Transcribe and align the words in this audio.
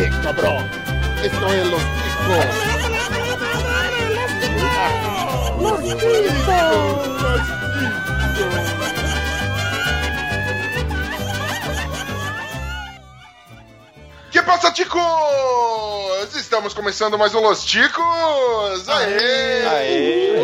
Eh, 0.00 0.08
cabrón. 0.22 0.64
Esto 1.24 1.52
es 1.52 1.66
los 1.66 1.80
chicos. 1.80 2.46
Los 5.60 5.80
chicos. 5.98 7.08
Que 14.30 14.40
passa, 14.42 14.70
ticos? 14.72 15.02
Estamos 16.36 16.74
começando 16.74 17.18
mais 17.18 17.34
um 17.34 17.40
Los 17.40 17.64
Ticos! 17.64 18.88
Aê! 18.88 20.38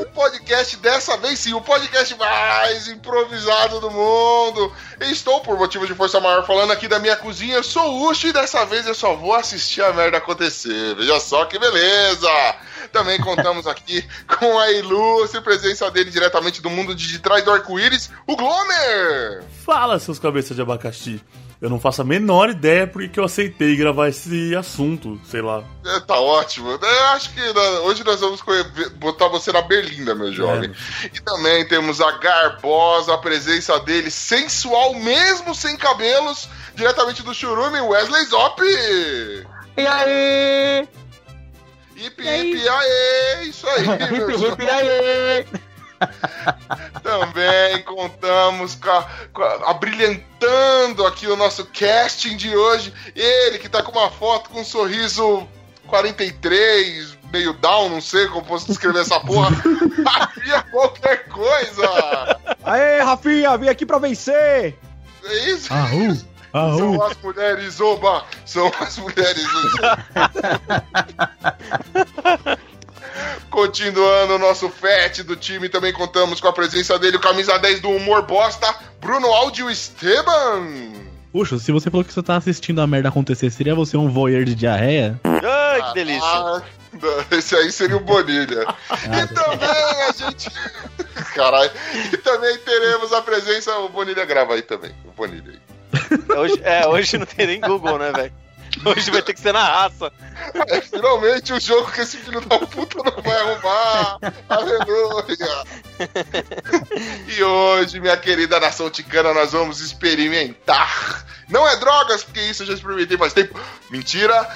O 0.00 0.06
podcast 0.06 0.76
dessa 0.76 1.16
vez 1.16 1.38
sim, 1.38 1.52
o 1.54 1.60
podcast 1.60 2.14
mais 2.16 2.88
improvisado 2.88 3.80
do 3.80 3.90
mundo. 3.90 4.72
Estou, 5.00 5.40
por 5.40 5.58
motivo 5.58 5.86
de 5.86 5.94
força 5.94 6.20
maior, 6.20 6.46
falando 6.46 6.72
aqui 6.72 6.86
da 6.88 6.98
minha 6.98 7.16
cozinha. 7.16 7.56
Eu 7.56 7.64
sou 7.64 7.82
o 7.82 8.10
Ucho 8.10 8.28
e 8.28 8.32
dessa 8.32 8.64
vez 8.66 8.86
eu 8.86 8.94
só 8.94 9.14
vou 9.14 9.34
assistir 9.34 9.82
a 9.82 9.92
merda 9.92 10.18
acontecer. 10.18 10.94
Veja 10.94 11.18
só 11.20 11.44
que 11.44 11.58
beleza! 11.58 12.28
Também 12.92 13.20
contamos 13.20 13.66
aqui 13.66 14.04
com 14.38 14.58
a 14.58 14.70
ilustre 14.72 15.40
presença 15.40 15.90
dele 15.90 16.10
diretamente 16.10 16.62
do 16.62 16.70
mundo 16.70 16.94
de 16.94 17.18
trás 17.18 17.44
do 17.44 17.50
arco-íris, 17.50 18.10
o 18.26 18.36
Glomer! 18.36 19.44
Fala, 19.64 19.98
seus 19.98 20.18
cabeças 20.18 20.56
de 20.56 20.62
abacaxi. 20.62 21.22
Eu 21.60 21.68
não 21.68 21.78
faço 21.78 22.00
a 22.00 22.04
menor 22.04 22.48
ideia 22.48 22.86
porque 22.86 23.08
que 23.08 23.20
eu 23.20 23.24
aceitei 23.24 23.76
gravar 23.76 24.08
esse 24.08 24.56
assunto, 24.56 25.20
sei 25.26 25.42
lá. 25.42 25.62
É, 25.84 26.00
tá 26.00 26.18
ótimo. 26.18 26.70
Eu 26.70 27.04
acho 27.08 27.34
que 27.34 27.40
né, 27.40 27.70
hoje 27.82 28.02
nós 28.02 28.18
vamos 28.18 28.42
botar 28.96 29.28
você 29.28 29.52
na 29.52 29.60
berlinda, 29.60 30.14
meu 30.14 30.32
jovem. 30.32 30.70
É. 30.70 31.06
E 31.14 31.20
também 31.20 31.68
temos 31.68 32.00
a 32.00 32.12
Garbosa, 32.12 33.12
a 33.12 33.18
presença 33.18 33.78
dele, 33.80 34.10
sensual 34.10 34.94
mesmo 34.94 35.54
sem 35.54 35.76
cabelos, 35.76 36.48
diretamente 36.74 37.22
do 37.22 37.34
Churume, 37.34 37.78
Wesley 37.78 38.24
Zop! 38.24 38.62
E 38.62 39.86
aí? 39.86 40.88
Hip, 41.94 42.22
hip, 42.22 42.68
aê! 42.68 43.44
Isso 43.44 43.68
aí, 43.68 43.86
meu 44.10 44.30
hip, 44.30 44.46
hip, 44.46 44.70
aê! 44.70 45.69
Também 47.02 47.82
contamos 47.82 48.74
com 48.74 48.90
a, 48.90 49.06
com 49.32 49.42
a, 49.42 49.70
abrilhantando 49.70 51.06
aqui 51.06 51.26
o 51.26 51.36
nosso 51.36 51.64
casting 51.66 52.36
de 52.36 52.54
hoje. 52.56 52.92
Ele 53.14 53.58
que 53.58 53.68
tá 53.68 53.82
com 53.82 53.92
uma 53.92 54.10
foto 54.10 54.50
com 54.50 54.60
um 54.60 54.64
sorriso 54.64 55.46
43, 55.86 57.18
meio 57.32 57.52
down, 57.54 57.88
não 57.88 58.00
sei 58.00 58.26
como 58.28 58.44
posso 58.44 58.66
descrever 58.66 59.00
essa 59.00 59.20
porra. 59.20 59.50
Rafinha, 60.06 60.62
qualquer 60.70 61.28
coisa! 61.28 62.38
Aê, 62.64 63.00
Rafinha, 63.02 63.56
vim 63.58 63.68
aqui 63.68 63.84
pra 63.84 63.98
vencer! 63.98 64.78
É 65.24 65.50
isso? 65.50 65.68
Ah, 65.70 65.88
uh. 65.92 66.30
Ah, 66.52 66.74
São 66.76 66.96
uh. 66.96 67.02
as 67.04 67.16
mulheres, 67.18 67.80
oba! 67.80 68.24
São 68.44 68.72
as 68.80 68.98
mulheres. 68.98 69.46
Continuando 73.50 74.34
o 74.34 74.38
nosso 74.38 74.68
FET 74.68 75.22
do 75.22 75.36
time, 75.36 75.68
também 75.68 75.92
contamos 75.92 76.40
com 76.40 76.48
a 76.48 76.52
presença 76.52 76.98
dele, 76.98 77.16
o 77.16 77.20
camisa 77.20 77.58
10 77.58 77.80
do 77.80 77.90
humor 77.90 78.22
bosta, 78.22 78.74
Bruno 79.00 79.26
Áudio 79.28 79.70
Esteban. 79.70 80.92
Puxa, 81.32 81.58
se 81.58 81.70
você 81.70 81.90
falou 81.90 82.04
que 82.04 82.12
você 82.12 82.22
tá 82.22 82.36
assistindo 82.36 82.80
a 82.80 82.86
merda 82.86 83.08
acontecer, 83.08 83.50
seria 83.50 83.74
você 83.74 83.96
um 83.96 84.08
voyeur 84.08 84.44
de 84.44 84.54
diarreia? 84.54 85.20
Ai, 85.24 85.88
que 85.88 85.94
delícia. 85.94 86.26
Ah, 86.26 86.62
esse 87.30 87.54
aí 87.54 87.70
seria 87.70 87.96
o 87.96 88.00
Bonilha. 88.00 88.66
e 88.90 89.34
também 89.34 90.02
a 90.08 90.12
gente. 90.12 90.50
Caralho. 91.34 91.70
E 92.12 92.16
também 92.16 92.58
teremos 92.58 93.12
a 93.12 93.22
presença. 93.22 93.76
O 93.78 93.88
Bonilha 93.88 94.24
grava 94.24 94.54
aí 94.54 94.62
também. 94.62 94.92
O 95.04 95.12
Bonilha 95.12 95.52
aí. 95.52 96.36
Hoje, 96.36 96.60
é, 96.64 96.86
hoje 96.86 97.18
não 97.18 97.26
tem 97.26 97.46
nem 97.46 97.60
Google, 97.60 97.98
né, 97.98 98.12
velho? 98.12 98.32
Hoje 98.84 99.10
vai 99.10 99.22
ter 99.22 99.34
que 99.34 99.40
ser 99.40 99.52
na 99.52 99.62
raça. 99.62 100.12
É 100.68 100.80
finalmente 100.82 101.52
o 101.52 101.60
jogo 101.60 101.90
que 101.92 102.00
esse 102.00 102.16
filho 102.16 102.40
da 102.40 102.58
puta 102.58 103.02
não 103.02 103.22
vai 103.22 103.36
arrumar. 103.36 104.18
Aleluia. 104.48 105.64
E 107.28 107.42
hoje, 107.42 108.00
minha 108.00 108.16
querida 108.16 108.58
nação 108.58 108.90
ticana, 108.90 109.34
nós 109.34 109.52
vamos 109.52 109.80
experimentar. 109.80 111.26
Não 111.48 111.66
é 111.68 111.76
drogas, 111.76 112.22
porque 112.22 112.40
isso 112.40 112.62
eu 112.62 112.68
já 112.68 112.74
experimentei 112.74 113.18
faz 113.18 113.32
tempo. 113.32 113.58
Mentira. 113.90 114.48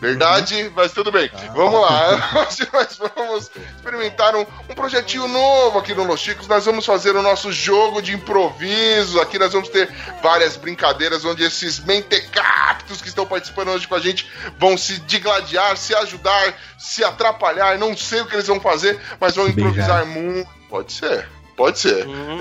Verdade, 0.00 0.70
mas 0.74 0.92
tudo 0.92 1.10
bem. 1.10 1.30
Vamos 1.54 1.80
lá. 1.80 2.44
Hoje 2.46 2.68
nós 2.70 2.98
vamos 2.98 3.50
experimentar 3.76 4.36
um, 4.36 4.44
um 4.68 4.74
projetinho 4.74 5.26
novo 5.26 5.78
aqui 5.78 5.94
no 5.94 6.04
Los 6.04 6.20
Chicos. 6.20 6.46
Nós 6.46 6.66
vamos 6.66 6.84
fazer 6.84 7.16
o 7.16 7.22
nosso 7.22 7.50
jogo 7.50 8.02
de 8.02 8.14
improviso. 8.14 9.20
Aqui 9.20 9.38
nós 9.38 9.52
vamos 9.52 9.70
ter 9.70 9.90
várias 10.22 10.56
brincadeiras 10.56 11.24
onde 11.24 11.42
esses 11.42 11.80
mentecaptos 11.80 13.00
que 13.00 13.08
estão 13.08 13.24
participando 13.24 13.68
hoje 13.68 13.88
com 13.88 13.94
a 13.94 14.00
gente 14.00 14.30
vão 14.58 14.76
se 14.76 14.98
digladiar, 15.00 15.76
se 15.78 15.94
ajudar, 15.94 16.54
se 16.78 17.02
atrapalhar. 17.02 17.78
Não 17.78 17.96
sei 17.96 18.20
o 18.20 18.26
que 18.26 18.34
eles 18.34 18.46
vão 18.46 18.60
fazer, 18.60 19.00
mas 19.18 19.34
vão 19.34 19.48
improvisar 19.48 20.04
muito. 20.04 20.48
Pode 20.68 20.92
ser. 20.92 21.26
Pode 21.56 21.78
ser. 21.78 22.06
Hum. 22.06 22.38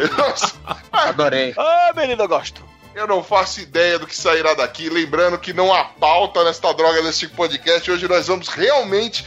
Adorei. 0.92 1.54
Ah, 1.58 1.94
menino, 1.96 2.24
eu 2.24 2.28
gosto. 2.28 2.75
Eu 2.96 3.06
não 3.06 3.22
faço 3.22 3.60
ideia 3.60 4.00
do 4.00 4.08
que 4.08 4.16
sairá 4.16 4.54
daqui. 4.54 4.88
Lembrando 4.88 5.38
que 5.38 5.52
não 5.52 5.74
há 5.74 5.84
pauta 5.84 6.46
nesta 6.46 6.74
droga 6.74 7.04
deste 7.04 7.28
podcast. 7.28 7.92
Hoje 7.92 8.08
nós 8.08 8.28
vamos 8.28 8.48
realmente 8.48 9.26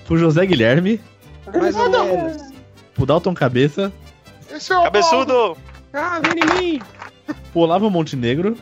Pro 0.05 0.17
José 0.17 0.45
Guilherme, 0.45 0.99
Mais 1.53 1.75
ou 1.75 1.89
menos. 1.89 2.41
pro 2.93 3.05
Dalton 3.05 3.33
Cabeça, 3.33 3.91
Esse 4.49 4.71
é 4.73 4.77
o 4.77 4.83
Cabeçudo! 4.83 5.57
Ah, 5.93 6.19
vem 6.19 6.43
em 6.43 6.73
mim. 6.73 6.81
pro 7.51 7.61
Olavo 7.61 7.89
Montenegro, 7.89 8.55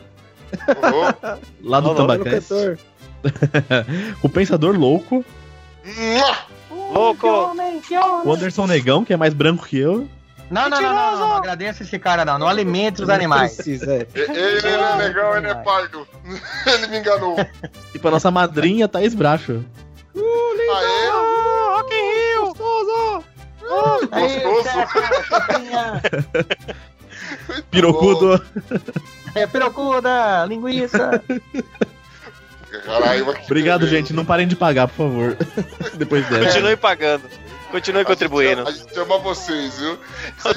lá 1.62 1.80
do 1.80 1.88
não, 1.88 1.94
Tambacast, 1.94 2.52
o 4.22 4.28
Pensador 4.28 4.76
Louco! 4.76 5.24
Louco! 6.92 7.28
o 8.24 8.32
Anderson 8.32 8.66
Negão, 8.66 9.04
que 9.04 9.12
é 9.12 9.16
mais 9.16 9.32
branco 9.32 9.64
que 9.66 9.78
eu, 9.78 10.08
Não, 10.50 10.68
não, 10.68 10.80
não, 10.80 10.94
não, 10.94 11.12
não, 11.12 11.28
não 11.28 11.36
agradeça 11.36 11.84
esse 11.84 11.98
cara, 11.98 12.24
não. 12.24 12.36
Não 12.38 12.48
alimente 12.48 13.00
os 13.02 13.08
animais. 13.08 13.54
Precisa, 13.54 13.94
é. 13.94 14.06
Ele 14.12 14.66
é 14.66 14.96
legal, 14.96 15.36
ele 15.36 15.46
é 15.46 15.54
pardo. 15.54 16.06
Ele 16.66 16.86
me 16.88 16.98
enganou. 16.98 17.36
E 17.94 17.98
pra 17.98 18.10
nossa 18.10 18.30
madrinha, 18.32 18.88
Thaís 18.88 19.14
Bracho. 19.14 19.64
Aê! 20.16 21.29
Rock 21.80 21.94
in 21.94 22.10
Rio! 22.10 22.54
Gostoso! 22.54 23.24
Aí, 24.10 24.40
Gostoso. 24.40 24.68
Pirocudo. 27.70 28.44
É, 29.34 29.46
pirocuda, 29.46 30.44
linguiça. 30.46 31.22
Caralho, 32.84 33.28
Obrigado, 33.44 33.80
beleza. 33.80 33.96
gente. 33.96 34.12
Não 34.12 34.24
parem 34.24 34.46
de 34.46 34.56
pagar, 34.56 34.88
por 34.88 34.96
favor. 34.96 35.36
Depois 35.94 36.28
dessa. 36.28 36.46
Continue 36.46 36.76
pagando. 36.76 37.24
Continue 37.70 38.02
A 38.02 38.04
contribuindo. 38.04 38.66
gente, 38.66 38.68
a 38.68 38.72
gente 38.72 38.98
ama 38.98 39.18
vocês, 39.18 39.78
viu? 39.78 39.98
Tá 40.42 40.52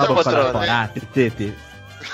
né? 0.60 1.54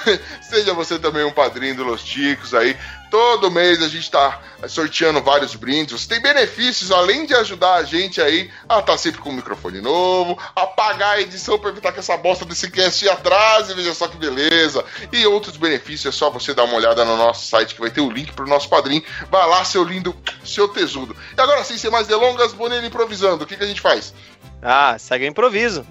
seja 0.41 0.73
você 0.73 0.99
também 0.99 1.23
um 1.23 1.31
padrinho 1.31 1.75
do 1.75 1.83
Los 1.83 2.03
Ticos 2.03 2.53
aí. 2.53 2.75
Todo 3.09 3.49
mês 3.49 3.81
a 3.81 3.87
gente 3.87 4.09
tá 4.09 4.39
sorteando 4.67 5.21
vários 5.21 5.55
brindes. 5.55 6.05
Tem 6.05 6.21
benefícios, 6.21 6.91
além 6.91 7.25
de 7.25 7.33
ajudar 7.33 7.75
a 7.75 7.83
gente 7.83 8.21
aí 8.21 8.51
a 8.67 8.79
estar 8.79 8.97
sempre 8.97 9.19
com 9.21 9.29
um 9.29 9.33
microfone 9.33 9.81
novo, 9.81 10.37
a 10.55 10.67
pagar 10.67 11.11
a 11.11 11.21
edição 11.21 11.57
para 11.57 11.69
evitar 11.69 11.91
que 11.91 11.99
essa 11.99 12.15
bosta 12.17 12.45
desse 12.45 12.69
cast 12.69 13.07
atrase, 13.09 13.73
veja 13.73 13.93
só 13.93 14.07
que 14.07 14.17
beleza. 14.17 14.83
E 15.11 15.25
outros 15.25 15.57
benefícios, 15.57 16.13
é 16.13 16.17
só 16.17 16.29
você 16.29 16.53
dar 16.53 16.65
uma 16.65 16.75
olhada 16.75 17.03
no 17.03 17.17
nosso 17.17 17.47
site 17.47 17.73
que 17.73 17.81
vai 17.81 17.89
ter 17.89 18.01
o 18.01 18.11
link 18.11 18.31
pro 18.33 18.47
nosso 18.47 18.69
padrinho. 18.69 19.03
Vai 19.31 19.47
lá, 19.47 19.63
seu 19.65 19.83
lindo, 19.83 20.15
seu 20.43 20.67
tesudo. 20.67 21.15
E 21.35 21.41
agora, 21.41 21.63
sem 21.63 21.77
ser 21.77 21.89
mais 21.89 22.07
delongas, 22.07 22.53
Bonilha 22.53 22.85
improvisando, 22.85 23.43
o 23.43 23.47
que, 23.47 23.55
que 23.55 23.63
a 23.63 23.67
gente 23.67 23.81
faz? 23.81 24.13
Ah, 24.61 24.97
segue 24.99 25.25
o 25.25 25.27
improviso. 25.27 25.85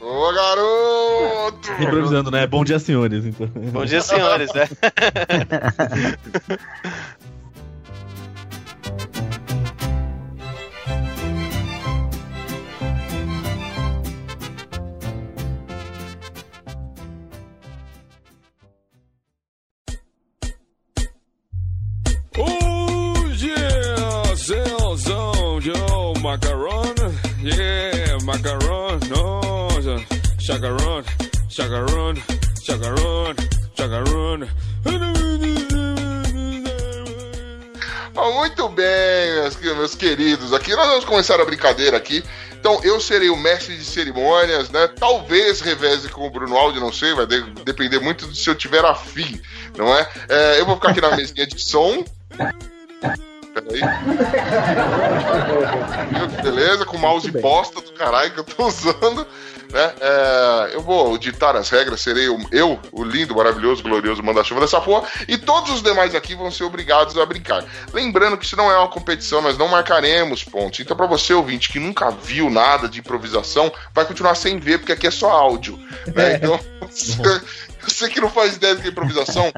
Ô, 0.00 0.32
garoto! 0.32 1.72
Improvisando, 1.82 2.30
né? 2.30 2.46
Bom 2.46 2.64
dia, 2.64 2.78
senhores. 2.78 3.24
Então. 3.24 3.48
Bom 3.72 3.84
dia, 3.84 4.00
senhores. 4.00 4.52
né? 4.54 4.68
Macaron, 26.28 26.94
yeah, 27.42 28.18
macaron, 28.22 28.87
chacaron, 31.48 32.14
chacaron, 32.64 33.34
chacaron. 33.76 34.48
Ah, 38.16 38.30
muito 38.32 38.68
bem, 38.70 38.86
meus, 39.76 39.94
queridos. 39.94 40.52
Aqui 40.54 40.74
nós 40.74 40.86
vamos 40.88 41.04
começar 41.04 41.38
a 41.40 41.44
brincadeira 41.44 41.96
aqui. 41.98 42.24
Então, 42.58 42.80
eu 42.82 42.98
serei 43.00 43.28
o 43.30 43.36
mestre 43.36 43.76
de 43.76 43.84
cerimônias, 43.84 44.70
né? 44.70 44.88
Talvez 44.98 45.60
reveze 45.60 46.08
com 46.08 46.26
o 46.26 46.30
Bruno 46.30 46.56
Aldi, 46.56 46.80
não 46.80 46.92
sei, 46.92 47.14
vai 47.14 47.26
de- 47.26 47.42
depender 47.64 48.00
muito 48.00 48.26
de 48.26 48.36
se 48.36 48.48
eu 48.50 48.54
tiver 48.54 48.84
afim, 48.84 49.40
não 49.76 49.94
é? 49.94 50.08
É, 50.28 50.60
eu 50.60 50.66
vou 50.66 50.74
ficar 50.76 50.90
aqui 50.90 51.00
na 51.00 51.14
mesinha 51.14 51.46
de 51.46 51.60
som. 51.60 52.02
Peraí. 53.54 53.80
Viu 56.10 56.28
que 56.28 56.42
Beleza, 56.42 56.84
com 56.84 56.96
o 56.96 57.00
mouse 57.00 57.30
bosta 57.30 57.80
do 57.80 57.92
caralho 57.92 58.32
que 58.32 58.40
eu 58.40 58.44
tô 58.44 58.66
usando. 58.66 59.24
Né? 59.70 59.92
É, 60.00 60.70
eu 60.74 60.80
vou 60.80 61.18
ditar 61.18 61.54
as 61.54 61.68
regras, 61.68 62.00
serei 62.00 62.28
o- 62.28 62.38
eu, 62.50 62.78
o 62.90 63.04
lindo, 63.04 63.34
maravilhoso, 63.36 63.82
glorioso 63.82 64.22
manda-chuva 64.22 64.60
dessa 64.62 64.80
porra, 64.80 65.06
e 65.28 65.36
todos 65.36 65.70
os 65.70 65.82
demais 65.82 66.14
aqui 66.14 66.34
vão 66.34 66.50
ser 66.50 66.64
obrigados 66.64 67.16
a 67.18 67.26
brincar. 67.26 67.64
Lembrando 67.92 68.38
que 68.38 68.46
isso 68.46 68.56
não 68.56 68.70
é 68.70 68.78
uma 68.78 68.88
competição, 68.88 69.42
nós 69.42 69.58
não 69.58 69.68
marcaremos 69.68 70.42
pontos. 70.42 70.80
Então, 70.80 70.96
pra 70.96 71.06
você, 71.06 71.34
ouvinte, 71.34 71.68
que 71.70 71.78
nunca 71.78 72.10
viu 72.10 72.48
nada 72.48 72.88
de 72.88 73.00
improvisação, 73.00 73.70
vai 73.94 74.04
continuar 74.06 74.34
sem 74.34 74.58
ver, 74.58 74.78
porque 74.78 74.92
aqui 74.92 75.06
é 75.06 75.10
só 75.10 75.30
áudio. 75.30 75.78
Né? 76.14 76.36
Então, 76.36 76.58
você 77.86 78.08
que 78.08 78.20
não 78.20 78.30
faz 78.30 78.56
ideia 78.56 78.74
do 78.74 78.80
que 78.82 78.88
é 78.88 78.90
improvisação, 78.90 79.52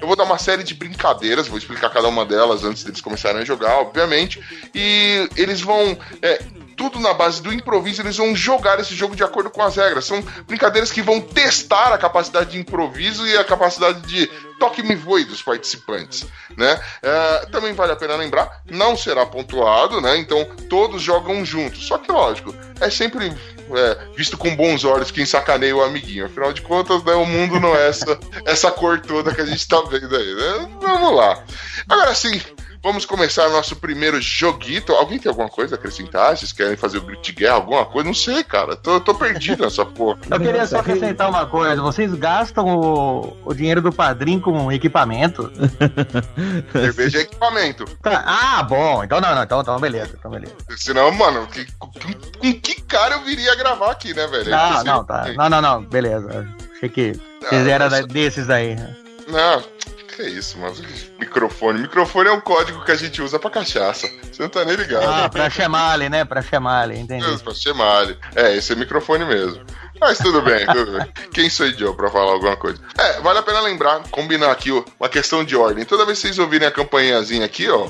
eu 0.00 0.06
vou 0.06 0.16
dar 0.16 0.24
uma 0.24 0.38
série 0.38 0.62
de 0.62 0.74
brincadeiras, 0.74 1.48
vou 1.48 1.58
explicar 1.58 1.90
cada 1.90 2.06
uma 2.08 2.24
delas 2.24 2.62
antes 2.64 2.84
deles 2.84 3.00
começarem 3.00 3.42
a 3.42 3.44
jogar, 3.44 3.78
obviamente. 3.78 4.40
E 4.74 5.28
eles 5.36 5.60
vão. 5.60 5.98
é, 6.22 6.40
tudo 6.76 7.00
na 7.00 7.14
base 7.14 7.42
do 7.42 7.52
improviso, 7.52 8.02
eles 8.02 8.16
vão 8.16 8.36
jogar 8.36 8.78
esse 8.78 8.94
jogo 8.94 9.16
de 9.16 9.24
acordo 9.24 9.50
com 9.50 9.62
as 9.62 9.76
regras. 9.76 10.04
São 10.04 10.22
brincadeiras 10.46 10.92
que 10.92 11.02
vão 11.02 11.20
testar 11.20 11.92
a 11.92 11.98
capacidade 11.98 12.50
de 12.50 12.58
improviso 12.58 13.26
e 13.26 13.36
a 13.36 13.44
capacidade 13.44 14.02
de 14.02 14.30
toque-me 14.58 14.94
voe 14.94 15.24
dos 15.24 15.42
participantes, 15.42 16.26
né? 16.56 16.80
É, 17.02 17.46
também 17.46 17.72
vale 17.72 17.92
a 17.92 17.96
pena 17.96 18.16
lembrar, 18.16 18.62
não 18.70 18.96
será 18.96 19.26
pontuado, 19.26 20.00
né? 20.00 20.16
Então 20.18 20.44
todos 20.68 21.02
jogam 21.02 21.44
juntos. 21.44 21.86
Só 21.86 21.98
que 21.98 22.10
lógico, 22.10 22.54
é 22.80 22.90
sempre 22.90 23.34
é, 23.74 23.98
visto 24.16 24.36
com 24.38 24.54
bons 24.54 24.84
olhos 24.84 25.10
quem 25.10 25.26
sacaneia 25.26 25.76
o 25.76 25.82
amiguinho. 25.82 26.26
Afinal 26.26 26.52
de 26.52 26.62
contas, 26.62 27.02
né, 27.04 27.14
o 27.14 27.26
mundo 27.26 27.58
não 27.60 27.74
é 27.74 27.88
essa, 27.88 28.18
essa 28.44 28.70
cor 28.70 29.00
toda 29.00 29.34
que 29.34 29.40
a 29.40 29.46
gente 29.46 29.66
tá 29.66 29.80
vendo 29.82 30.14
aí, 30.14 30.34
né? 30.34 30.68
Vamos 30.80 31.16
lá. 31.16 31.42
Agora 31.88 32.14
sim, 32.14 32.40
vamos 32.86 33.04
começar 33.04 33.48
nosso 33.48 33.74
primeiro 33.74 34.20
joguito. 34.22 34.92
Alguém 34.92 35.18
tem 35.18 35.28
alguma 35.28 35.48
coisa 35.48 35.74
a 35.74 35.78
acrescentar? 35.78 36.36
Vocês 36.36 36.52
querem 36.52 36.76
fazer 36.76 36.98
o 36.98 37.00
grito 37.00 37.20
de 37.22 37.32
guerra, 37.32 37.54
alguma 37.54 37.84
coisa? 37.84 38.06
Não 38.06 38.14
sei, 38.14 38.44
cara. 38.44 38.76
Tô, 38.76 39.00
tô 39.00 39.12
perdido 39.12 39.64
nessa 39.64 39.84
porra. 39.84 40.20
Eu 40.30 40.38
queria 40.38 40.64
só 40.66 40.78
acrescentar 40.78 41.28
uma 41.28 41.44
coisa. 41.46 41.82
Vocês 41.82 42.14
gastam 42.14 42.64
o, 42.76 43.36
o 43.44 43.52
dinheiro 43.52 43.82
do 43.82 43.92
padrinho 43.92 44.40
com 44.40 44.70
equipamento? 44.70 45.50
Cerveja 46.72 47.18
é 47.18 47.22
equipamento. 47.22 47.84
Tá, 48.00 48.22
Ah, 48.24 48.62
bom. 48.62 49.02
Então 49.02 49.20
não, 49.20 49.34
não. 49.34 49.42
Então, 49.42 49.60
então 49.60 49.78
beleza. 49.80 50.14
Então 50.16 50.30
beleza. 50.30 50.54
Senão, 50.76 51.10
mano, 51.10 51.44
que- 51.48 51.66
com, 51.78 51.90
com 51.90 52.52
que 52.60 52.80
cara 52.82 53.16
eu 53.16 53.24
viria 53.24 53.54
gravar 53.56 53.90
aqui, 53.90 54.14
né, 54.14 54.28
velho? 54.28 54.48
É 54.48 54.50
Não, 54.50 54.84
não, 54.84 55.04
tá. 55.04 55.26
Não, 55.36 55.48
não, 55.48 55.60
não. 55.60 55.82
Beleza. 55.82 56.46
Achei 56.76 56.88
que 56.88 57.12
vocês 57.42 57.66
eram 57.66 57.88
desses 58.06 58.48
aí. 58.48 58.76
Não, 59.26 59.62
que 60.16 60.22
isso, 60.22 60.58
mano. 60.58 60.74
Microfone. 61.18 61.80
Microfone 61.80 62.28
é 62.28 62.32
um 62.32 62.40
código 62.40 62.84
que 62.84 62.90
a 62.90 62.96
gente 62.96 63.20
usa 63.20 63.38
pra 63.38 63.50
cachaça. 63.50 64.08
Você 64.32 64.42
não 64.42 64.48
tá 64.48 64.64
nem 64.64 64.74
ligado. 64.74 65.04
Ah, 65.04 65.28
pra 65.28 65.50
chamar 65.50 65.92
ali, 65.92 66.08
né? 66.08 66.24
Pra 66.24 66.42
chamar 66.42 66.82
ali, 66.82 66.98
entendi. 66.98 67.24
Deus, 67.24 67.42
pra 67.42 67.54
chamar 67.54 68.04
ele. 68.04 68.18
É, 68.34 68.56
esse 68.56 68.72
é 68.72 68.76
microfone 68.76 69.24
mesmo. 69.24 69.64
Mas 70.00 70.18
tudo 70.18 70.42
bem, 70.42 70.66
tudo 70.66 70.92
bem. 70.92 71.12
Quem 71.32 71.48
sou 71.48 71.66
eu 71.66 71.94
pra 71.94 72.10
falar 72.10 72.32
alguma 72.32 72.56
coisa? 72.56 72.78
É, 72.98 73.20
vale 73.20 73.38
a 73.38 73.42
pena 73.42 73.60
lembrar, 73.60 74.00
combinar 74.10 74.50
aqui 74.50 74.70
ó, 74.70 74.84
uma 74.98 75.08
questão 75.08 75.44
de 75.44 75.56
ordem. 75.56 75.84
Toda 75.84 76.04
vez 76.04 76.18
que 76.18 76.26
vocês 76.26 76.38
ouvirem 76.38 76.68
a 76.68 76.70
campainhazinha 76.70 77.44
aqui, 77.44 77.68
ó. 77.68 77.88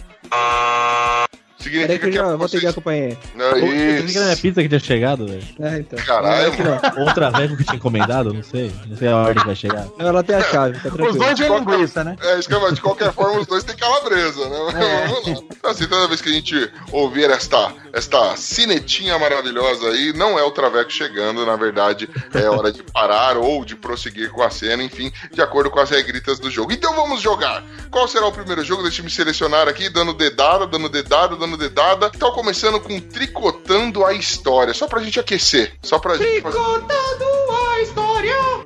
Significa 1.67 1.87
Peraí 1.87 1.99
que 1.99 2.07
eu 2.07 2.11
que 2.11 2.17
já 2.17 2.23
é 2.23 2.37
vou 2.37 2.49
pegar 2.49 2.57
a 2.59 2.61
vocês. 2.61 2.75
companhia. 2.75 3.19
Não, 3.35 3.51
pensei 3.53 3.61
que 3.69 3.75
era 3.75 4.03
minha 4.03 4.33
isso. 4.33 4.43
pizza 4.43 4.63
que 4.63 4.69
tinha 4.69 4.81
chegado, 4.81 5.27
velho. 5.27 5.43
É, 5.61 5.79
então. 5.79 5.99
Caralho, 6.05 6.47
é 6.47 6.51
que. 6.51 7.01
Outra 7.01 7.15
Traveco 7.31 7.57
que 7.57 7.65
tinha 7.65 7.77
encomendado, 7.77 8.33
não 8.33 8.43
sei. 8.43 8.73
Não 8.87 8.97
sei 8.97 9.09
a 9.09 9.17
ordem 9.17 9.35
que 9.41 9.47
vai 9.47 9.57
chegar. 9.57 9.87
Não, 9.99 10.07
ela 10.07 10.23
tem 10.23 10.37
a 10.37 10.43
chave, 10.43 10.79
tá 10.79 10.89
Os 10.89 10.95
tranquilo. 10.95 11.19
dois 11.19 11.39
têm 11.39 11.49
linguiça, 11.59 12.05
né? 12.05 12.17
É, 12.23 12.39
isso 12.39 12.49
que 12.49 12.55
eu 12.55 12.61
falo, 12.61 12.73
de 12.75 12.81
qualquer 12.81 13.13
forma, 13.13 13.41
os 13.41 13.47
dois 13.47 13.65
têm 13.65 13.77
calabresa, 13.77 14.49
né? 14.49 14.57
É. 14.77 15.07
Vamos 15.09 15.41
lá. 15.41 15.71
Assim, 15.71 15.87
toda 15.87 16.07
vez 16.09 16.21
que 16.21 16.29
a 16.29 16.33
gente 16.33 16.71
ouvir 16.93 17.31
esta, 17.31 17.73
esta 17.93 18.37
cinetinha 18.37 19.19
maravilhosa 19.19 19.89
aí, 19.89 20.13
não 20.13 20.39
é 20.39 20.43
o 20.45 20.51
Traveco 20.51 20.93
chegando, 20.93 21.45
na 21.45 21.57
verdade, 21.57 22.09
é 22.35 22.49
hora 22.49 22.71
de 22.71 22.83
parar 22.83 23.37
ou 23.37 23.65
de 23.65 23.75
prosseguir 23.75 24.31
com 24.31 24.43
a 24.43 24.51
cena, 24.51 24.83
enfim, 24.83 25.11
de 25.33 25.43
acordo 25.43 25.71
com 25.71 25.81
as 25.81 25.91
regritas 25.91 26.39
do 26.39 26.51
jogo. 26.51 26.73
Então 26.73 26.95
vamos 26.95 27.21
jogar! 27.21 27.65
Qual 27.91 28.07
será 28.07 28.27
o 28.27 28.33
primeiro 28.33 28.63
jogo? 28.65 28.83
Deixa 28.83 29.01
eu 29.01 29.05
me 29.05 29.11
selecionar 29.11 29.67
aqui, 29.69 29.89
dando 29.89 30.13
dedada, 30.15 30.67
dando 30.67 30.89
dedada, 30.89 31.35
dando 31.37 31.56
dedada. 31.57 32.11
Então, 32.15 32.33
começando 32.33 32.81
com 32.81 33.01
Tricotando 33.01 34.05
a 34.05 34.13
História, 34.13 34.75
só 34.75 34.87
pra 34.87 35.03
gente 35.03 35.21
aquecer, 35.21 35.75
só 35.83 35.99
pra 35.99 36.17
gente 36.17 36.43
fazer... 36.43 36.59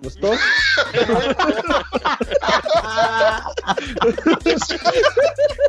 Gostou? 0.03 0.35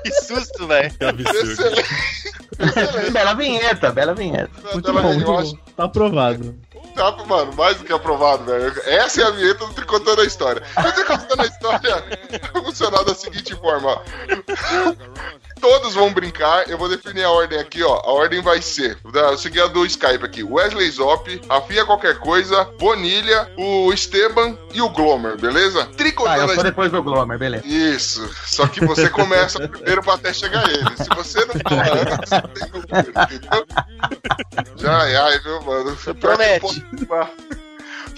Que 0.03 0.11
susto, 0.11 0.67
velho. 0.67 0.91
Que 0.97 1.05
absurdo. 1.05 1.51
Excelente. 1.51 1.85
bela 3.11 3.33
vinheta, 3.33 3.91
bela 3.91 4.13
vinheta. 4.13 4.51
Muito 4.73 4.93
bom, 4.93 5.01
muito 5.01 5.25
bom. 5.25 5.53
Tá 5.75 5.85
aprovado. 5.85 6.55
Tá, 6.95 7.11
mano, 7.25 7.53
mais 7.53 7.77
do 7.77 7.85
que 7.85 7.93
aprovado, 7.93 8.43
velho. 8.45 8.73
Essa 8.85 9.21
é 9.21 9.25
a 9.25 9.31
vinheta 9.31 9.65
do 9.65 9.73
Tricotando 9.73 10.21
a 10.21 10.25
História. 10.25 10.61
O 10.77 10.91
Tricotando 10.91 11.41
a 11.41 11.45
História 11.45 12.03
vai 12.53 12.63
funcionar 12.63 13.03
da 13.03 13.15
seguinte 13.15 13.55
forma. 13.55 14.01
Todos 15.61 15.93
vão 15.93 16.11
brincar, 16.11 16.67
eu 16.67 16.77
vou 16.77 16.89
definir 16.89 17.23
a 17.23 17.29
ordem 17.29 17.59
aqui, 17.59 17.83
ó. 17.83 18.01
A 18.03 18.11
ordem 18.11 18.41
vai 18.41 18.61
ser, 18.61 18.97
da, 19.13 19.37
seguir 19.37 19.61
a 19.61 19.67
do 19.67 19.85
Skype 19.85 20.25
aqui. 20.25 20.43
Wesley 20.43 20.89
Zop, 20.89 21.39
a 21.47 21.61
Fia 21.61 21.85
Qualquer 21.85 22.17
Coisa, 22.17 22.65
Bonilha, 22.79 23.47
o 23.57 23.93
Esteban 23.93 24.57
e 24.73 24.81
o 24.81 24.89
Glomer, 24.89 25.37
beleza? 25.39 25.85
Tricotando 25.95 26.37
eu 26.39 26.51
a 26.51 26.55
sou 26.55 26.63
depois 26.63 26.91
do 26.91 27.03
Glomer, 27.03 27.37
beleza. 27.37 27.65
Isso, 27.67 28.27
só 28.47 28.65
que 28.65 28.83
você 28.83 29.07
começa 29.07 29.59
primeiro 29.69 30.01
pra 30.01 30.15
até 30.15 30.33
chegar 30.33 30.67
ele. 30.67 30.97
Se 30.97 31.09
você 31.15 31.45
não 31.45 31.53
falar 31.63 31.91
antes, 31.91 32.29
você 32.29 32.41
tem 32.41 32.71
número, 32.71 33.11
entendeu? 33.11 33.67
Já, 34.77 35.25
ai, 35.25 35.39
viu, 35.39 35.61
mano? 35.61 35.95
Promete. 36.19 36.85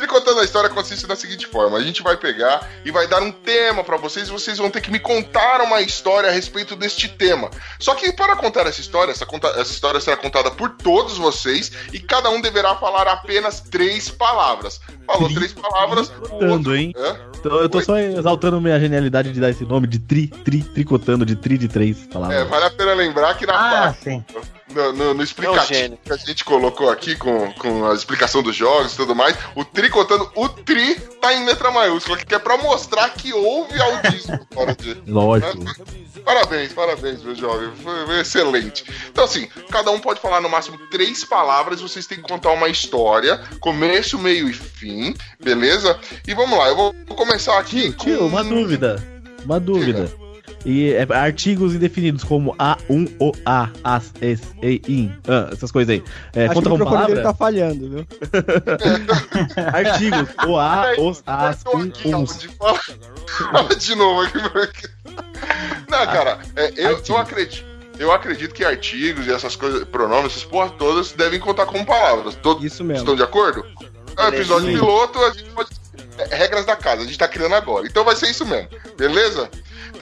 Tricotando 0.03 0.41
a 0.41 0.43
história 0.43 0.69
consiste 0.69 1.07
da 1.07 1.15
seguinte 1.15 1.47
forma: 1.47 1.77
a 1.77 1.81
gente 1.81 2.03
vai 2.03 2.17
pegar 2.17 2.69
e 2.83 2.91
vai 2.91 3.07
dar 3.07 3.21
um 3.21 3.31
tema 3.31 3.85
pra 3.85 3.95
vocês 3.95 4.27
e 4.27 4.31
vocês 4.31 4.57
vão 4.57 4.69
ter 4.69 4.81
que 4.81 4.91
me 4.91 4.99
contar 4.99 5.61
uma 5.61 5.79
história 5.79 6.27
a 6.29 6.31
respeito 6.33 6.75
deste 6.75 7.07
tema. 7.07 7.49
Só 7.79 7.95
que 7.95 8.11
para 8.11 8.35
contar 8.35 8.67
essa 8.67 8.81
história, 8.81 9.11
essa, 9.13 9.25
conta- 9.25 9.47
essa 9.57 9.71
história 9.71 10.01
será 10.01 10.17
contada 10.17 10.51
por 10.51 10.71
todos 10.71 11.17
vocês 11.17 11.71
e 11.93 11.99
cada 12.01 12.29
um 12.29 12.41
deverá 12.41 12.75
falar 12.75 13.07
apenas 13.07 13.61
três 13.61 14.09
palavras. 14.09 14.81
Falou 15.07 15.33
três 15.33 15.53
palavras. 15.53 16.09
Tricotando, 16.09 16.75
hein? 16.75 16.91
Hã? 16.97 17.17
Então, 17.39 17.61
eu 17.61 17.69
tô 17.69 17.79
só 17.81 17.97
exaltando 17.97 18.59
minha 18.59 18.77
genialidade 18.77 19.31
de 19.31 19.39
dar 19.39 19.51
esse 19.51 19.63
nome 19.63 19.87
de 19.87 19.99
tri, 19.99 20.27
tri, 20.27 20.61
tricotando, 20.63 21.25
de 21.25 21.37
tri 21.37 21.57
de 21.57 21.69
três 21.69 22.03
É, 22.03 22.13
palavras. 22.13 22.49
vale 22.49 22.65
a 22.65 22.71
pena 22.71 22.93
lembrar 22.93 23.37
que 23.37 23.45
na 23.45 23.53
Ah, 23.53 23.83
parte 23.85 24.03
sim. 24.03 24.25
no, 24.73 24.93
no- 24.93 25.13
no 25.13 25.23
explicativo 25.23 25.65
gênio. 25.73 25.99
que 26.03 26.11
a 26.13 26.17
gente 26.17 26.43
colocou 26.43 26.89
aqui 26.89 27.15
com, 27.15 27.51
com 27.53 27.85
a 27.89 27.93
explicação 27.93 28.41
dos 28.43 28.55
jogos 28.55 28.93
e 28.93 28.97
tudo 28.97 29.15
mais, 29.15 29.35
o 29.55 29.63
Tri 29.63 29.89
contando, 29.89 30.29
o 30.35 30.49
Tri 30.49 30.95
tá 31.21 31.33
em 31.33 31.45
letra 31.45 31.71
maiúscula, 31.71 32.17
que 32.17 32.33
é 32.35 32.39
pra 32.39 32.57
mostrar 32.57 33.09
que 33.11 33.31
houve 33.33 33.79
audismo 33.81 34.45
fora 34.53 34.75
de. 34.75 35.01
Lógico. 35.07 35.57
Parabéns, 36.23 36.71
parabéns, 36.71 37.21
meu 37.21 37.35
jovem. 37.35 37.69
Foi, 37.83 38.05
foi 38.05 38.19
excelente. 38.21 38.85
Então, 39.09 39.25
assim, 39.25 39.45
cada 39.69 39.91
um 39.91 39.99
pode 39.99 40.21
falar 40.21 40.39
no 40.39 40.47
máximo 40.47 40.77
três 40.89 41.25
palavras. 41.25 41.81
Vocês 41.81 42.07
têm 42.07 42.17
que 42.19 42.23
contar 42.23 42.51
uma 42.51 42.69
história, 42.69 43.41
começo, 43.59 44.17
meio 44.17 44.47
e 44.47 44.53
fim, 44.53 45.13
beleza? 45.43 45.99
E 46.25 46.33
vamos 46.33 46.57
lá, 46.57 46.69
eu 46.69 46.75
vou 46.77 46.93
começar 47.17 47.59
aqui 47.59 47.91
Tio, 47.91 48.15
tio, 48.17 48.27
uma 48.27 48.41
dúvida. 48.41 49.03
Uma 49.43 49.59
dúvida. 49.59 50.09
E 50.65 50.93
é, 50.93 51.05
artigos 51.13 51.75
indefinidos 51.75 52.23
como 52.23 52.55
A1, 52.55 53.11
O, 53.19 53.31
A, 53.45 53.69
As, 53.83 54.13
Es, 54.21 54.41
E, 54.61 54.81
In, 54.87 55.11
ah, 55.27 55.49
essas 55.51 55.71
coisas 55.71 55.93
aí. 55.93 56.03
É, 56.33 56.45
Acho 56.45 56.53
conta 56.55 56.69
que 56.69 56.75
o 56.81 56.85
palavra? 56.85 57.21
tá 57.21 57.33
falhando, 57.33 57.89
viu? 57.89 58.07
Artigos, 59.73 60.29
O, 60.47 60.57
A, 60.57 60.93
Os, 60.97 61.23
As, 61.25 61.63
tô 61.63 61.77
Um, 61.77 61.81
aqui, 61.83 62.15
Uns. 62.15 62.39
de 62.39 62.49
de 63.79 63.95
novo 63.95 64.21
aqui. 64.21 64.87
Não, 65.89 66.05
cara, 66.05 66.39
é, 66.55 66.71
eu, 66.77 67.01
eu 67.07 67.17
acredito. 67.17 67.73
Eu 67.99 68.11
acredito 68.11 68.55
que 68.55 68.65
artigos 68.65 69.27
e 69.27 69.31
essas 69.31 69.55
coisas, 69.55 69.83
pronomes, 69.85 70.31
essas 70.31 70.43
porra 70.43 70.69
todas 70.71 71.11
devem 71.11 71.39
contar 71.39 71.67
como 71.67 71.85
palavras. 71.85 72.35
Todos 72.41 72.63
Isso 72.63 72.83
mesmo. 72.83 73.01
estão 73.01 73.15
de 73.15 73.21
acordo? 73.21 73.63
É 74.17 74.23
um 74.23 74.27
episódio 74.29 74.67
piloto, 74.73 75.19
a 75.19 75.29
gente 75.31 75.49
pode. 75.51 75.69
é, 76.17 76.35
regras 76.35 76.65
da 76.65 76.75
casa, 76.75 77.03
a 77.03 77.05
gente 77.05 77.17
tá 77.19 77.27
criando 77.27 77.53
agora. 77.53 77.85
Então 77.85 78.03
vai 78.03 78.15
ser 78.15 78.29
isso 78.31 78.45
mesmo, 78.45 78.69
beleza? 78.97 79.49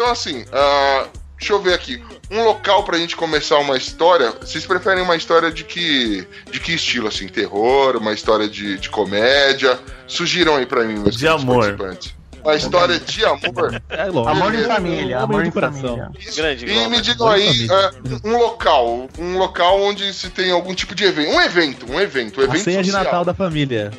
Então, 0.02 0.12
assim, 0.12 0.44
ah, 0.52 1.06
deixa 1.38 1.54
eu 1.54 1.62
ver 1.62 1.76
aqui. 1.76 2.04
Um 2.32 2.44
local 2.44 2.84
pra 2.84 2.98
gente 2.98 3.16
começar 3.16 3.60
uma 3.60 3.78
história. 3.78 4.32
Vocês 4.42 4.66
preferem 4.66 5.04
uma 5.04 5.16
história 5.16 5.52
de 5.52 5.64
que. 5.64 6.28
De 6.50 6.60
que 6.60 6.74
estilo, 6.74 7.08
assim? 7.08 7.28
Terror, 7.28 7.98
uma 7.98 8.12
história 8.12 8.50
de, 8.50 8.80
de 8.80 8.90
comédia? 8.90 9.78
Sugiram 10.08 10.56
aí 10.56 10.66
pra 10.66 10.84
mim, 10.86 10.98
meus 10.98 11.16
De 11.16 11.28
amor. 11.28 11.78
participantes. 11.78 12.16
Uma 12.44 12.56
história 12.56 13.00
de 13.00 13.24
amor. 13.24 13.80
É. 13.90 14.02
Amor 14.02 14.52
de 14.52 14.64
família, 14.64 15.18
Homem 15.18 15.24
amor 15.24 15.44
de 15.44 15.50
de 15.50 15.54
coração. 15.54 16.12
Grande, 16.36 16.66
E 16.66 16.88
me 16.88 17.00
digam 17.00 17.28
Amor 17.28 17.40
de 17.40 17.44
aí 17.44 17.68
é, 17.70 18.28
um 18.28 18.38
local, 18.40 19.08
um 19.20 19.38
local 19.38 19.80
onde 19.84 20.12
se 20.16 20.32
tem 20.32 20.50
algum 20.50 20.74
tipo 20.74 20.96
de 20.96 21.04
evento, 21.04 21.30
um 21.30 21.40
evento, 21.40 21.86
um 21.92 22.00
evento, 22.00 22.40
um 22.40 22.42
A 22.42 22.46
evento 22.46 22.64
ceia 22.64 22.82
de 22.82 22.90
social. 22.90 23.04
Natal 23.04 23.24
da 23.24 23.36
família. 23.36 23.92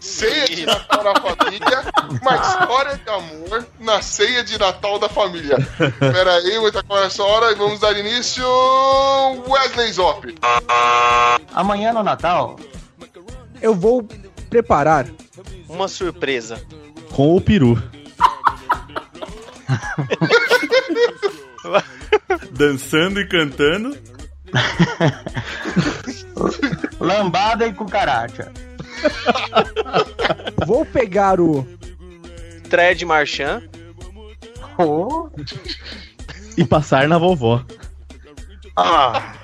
Ceia 0.00 0.46
de 0.46 0.64
Natal 0.64 1.04
da 1.04 1.20
família, 1.20 1.84
uma 2.22 2.36
história 2.36 2.96
de 2.96 3.10
amor 3.10 3.66
na 3.78 4.00
ceia 4.00 4.42
de 4.42 4.58
Natal 4.58 4.98
da 4.98 5.08
família. 5.08 5.56
Pera 5.98 6.36
aí, 6.36 6.58
muita 6.58 6.82
com 6.82 6.96
essa 6.98 7.22
hora 7.22 7.52
e 7.52 7.54
vamos 7.54 7.80
dar 7.80 7.96
início. 7.98 8.42
Wesley 9.46 9.92
Zop. 9.92 10.34
Amanhã 11.52 11.92
no 11.92 12.02
Natal, 12.02 12.58
Eu 13.60 13.74
vou 13.74 14.08
preparar 14.48 15.06
Uma 15.68 15.86
surpresa. 15.86 16.60
Com 17.12 17.36
o 17.36 17.40
peru. 17.40 17.80
Dançando 22.52 23.20
e 23.20 23.28
cantando. 23.28 23.96
lambada 26.98 27.66
e 27.66 27.72
cucaracha. 27.72 28.50
Vou 30.66 30.84
pegar 30.84 31.40
o 31.40 31.66
Thread 32.68 33.04
Marchand. 33.04 33.62
Oh, 34.78 35.28
E 36.56 36.64
passar 36.64 37.08
na 37.08 37.18
vovó. 37.18 37.64
ah, 38.76 39.34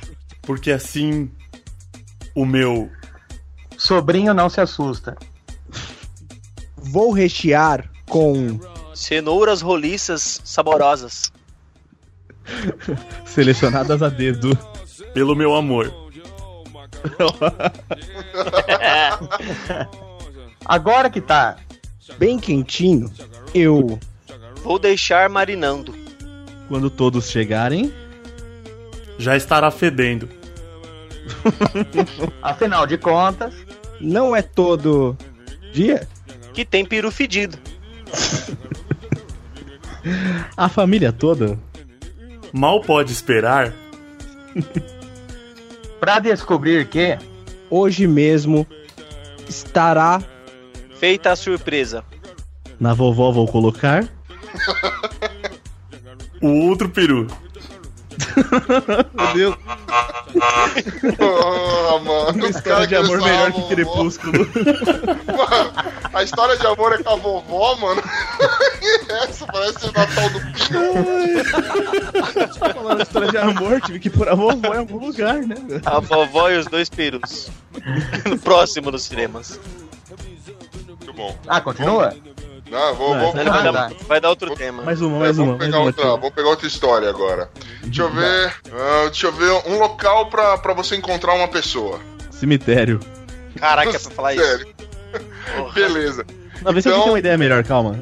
Porque 0.42 0.70
assim 0.70 1.30
o 2.34 2.44
meu 2.46 2.90
sobrinho 3.76 4.32
não 4.32 4.48
se 4.48 4.60
assusta. 4.60 5.16
Vou 6.76 7.10
rechear 7.12 7.90
com 8.08 8.58
Cenouras 8.94 9.60
roliças 9.60 10.40
saborosas. 10.44 11.30
Selecionadas 13.24 14.02
a 14.02 14.08
dedo. 14.08 14.56
pelo 15.12 15.34
meu 15.34 15.54
amor. 15.54 15.92
Agora 20.64 21.10
que 21.10 21.20
tá 21.20 21.56
bem 22.18 22.38
quentinho. 22.38 23.10
Eu 23.54 23.98
Vou 24.66 24.80
deixar 24.80 25.30
marinando. 25.30 25.94
Quando 26.68 26.90
todos 26.90 27.30
chegarem, 27.30 27.92
Já 29.16 29.36
estará 29.36 29.70
fedendo. 29.70 30.28
Afinal 32.42 32.84
de 32.84 32.98
contas, 32.98 33.54
não 34.00 34.34
é 34.34 34.42
todo 34.42 35.16
dia. 35.72 36.08
Que 36.52 36.64
tem 36.64 36.84
peru 36.84 37.12
fedido. 37.12 37.56
a 40.56 40.68
família 40.68 41.12
toda 41.12 41.56
Mal 42.52 42.80
pode 42.80 43.12
esperar 43.12 43.72
pra 46.00 46.18
descobrir 46.18 46.88
que 46.88 47.18
Hoje 47.68 48.06
mesmo 48.06 48.66
estará 49.48 50.22
Feita 50.98 51.32
a 51.32 51.36
surpresa. 51.36 52.04
na 52.80 52.94
vovó 52.94 53.30
vou 53.32 53.46
colocar. 53.46 54.08
o 56.40 56.68
outro 56.68 56.88
peru. 56.88 57.26
Meu 59.14 59.32
Deus, 59.34 59.56
Oh, 61.18 61.98
mano, 62.00 62.30
uma 62.30 62.48
história 62.48 62.86
de 62.86 62.96
amor 62.96 63.22
melhor 63.22 63.52
que 63.52 63.62
Crepúsculo. 63.68 64.46
Mano, 65.26 65.72
a 66.12 66.22
história 66.22 66.56
de 66.56 66.66
amor 66.66 66.92
é 66.92 67.02
com 67.02 67.10
a 67.10 67.16
vovó, 67.16 67.76
mano. 67.76 68.02
Essa 69.22 69.46
parece 69.46 69.86
o 69.86 69.92
Natal 69.92 70.30
do 70.30 70.40
Pinho. 70.40 71.44
Falando 72.74 73.02
história 73.02 73.28
de 73.28 73.38
amor, 73.38 73.80
tive 73.82 73.98
que 73.98 74.10
pôr 74.10 74.28
a 74.28 74.34
vovó 74.34 74.74
em 74.74 74.78
algum 74.78 75.06
lugar, 75.06 75.36
né? 75.38 75.56
A 75.84 76.00
vovó 76.00 76.50
e 76.50 76.58
os 76.58 76.66
dois 76.66 76.88
perus. 76.88 77.50
No 78.26 78.38
próximo 78.38 78.90
dos 78.90 79.04
cinemas. 79.04 79.60
Muito 80.88 81.12
bom. 81.12 81.36
Ah, 81.46 81.60
continua? 81.60 82.14
Não, 82.70 82.94
vou, 82.94 83.14
Não, 83.14 83.20
vou, 83.20 83.32
vai, 83.32 83.46
Ah, 83.46 83.70
dar, 83.72 83.92
vai 84.08 84.20
dar 84.20 84.28
outro 84.30 84.54
tema. 84.56 84.82
Mais 84.82 85.00
uma, 85.00 85.16
É, 85.16 85.20
mais 85.20 85.38
uma, 85.38 85.46
vamos, 85.46 85.58
mais 85.58 85.70
pegar 85.70 85.78
uma. 85.78 85.86
outra, 85.86 86.04
vamos 86.04 86.30
pegar 86.30 86.48
outra 86.48 86.66
história 86.66 87.08
agora. 87.08 87.50
Deixa 87.82 88.02
eu 88.02 88.10
ver. 88.10 88.54
ah, 88.72 89.04
deixa 89.06 89.26
eu 89.28 89.32
ver 89.32 89.50
um 89.66 89.78
local 89.78 90.26
pra, 90.26 90.58
pra 90.58 90.74
você 90.74 90.96
encontrar 90.96 91.34
uma 91.34 91.46
pessoa. 91.48 92.00
Cemitério. 92.30 92.98
Caraca, 93.56 93.90
é 93.90 93.98
pra 93.98 94.10
falar 94.10 94.34
isso. 94.34 94.44
Sério. 94.44 94.68
Porra. 95.56 95.72
Beleza. 95.72 96.26
Não, 96.62 96.72
vê 96.72 96.82
se 96.82 96.88
Então- 96.88 96.98
eu 96.98 97.02
tenho 97.04 97.12
uma 97.14 97.18
ideia 97.18 97.38
melhor, 97.38 97.62
calma. 97.64 98.00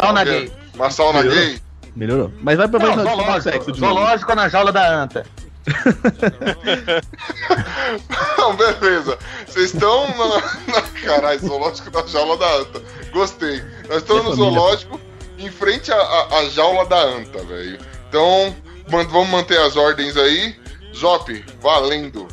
Sauna 0.00 0.24
gay. 0.24 0.52
Uma 0.74 0.90
sauna 0.90 1.22
Melhorou? 1.22 1.44
gay? 1.44 1.60
Melhorou. 1.94 2.32
Mas 2.40 2.56
vai 2.56 2.66
pra 2.68 2.80
pro 2.80 2.92
zoológico, 2.94 3.42
sexo 3.42 3.72
de 3.72 3.80
novo. 3.80 3.94
zoológico 3.94 4.34
na 4.34 4.48
jaula 4.48 4.72
da 4.72 4.88
anta. 5.02 5.26
Não, 8.38 8.54
beleza. 8.56 9.18
Vocês 9.46 9.72
estão 9.74 10.06
na, 10.08 10.72
na. 10.72 10.82
Caralho, 11.04 11.40
zoológico 11.40 11.90
da 11.90 12.06
jaula 12.06 12.36
da 12.36 12.54
anta. 12.56 12.82
Gostei. 13.12 13.62
Nós 13.88 13.98
estamos 13.98 14.24
no 14.24 14.34
zoológico 14.34 15.00
em 15.38 15.50
frente 15.50 15.92
à, 15.92 15.96
à- 15.96 16.38
à 16.40 16.44
jaula 16.48 16.84
da 16.86 16.98
anta, 17.00 17.42
velho. 17.44 17.78
Então, 18.08 18.54
man- 18.90 19.06
vamos 19.08 19.28
manter 19.30 19.58
as 19.60 19.76
ordens 19.76 20.16
aí. 20.16 20.56
Zop, 20.94 21.44
valendo. 21.60 22.28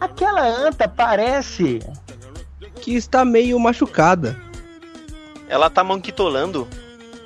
Aquela 0.00 0.46
anta 0.46 0.88
parece. 0.88 1.80
que 2.80 2.94
está 2.94 3.24
meio 3.24 3.58
machucada. 3.58 4.36
Ela 5.48 5.68
tá 5.70 5.82
manquitolando. 5.82 6.68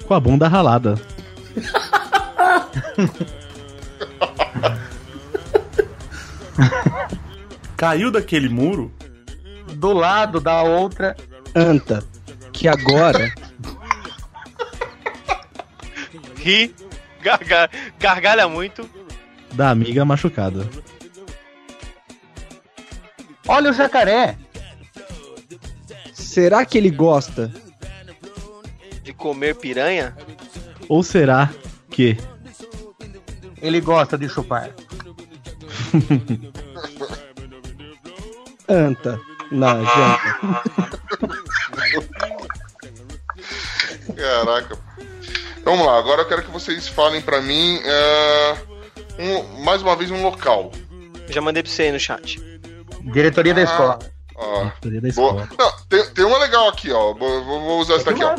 Com 0.06 0.14
a 0.14 0.20
bunda 0.20 0.48
ralada. 0.48 0.94
Caiu 7.76 8.10
daquele 8.10 8.48
muro? 8.48 8.92
Do 9.74 9.92
lado 9.92 10.40
da 10.40 10.62
outra. 10.62 11.16
Anta, 11.54 12.02
que 12.52 12.68
agora 12.68 13.32
Ri, 16.36 16.74
garga- 17.22 17.70
gargalha 17.98 18.48
muito. 18.48 18.88
Da 19.52 19.70
amiga 19.70 20.04
machucada. 20.04 20.66
Olha 23.46 23.70
o 23.70 23.74
jacaré. 23.74 24.36
será 26.12 26.64
que 26.64 26.78
ele 26.78 26.90
gosta? 26.90 27.52
De 29.02 29.12
comer 29.12 29.56
piranha. 29.56 30.16
Ou 30.88 31.02
será 31.02 31.50
que 31.90 32.16
Ele 33.62 33.80
gosta 33.80 34.18
de 34.18 34.28
chupar. 34.28 34.70
Anta 38.68 39.18
na 39.50 39.74
janta. 39.84 40.62
Caraca. 44.16 44.78
Então, 45.58 45.76
Vamos 45.76 45.86
lá, 45.86 45.98
agora 45.98 46.22
eu 46.22 46.28
quero 46.28 46.42
que 46.42 46.50
vocês 46.50 46.88
falem 46.88 47.20
pra 47.22 47.40
mim. 47.40 47.80
é, 47.84 48.56
um- 49.18 49.62
mais 49.64 49.80
uma 49.82 49.94
vez, 49.94 50.10
um 50.10 50.22
local. 50.22 50.72
Já 51.28 51.40
mandei 51.40 51.62
pra 51.62 51.70
você 51.70 51.82
aí 51.82 51.92
no 51.92 52.00
chat. 52.00 52.40
Diretoria 53.12 53.54
da 53.54 53.62
escola. 53.62 53.98
Ó. 54.34 54.64
Diretoria 54.80 55.00
da 55.00 55.08
Boa. 55.12 55.42
escola. 55.44 55.48
Não, 55.58 55.72
tem, 55.88 56.04
tem 56.14 56.24
uma 56.24 56.38
legal 56.38 56.68
aqui, 56.68 56.90
ó. 56.90 57.14
Vou, 57.14 57.44
vou- 57.44 57.78
usar 57.80 57.94
essa 57.94 58.06
daqui, 58.12 58.24
ó. 58.24 58.34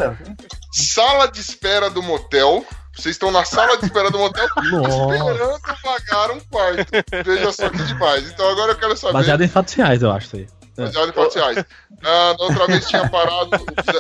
Sala 0.72 1.28
de 1.28 1.40
espera 1.40 1.90
do 1.90 2.04
motel. 2.04 2.66
Vocês 2.96 3.16
estão 3.16 3.32
na 3.32 3.44
sala 3.44 3.78
de 3.78 3.86
espera 3.86 4.12
do 4.12 4.20
motel 4.20 4.46
esperando 4.62 5.60
pagar 5.82 6.32
um 6.32 6.40
quarto. 6.42 6.86
Veja 7.26 7.52
só 7.52 7.70
que 7.70 7.84
demais. 7.84 8.30
Então 8.30 8.48
agora 8.50 8.74
eu 8.74 8.76
quero 8.76 8.96
saber. 8.96 9.14
Baseado 9.14 9.42
em 9.42 9.48
fatos 9.48 9.74
reais, 9.74 10.02
eu 10.02 10.12
acho 10.12 10.28
isso 10.28 10.36
aí. 10.38 10.63
Baseado 10.76 11.10
em 11.10 11.14
fatos 11.14 11.36
reais. 11.36 11.66
Ah, 12.04 12.36
da 12.38 12.44
outra 12.46 12.68
vez 12.68 12.88
tinha 12.88 13.08
parado, 13.08 13.50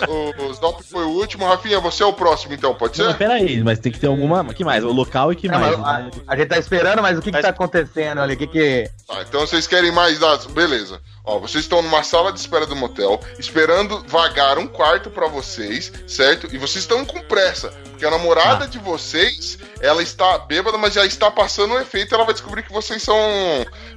o, 0.09 0.43
o 0.45 0.53
Zop 0.53 0.83
foi 0.83 1.05
o 1.05 1.09
último. 1.09 1.45
Rafinha, 1.45 1.79
você 1.79 2.03
é 2.03 2.05
o 2.05 2.13
próximo, 2.13 2.53
então, 2.53 2.73
pode 2.73 2.97
Não, 2.97 3.05
ser? 3.05 3.09
mas 3.11 3.17
peraí, 3.17 3.63
mas 3.63 3.79
tem 3.79 3.91
que 3.91 3.99
ter 3.99 4.07
alguma. 4.07 4.43
Que 4.53 4.65
mais? 4.65 4.83
O 4.83 4.91
local 4.91 5.31
e 5.31 5.35
que 5.35 5.47
Não, 5.47 5.59
mais? 5.59 5.77
mas 5.77 6.13
a, 6.27 6.33
a 6.33 6.35
gente 6.35 6.47
tá 6.47 6.57
esperando, 6.57 7.01
mas 7.01 7.17
o 7.17 7.21
que, 7.21 7.31
que 7.31 7.41
tá 7.41 7.49
acontecendo 7.49 8.21
ali? 8.21 8.33
O 8.33 8.37
que 8.37 8.47
que. 8.47 8.89
Tá, 9.07 9.21
então 9.21 9.41
vocês 9.41 9.67
querem 9.67 9.91
mais 9.91 10.19
dados? 10.19 10.47
Beleza. 10.47 10.99
Ó, 11.25 11.39
vocês 11.39 11.63
estão 11.63 11.81
numa 11.81 12.03
sala 12.03 12.33
de 12.33 12.39
espera 12.39 12.65
do 12.65 12.75
motel, 12.75 13.19
esperando 13.39 14.03
vagar 14.07 14.57
um 14.57 14.67
quarto 14.67 15.09
pra 15.09 15.27
vocês, 15.27 15.91
certo? 16.05 16.47
E 16.53 16.57
vocês 16.57 16.83
estão 16.83 17.05
com 17.05 17.21
pressa, 17.21 17.69
porque 17.91 18.05
a 18.05 18.11
namorada 18.11 18.67
de 18.67 18.77
vocês, 18.79 19.57
ela 19.79 20.03
está 20.03 20.37
bêbada, 20.39 20.77
mas 20.77 20.93
já 20.93 21.05
está 21.05 21.31
passando 21.31 21.75
o 21.75 21.79
efeito, 21.79 22.13
ela 22.13 22.25
vai 22.25 22.33
descobrir 22.33 22.63
que 22.63 22.73
vocês 22.73 23.01
são 23.01 23.15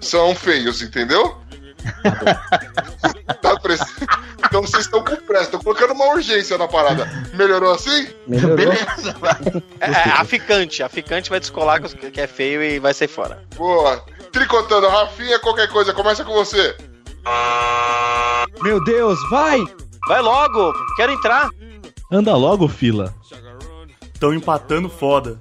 são 0.01 0.35
feios, 0.37 0.83
entendeu? 0.83 1.37
Tá 3.43 3.61
pressa. 3.61 3.87
Então 4.45 4.63
vocês 4.63 4.85
estão 4.85 5.03
com 5.03 5.17
pressa, 5.17 5.45
estão 5.45 5.61
colocando 5.61 5.93
uma 5.93 6.07
urgência 6.07 6.57
na 6.57 6.69
parada. 6.69 7.09
Melhorou 7.35 7.75
assim? 7.75 8.09
Melhorou. 8.27 8.57
Beleza, 8.57 9.17
vai. 9.19 9.37
É, 9.81 9.91
é, 9.91 10.13
a 10.13 10.25
ficante. 10.25 10.83
A 10.83 10.89
ficante 10.89 11.31
vai 11.31 11.41
descolar 11.41 11.81
que 11.83 12.11
que 12.11 12.21
é 12.21 12.27
feio 12.27 12.63
e 12.63 12.79
vai 12.79 12.95
sair 12.95 13.09
fora. 13.09 13.43
Boa. 13.57 14.05
Tricotando, 14.33 14.89
Rafinha, 14.89 15.39
qualquer 15.39 15.69
coisa, 15.69 15.93
começa 15.93 16.25
com 16.25 16.33
você. 16.33 16.77
Meu 18.63 18.83
Deus, 18.85 19.19
vai! 19.31 19.63
Vai 20.09 20.21
logo! 20.21 20.73
Quero 20.97 21.13
entrar! 21.13 21.49
Anda 22.11 22.37
logo, 22.37 22.69
fila. 22.69 23.15
Estão 24.15 24.33
empatando 24.33 24.89
foda. 24.89 25.41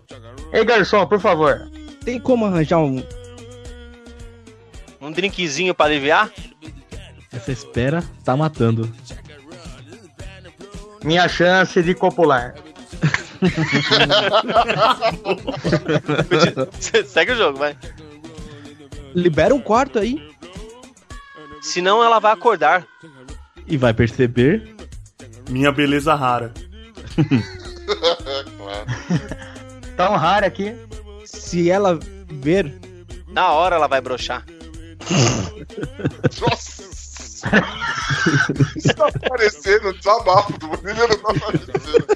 Ei, 0.52 0.66
garçom, 0.66 1.06
por 1.06 1.20
favor. 1.20 1.70
Tem 2.04 2.20
como 2.20 2.46
arranjar 2.46 2.80
um. 2.80 3.04
Um 5.06 5.12
drinkzinho 5.12 5.76
pra 5.76 5.86
aliviar? 5.86 6.32
Essa 7.32 7.52
espera 7.52 8.04
tá 8.24 8.36
matando. 8.36 8.92
Minha 11.04 11.30
chance 11.30 11.84
de 11.84 11.94
copular. 11.94 12.56
Segue 17.06 17.34
o 17.34 17.36
jogo, 17.36 17.60
vai. 17.60 17.78
Libera 19.14 19.54
um 19.54 19.62
quarto 19.62 20.00
aí. 20.00 20.28
Senão 21.62 22.04
ela 22.04 22.18
vai 22.18 22.34
acordar. 22.34 22.88
E 23.68 23.78
vai 23.78 23.94
perceber. 23.94 24.76
Minha 25.52 25.72
beleza 25.72 26.16
rara. 26.16 26.52
Tão 29.96 30.16
raro 30.16 30.48
aqui. 30.48 30.76
Se 31.26 31.70
ela 31.70 32.00
ver. 32.28 32.74
Na 33.28 33.52
hora 33.52 33.76
ela 33.76 33.88
vai 33.88 34.02
brochar. 34.02 34.44
Nossa! 36.42 36.84
Isso 38.76 38.94
tá 38.96 39.12
parecendo 39.30 39.94
desabafo 39.94 40.58
do 40.58 40.68
menino, 40.84 41.08
não 41.08 41.18
tá 41.18 41.34
parecendo. 41.40 42.08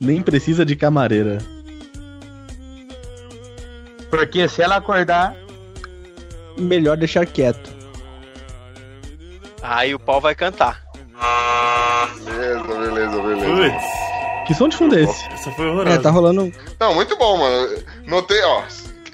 Nem 0.00 0.22
precisa 0.22 0.64
de 0.64 0.74
camareira. 0.76 1.38
Porque 4.10 4.48
se 4.48 4.62
ela 4.62 4.76
acordar. 4.76 5.34
Melhor 6.56 6.96
deixar 6.96 7.26
quieto. 7.26 7.68
Aí 9.60 9.92
o 9.94 9.98
pau 9.98 10.20
vai 10.20 10.34
cantar. 10.36 10.84
Beleza, 12.24 12.62
beleza, 12.62 13.22
beleza. 13.22 13.72
Putz, 13.72 14.46
Que 14.46 14.54
som 14.54 14.68
de 14.68 14.76
fundo 14.76 14.96
é 14.96 15.02
esse? 15.02 15.26
essa 15.32 15.50
foi 15.52 15.66
É, 15.66 15.70
horrorosa. 15.70 16.00
tá 16.02 16.10
rolando. 16.10 16.52
Não, 16.78 16.94
muito 16.94 17.16
bom, 17.16 17.38
mano. 17.38 17.76
Notei, 18.06 18.40
ó. 18.42 18.62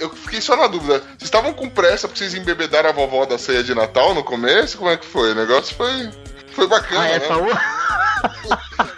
Eu 0.01 0.11
fiquei 0.11 0.41
só 0.41 0.57
na 0.57 0.67
dúvida. 0.67 0.99
Vocês 1.01 1.23
estavam 1.23 1.53
com 1.53 1.69
pressa 1.69 2.09
porque 2.09 2.19
vocês 2.19 2.35
embebedaram 2.35 2.89
a 2.89 2.93
vovó 2.93 3.25
da 3.27 3.37
ceia 3.39 3.63
de 3.63 3.75
Natal 3.75 4.15
no 4.15 4.25
começo? 4.25 4.79
Como 4.79 4.91
é 4.91 4.97
que 4.97 5.07
foi? 5.07 5.33
O 5.33 5.35
negócio 5.35 5.75
foi. 5.77 6.11
Foi 6.53 6.67
bacana, 6.67 7.01
Ah, 7.01 7.05
né? 7.05 7.17
essa 7.17 7.37
outra. 7.37 7.61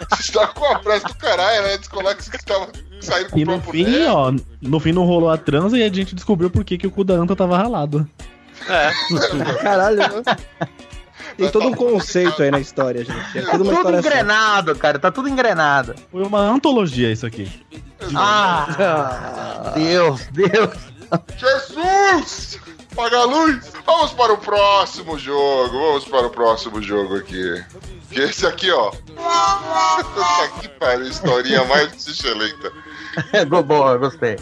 Vocês 0.09 0.19
estavam 0.25 0.53
com 0.53 0.65
a 0.65 0.79
pressa 0.79 1.07
do 1.07 1.15
caralho, 1.15 1.61
né? 1.63 1.77
Descolar 1.77 2.15
que 2.15 2.23
vocês 2.23 2.35
estavam 2.35 2.67
saindo 3.01 3.29
com 3.29 3.37
E 3.39 3.45
no 3.45 3.61
fim, 3.61 4.05
ó, 4.07 4.33
no 4.61 4.79
fim 4.79 4.91
não 4.91 5.03
rolou 5.05 5.29
a 5.29 5.37
transa 5.37 5.77
e 5.77 5.83
a 5.83 5.91
gente 5.93 6.15
descobriu 6.15 6.49
por 6.49 6.63
que, 6.63 6.77
que 6.77 6.87
o 6.87 6.91
cu 6.91 7.03
da 7.03 7.13
anta 7.15 7.35
tava 7.35 7.57
ralado. 7.57 8.07
É. 8.67 8.91
Caralho, 9.61 9.97
né? 9.97 10.23
Tem 11.37 11.49
todo 11.49 11.67
um 11.67 11.73
conceito 11.73 12.41
aí 12.43 12.51
na 12.51 12.59
história, 12.59 13.03
gente. 13.03 13.37
É 13.37 13.41
tudo 13.41 13.63
uma 13.63 13.75
Tudo 13.83 13.91
só. 13.91 13.99
engrenado, 13.99 14.75
cara. 14.75 14.99
Tá 14.99 15.11
tudo 15.11 15.27
engrenado. 15.29 15.95
Foi 16.11 16.23
uma 16.23 16.39
antologia 16.41 17.11
isso 17.11 17.25
aqui. 17.25 17.51
Ah, 18.15 19.71
Deus, 19.75 20.27
Deus. 20.31 20.69
Jesus! 21.37 22.59
Paga 22.95 23.17
a 23.17 23.23
luz! 23.25 23.71
Vamos 23.85 24.11
para 24.13 24.33
o 24.33 24.37
próximo 24.37 25.17
jogo. 25.17 25.77
Vamos 25.77 26.05
para 26.05 26.27
o 26.27 26.29
próximo 26.29 26.81
jogo 26.81 27.17
aqui. 27.17 27.63
Que 28.09 28.21
esse 28.21 28.45
aqui, 28.45 28.71
ó. 28.71 28.91
Que 30.61 30.67
pariu, 30.69 31.07
historinha 31.07 31.63
mais 31.65 32.07
excelente. 32.07 32.71
Boa, 33.65 33.97
gostei. 33.97 34.37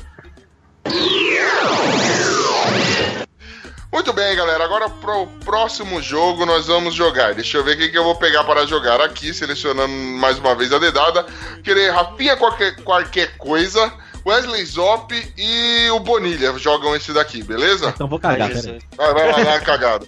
Muito 3.91 4.13
bem, 4.13 4.35
galera. 4.35 4.63
Agora 4.63 4.89
pro 4.89 5.27
próximo 5.43 6.01
jogo 6.01 6.45
nós 6.45 6.67
vamos 6.67 6.93
jogar. 6.93 7.33
Deixa 7.33 7.57
eu 7.57 7.63
ver 7.63 7.75
o 7.75 7.77
que, 7.77 7.89
que 7.89 7.97
eu 7.97 8.03
vou 8.03 8.15
pegar 8.15 8.43
para 8.45 8.65
jogar 8.65 9.01
aqui, 9.01 9.33
selecionando 9.33 9.93
mais 9.93 10.39
uma 10.39 10.55
vez 10.55 10.71
a 10.71 10.79
dedada. 10.79 11.25
Querer 11.63 11.91
Rafinha 11.91 12.37
qualquer, 12.37 12.75
qualquer 12.83 13.37
coisa, 13.37 13.93
Wesley 14.25 14.65
Zop 14.65 15.33
e 15.37 15.89
o 15.91 15.99
Bonilha 15.99 16.57
jogam 16.57 16.95
esse 16.95 17.11
daqui, 17.13 17.43
beleza? 17.43 17.89
Então 17.89 18.07
vou 18.07 18.19
cagar, 18.19 18.49
Ai, 18.49 18.61
peraí. 18.61 18.79
Vai, 18.95 19.13
vai 19.13 19.31
lá, 19.31 19.37
dá 19.43 19.49
uma 19.51 19.59
cagada. 19.61 20.05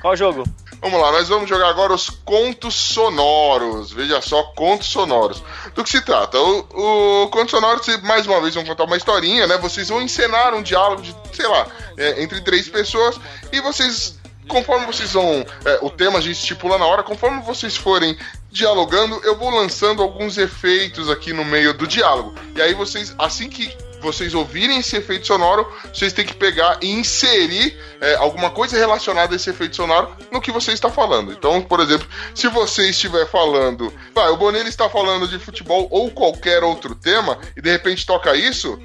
Qual 0.00 0.16
jogo? 0.16 0.44
Vamos 0.80 1.00
lá, 1.00 1.12
nós 1.12 1.28
vamos 1.28 1.48
jogar 1.48 1.68
agora 1.68 1.94
os 1.94 2.10
contos 2.10 2.74
sonoros. 2.74 3.92
Veja 3.92 4.20
só, 4.20 4.42
contos 4.54 4.88
sonoros. 4.88 5.42
Do 5.74 5.84
que 5.84 5.90
se 5.90 6.00
trata? 6.00 6.36
O, 6.40 7.24
o 7.24 7.28
conto 7.28 7.52
sonoro, 7.52 7.80
mais 8.02 8.26
uma 8.26 8.40
vez 8.40 8.54
vão 8.54 8.64
contar 8.64 8.84
uma 8.84 8.96
historinha, 8.96 9.46
né? 9.46 9.56
Vocês 9.58 9.88
vão 9.88 10.02
encenar 10.02 10.52
um 10.54 10.62
diálogo 10.62 11.00
de, 11.02 11.14
sei 11.32 11.46
lá, 11.46 11.68
é, 11.96 12.20
entre 12.22 12.40
três 12.40 12.68
pessoas 12.68 13.18
e 13.52 13.60
vocês, 13.60 14.18
conforme 14.48 14.84
vocês 14.86 15.12
vão. 15.12 15.46
é, 15.64 15.78
o 15.82 15.88
tema 15.88 16.18
a 16.18 16.20
gente 16.20 16.40
estipula 16.40 16.76
na 16.76 16.86
hora, 16.86 17.04
conforme 17.04 17.40
vocês 17.42 17.76
forem 17.76 18.18
dialogando, 18.52 19.18
eu 19.24 19.34
vou 19.36 19.50
lançando 19.50 20.02
alguns 20.02 20.36
efeitos 20.36 21.08
aqui 21.08 21.32
no 21.32 21.44
meio 21.44 21.72
do 21.72 21.86
diálogo. 21.86 22.34
E 22.54 22.60
aí 22.60 22.74
vocês, 22.74 23.14
assim 23.18 23.48
que 23.48 23.74
vocês 24.02 24.34
ouvirem 24.34 24.78
esse 24.78 24.96
efeito 24.96 25.26
sonoro, 25.26 25.66
vocês 25.92 26.12
têm 26.12 26.26
que 26.26 26.34
pegar 26.34 26.78
e 26.82 26.90
inserir 26.90 27.78
é, 28.00 28.16
alguma 28.16 28.50
coisa 28.50 28.76
relacionada 28.76 29.32
a 29.32 29.36
esse 29.36 29.48
efeito 29.48 29.76
sonoro 29.76 30.14
no 30.30 30.40
que 30.40 30.50
você 30.50 30.72
está 30.72 30.90
falando. 30.90 31.32
Então, 31.32 31.62
por 31.62 31.80
exemplo, 31.80 32.06
se 32.34 32.48
você 32.48 32.90
estiver 32.90 33.26
falando, 33.26 33.92
vai, 34.14 34.28
o 34.28 34.36
Bonilha 34.36 34.68
está 34.68 34.90
falando 34.90 35.26
de 35.26 35.38
futebol 35.38 35.88
ou 35.90 36.10
qualquer 36.10 36.62
outro 36.62 36.94
tema 36.94 37.38
e 37.56 37.62
de 37.62 37.70
repente 37.70 38.04
toca 38.04 38.36
isso, 38.36 38.78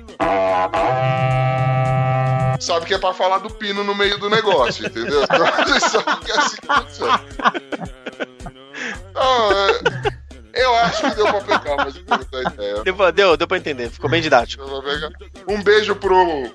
sabe 2.60 2.86
que 2.86 2.94
é 2.94 2.98
para 2.98 3.14
falar 3.14 3.40
do 3.40 3.50
pino 3.50 3.84
no 3.84 3.96
meio 3.96 4.18
do 4.18 4.30
negócio, 4.30 4.86
entendeu? 4.86 5.24
Então, 5.28 5.66
vocês 5.66 5.92
sabem 5.92 6.16
que 6.24 6.32
é 6.32 6.38
assim 6.38 6.58
que 6.58 6.68
funciona. 6.68 7.97
É, 10.54 10.64
eu 10.66 10.76
acho 10.78 11.02
que 11.10 11.16
deu 11.16 11.26
pra 11.28 11.42
pegar 11.60 11.76
mais 11.78 11.96
ou 11.96 12.04
menos 12.10 12.28
a 12.34 12.54
ideia. 12.54 12.84
Deu, 12.84 12.96
pra- 12.96 13.12
deu, 13.12 13.38
deu 13.38 13.48
pra 13.48 13.58
entender. 13.58 13.90
Ficou 13.90 14.10
bem 14.10 14.22
didático. 14.22 14.64
Eu. 14.64 15.12
Um 15.56 15.62
beijo 15.62 15.96
pro. 15.96 16.52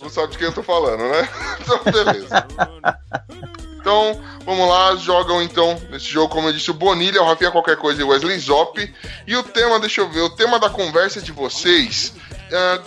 Não 0.00 0.08
sabe 0.10 0.32
de 0.32 0.38
quem 0.38 0.46
eu 0.46 0.52
tô 0.54 0.62
falando, 0.62 1.02
né? 1.02 1.28
Então, 1.60 1.80
beleza. 1.92 2.46
Então, 3.80 4.20
vamos 4.44 4.68
lá, 4.68 4.96
jogam 4.96 5.42
então 5.42 5.78
nesse 5.90 6.06
jogo, 6.06 6.32
como 6.32 6.48
eu 6.48 6.52
disse, 6.52 6.70
o 6.70 6.74
Bonilha, 6.74 7.20
o 7.22 7.26
Rafinha 7.26 7.50
Qualquer 7.50 7.76
Coisa 7.76 8.00
e 8.00 8.04
o 8.04 8.08
Wesley 8.08 8.38
Zop. 8.38 8.94
E 9.26 9.36
o 9.36 9.42
tema, 9.42 9.78
deixa 9.80 10.00
eu 10.00 10.08
ver, 10.08 10.20
o 10.20 10.30
tema 10.30 10.58
da 10.58 10.70
conversa 10.70 11.20
de 11.20 11.32
vocês. 11.32 12.12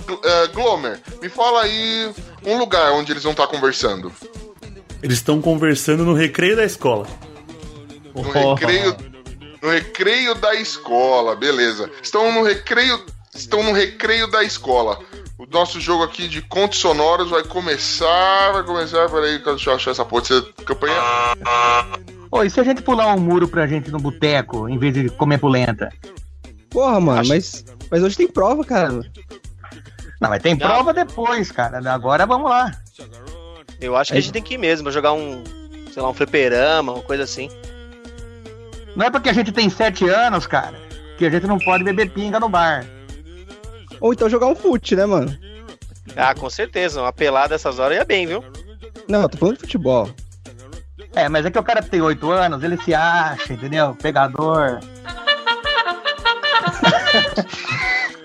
Gl- 0.08 0.20
é, 0.24 0.48
Glomer, 0.48 1.00
me 1.22 1.30
fala 1.30 1.62
aí 1.64 2.12
um 2.46 2.58
lugar 2.58 2.92
onde 2.94 3.12
eles 3.12 3.22
vão 3.24 3.34
estar 3.34 3.46
conversando. 3.48 4.12
Eles 5.04 5.18
estão 5.18 5.40
conversando 5.42 6.04
no 6.04 6.14
recreio 6.14 6.56
da 6.56 6.64
escola. 6.66 7.06
No 8.16 8.22
recreio, 8.32 8.96
no 9.62 9.70
recreio 9.70 10.36
da 10.36 10.56
escola, 10.56 11.36
beleza. 11.36 11.90
Estão 12.02 12.32
no 12.32 12.44
recreio, 12.44 13.04
estão 13.34 13.64
no 13.64 13.72
recreio 13.72 14.30
da 14.30 14.44
escola. 14.44 15.00
O 15.38 15.46
nosso 15.50 15.80
jogo 15.80 16.04
aqui 16.04 16.28
de 16.28 16.42
contos 16.42 16.80
sonoros 16.80 17.30
vai 17.30 17.44
começar, 17.44 18.52
vai 18.54 18.64
começar, 18.64 19.10
peraí, 19.10 19.40
deixa 19.40 19.70
eu 19.72 19.76
achar 19.76 19.92
essa 19.92 20.06
porra 20.06 20.22
de 20.24 20.54
campanha. 20.66 20.96
Ô, 22.30 22.44
e 22.44 22.50
se 22.50 22.60
a 22.60 22.64
gente 22.64 22.82
pular 22.82 23.14
um 23.16 23.20
muro 23.20 23.48
pra 23.48 23.66
gente 23.68 23.90
no 23.92 23.98
boteco, 24.00 24.70
em 24.70 24.78
vez 24.78 24.94
de 24.94 25.10
comer 25.10 25.40
polenta? 25.40 25.90
Porra, 26.70 27.00
mano, 27.00 27.20
Acho- 27.22 27.30
mas, 27.30 27.66
mas 27.90 28.04
hoje 28.04 28.16
tem 28.18 28.28
prova, 28.28 28.64
cara. 28.64 28.92
Não, 30.22 30.30
mas 30.30 30.42
tem 30.42 30.54
Não. 30.56 30.60
prova 30.68 30.94
depois, 30.94 31.52
cara. 31.52 31.82
Agora 31.92 32.26
vamos 32.26 32.50
lá. 32.50 32.72
Eu 33.82 33.98
acho 33.98 34.12
que 34.12 34.18
a 34.18 34.22
gente 34.22 34.32
tem 34.32 34.44
que 34.44 34.54
ir 34.54 34.58
mesmo, 34.60 34.92
jogar 34.92 35.12
um, 35.14 35.44
sei 35.92 36.02
lá, 36.02 36.10
um 36.10 36.14
fliperama, 36.14 36.94
uma 36.94 37.02
coisa 37.04 37.24
assim. 37.24 37.50
Não 38.96 39.06
é 39.06 39.10
porque 39.10 39.30
a 39.30 39.34
gente 39.34 39.52
tem 39.52 39.70
sete 39.70 40.08
anos, 40.08 40.46
cara, 40.48 40.78
que 41.18 41.26
a 41.26 41.30
gente 41.30 41.48
não 41.48 41.58
pode 41.58 41.84
beber 41.84 42.10
pinga 42.12 42.40
no 42.40 42.50
bar. 42.50 42.86
Ou 44.00 44.14
então 44.14 44.30
jogar 44.30 44.48
um 44.48 44.56
fute, 44.56 44.96
né, 44.96 45.06
mano? 45.06 45.36
Ah, 46.16 46.34
com 46.36 46.50
certeza, 46.50 47.02
uma 47.02 47.14
pelada 47.14 47.56
essas 47.56 47.80
horas 47.80 47.98
ia 47.98 48.04
bem, 48.06 48.26
viu? 48.28 48.44
Não, 49.08 49.28
tô 49.30 49.38
falando 49.38 49.56
de 49.56 49.62
futebol. 49.62 50.10
É, 51.16 51.28
mas 51.30 51.46
é 51.46 51.52
que 51.52 51.60
o 51.60 51.64
cara 51.64 51.82
tem 51.82 52.02
oito 52.02 52.32
anos, 52.32 52.64
ele 52.64 52.78
se 52.82 52.94
acha, 52.94 53.54
entendeu? 53.54 53.96
Pegador. 54.02 54.80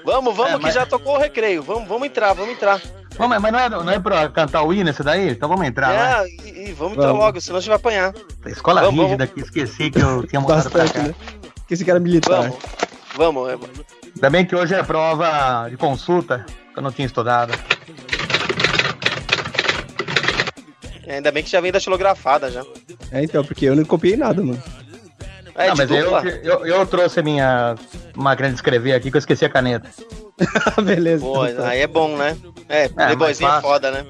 Vamos, 0.05 0.37
vamos, 0.37 0.53
É, 0.53 0.57
que 0.57 0.63
mas- 0.63 0.75
já 0.75 0.87
tocou 0.87 1.17
o 1.17 1.19
recreio. 1.19 1.63
Vamos, 1.63 1.89
vamos 1.89 2.07
entrar, 2.07 2.33
vamos 2.33 2.53
entrar. 2.53 2.81
Vamos, 3.19 3.39
mas 3.41 3.53
não 3.53 3.59
é, 3.59 3.69
não 3.69 3.91
é 3.91 3.99
pra 3.99 4.29
cantar 4.29 4.63
o 4.63 4.73
hino 4.75 4.91
esse 4.91 5.03
daí? 5.03 5.31
Então 5.31 5.49
vamos 5.49 5.67
entrar, 5.67 5.89
né? 5.89 6.25
é, 6.25 6.29
e, 6.49 6.69
e 6.69 6.73
vamos 6.73 6.95
entrar 6.95 7.07
Vamos. 7.09 7.23
logo, 7.23 7.41
senão 7.41 7.57
a 7.59 7.61
gente 7.61 7.69
vai 7.69 7.77
apanhar. 7.77 8.15
Escola 8.47 8.83
Vamos, 8.83 9.05
rígida 9.05 9.25
aqui, 9.25 9.41
esqueci 9.41 9.91
que 9.91 9.99
eu 10.01 10.27
tinha 10.27 10.41
mudado 10.41 10.71
pra 10.71 10.83
Bastante, 10.83 10.93
cá. 10.93 11.09
né? 11.09 11.15
Que 11.67 11.75
esse 11.75 11.85
cara 11.85 11.99
é 11.99 12.01
militar. 12.01 12.53
Vamos, 13.17 13.47
vamos. 13.49 13.49
é, 13.49 13.57
Ainda 14.15 14.31
bem 14.31 14.45
que 14.45 14.55
hoje 14.55 14.75
é 14.75 14.83
prova 14.83 15.69
de 15.71 15.77
consulta, 15.77 16.45
que 16.73 16.79
eu 16.79 16.83
não 16.83 16.93
tinha 16.93 17.07
estudado. 17.07 17.53
Ainda 21.09 21.31
bem 21.31 21.43
que 21.43 21.51
já 21.51 21.61
vem 21.61 21.71
da 21.73 21.79
xilografada 21.81 22.51
já. 22.51 22.65
É, 23.13 23.23
então, 23.23 23.45
porque 23.45 23.65
eu 23.67 23.77
não 23.77 23.85
copiei 23.85 24.17
nada, 24.17 24.43
mano. 24.43 24.61
É, 25.57 25.69
ah, 25.69 25.73
de 25.73 25.79
mas 25.79 25.91
eu, 25.91 26.11
eu, 26.43 26.67
eu 26.67 26.87
trouxe 26.87 27.21
a 27.21 27.23
minha 27.23 27.75
máquina 28.15 28.49
de 28.51 28.57
escrever 28.57 28.93
aqui 28.93 29.11
que 29.11 29.17
eu 29.17 29.21
esqueci 29.21 29.45
a 29.45 29.49
caneta. 29.49 29.89
Beleza. 30.85 31.25
Pô, 31.25 31.47
então 31.47 31.65
tá. 31.65 31.71
aí 31.71 31.81
é 31.81 31.87
bom, 31.87 32.17
né? 32.17 32.37
É, 32.69 32.89
playboyzinho 32.89 33.49
é 33.49 33.53
mais 33.53 33.63
fácil. 33.63 33.69
foda, 33.71 33.91
né? 33.91 34.05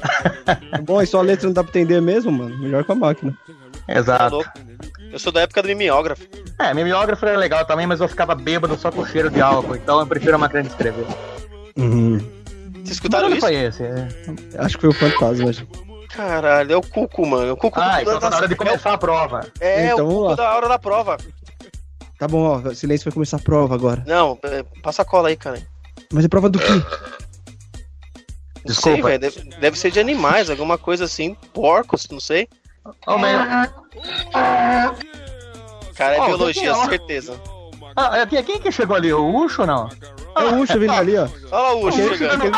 Bom, 0.84 1.00
e 1.02 1.06
só 1.06 1.18
a 1.18 1.22
letra 1.22 1.46
não 1.46 1.52
dá 1.52 1.62
pra 1.62 1.70
entender 1.70 2.00
mesmo, 2.00 2.32
mano. 2.32 2.58
Melhor 2.58 2.84
com 2.84 2.92
a 2.92 2.94
máquina. 2.94 3.36
Tá 3.86 3.94
Exato. 3.98 4.36
louco. 4.36 4.50
Eu 5.12 5.18
sou 5.18 5.32
da 5.32 5.42
época 5.42 5.62
do 5.62 5.68
mimeógrafo. 5.68 6.22
É, 6.58 6.72
mimeógrafo 6.72 7.26
era 7.26 7.38
legal 7.38 7.64
também, 7.64 7.86
mas 7.86 8.00
eu 8.00 8.08
ficava 8.08 8.34
bêbado 8.34 8.76
só 8.78 8.90
com 8.90 9.04
cheiro 9.06 9.30
de 9.30 9.40
álcool, 9.40 9.76
então 9.76 10.00
eu 10.00 10.06
prefiro 10.06 10.34
a 10.36 10.38
máquina 10.38 10.62
de 10.62 10.68
escrever. 10.68 11.04
Vocês 11.76 12.84
Que 12.84 12.90
escutaram 12.92 13.28
isso? 13.30 13.40
foi 13.40 13.54
esse? 13.54 13.82
É. 13.82 14.08
Acho 14.58 14.76
que 14.78 14.82
foi 14.82 14.90
o 14.90 15.10
fantasma. 15.10 15.50
Caralho, 16.14 16.72
é 16.72 16.76
o 16.76 16.82
Cuco, 16.82 17.24
mano. 17.26 17.52
O 17.52 17.56
Cuco 17.56 17.80
Ah, 17.80 18.02
então 18.02 18.18
tá 18.18 18.30
na 18.30 18.36
hora 18.38 18.48
de 18.48 18.56
começar 18.56 18.92
a 18.92 18.98
prova. 18.98 19.46
É, 19.60 19.92
Então, 19.92 20.06
o 20.08 20.22
Cuco 20.22 20.36
da 20.36 20.54
hora 20.56 20.68
da 20.68 20.78
prova. 20.78 21.16
Tá 22.18 22.26
bom, 22.28 22.42
ó. 22.66 22.74
Silêncio 22.74 23.04
vai 23.04 23.12
começar 23.14 23.36
a 23.36 23.40
prova 23.40 23.74
agora. 23.74 24.02
Não, 24.06 24.38
é, 24.42 24.62
passa 24.82 25.02
a 25.02 25.04
cola 25.04 25.28
aí, 25.28 25.36
cara. 25.36 25.60
Mas 26.12 26.24
é 26.24 26.28
prova 26.28 26.48
do 26.50 26.58
quê? 26.58 26.66
Não 26.72 26.82
Desculpa. 28.66 28.94
sei, 28.96 29.02
velho. 29.02 29.18
Deve, 29.20 29.40
deve 29.58 29.78
ser 29.78 29.90
de 29.90 30.00
animais, 30.00 30.50
alguma 30.50 30.76
coisa 30.76 31.04
assim. 31.04 31.34
Porcos, 31.54 32.06
não 32.10 32.20
sei. 32.20 32.48
Ô, 33.06 33.16
mas- 33.16 33.70
Cara, 35.94 36.16
é 36.16 36.20
Ó, 36.20 36.26
biologia, 36.26 36.72
que- 36.74 36.88
certeza. 36.88 37.40
Ah, 37.96 38.18
é, 38.18 38.26
quem, 38.42 38.60
que 38.60 38.70
chegou 38.72 38.96
ali? 38.96 39.12
O 39.12 39.44
Ucho 39.44 39.62
ou 39.62 39.66
não? 39.66 39.88
É 40.36 40.44
o 40.44 40.60
Ucho 40.60 40.78
vindo 40.78 40.92
ali, 40.92 41.16
ó. 41.16 41.22
Olha 41.50 41.50
lá 41.50 41.74
o 41.74 41.86
Ucho 41.88 41.96
chegando. 41.96 42.18
porque 42.18 42.46
ele 42.46 42.50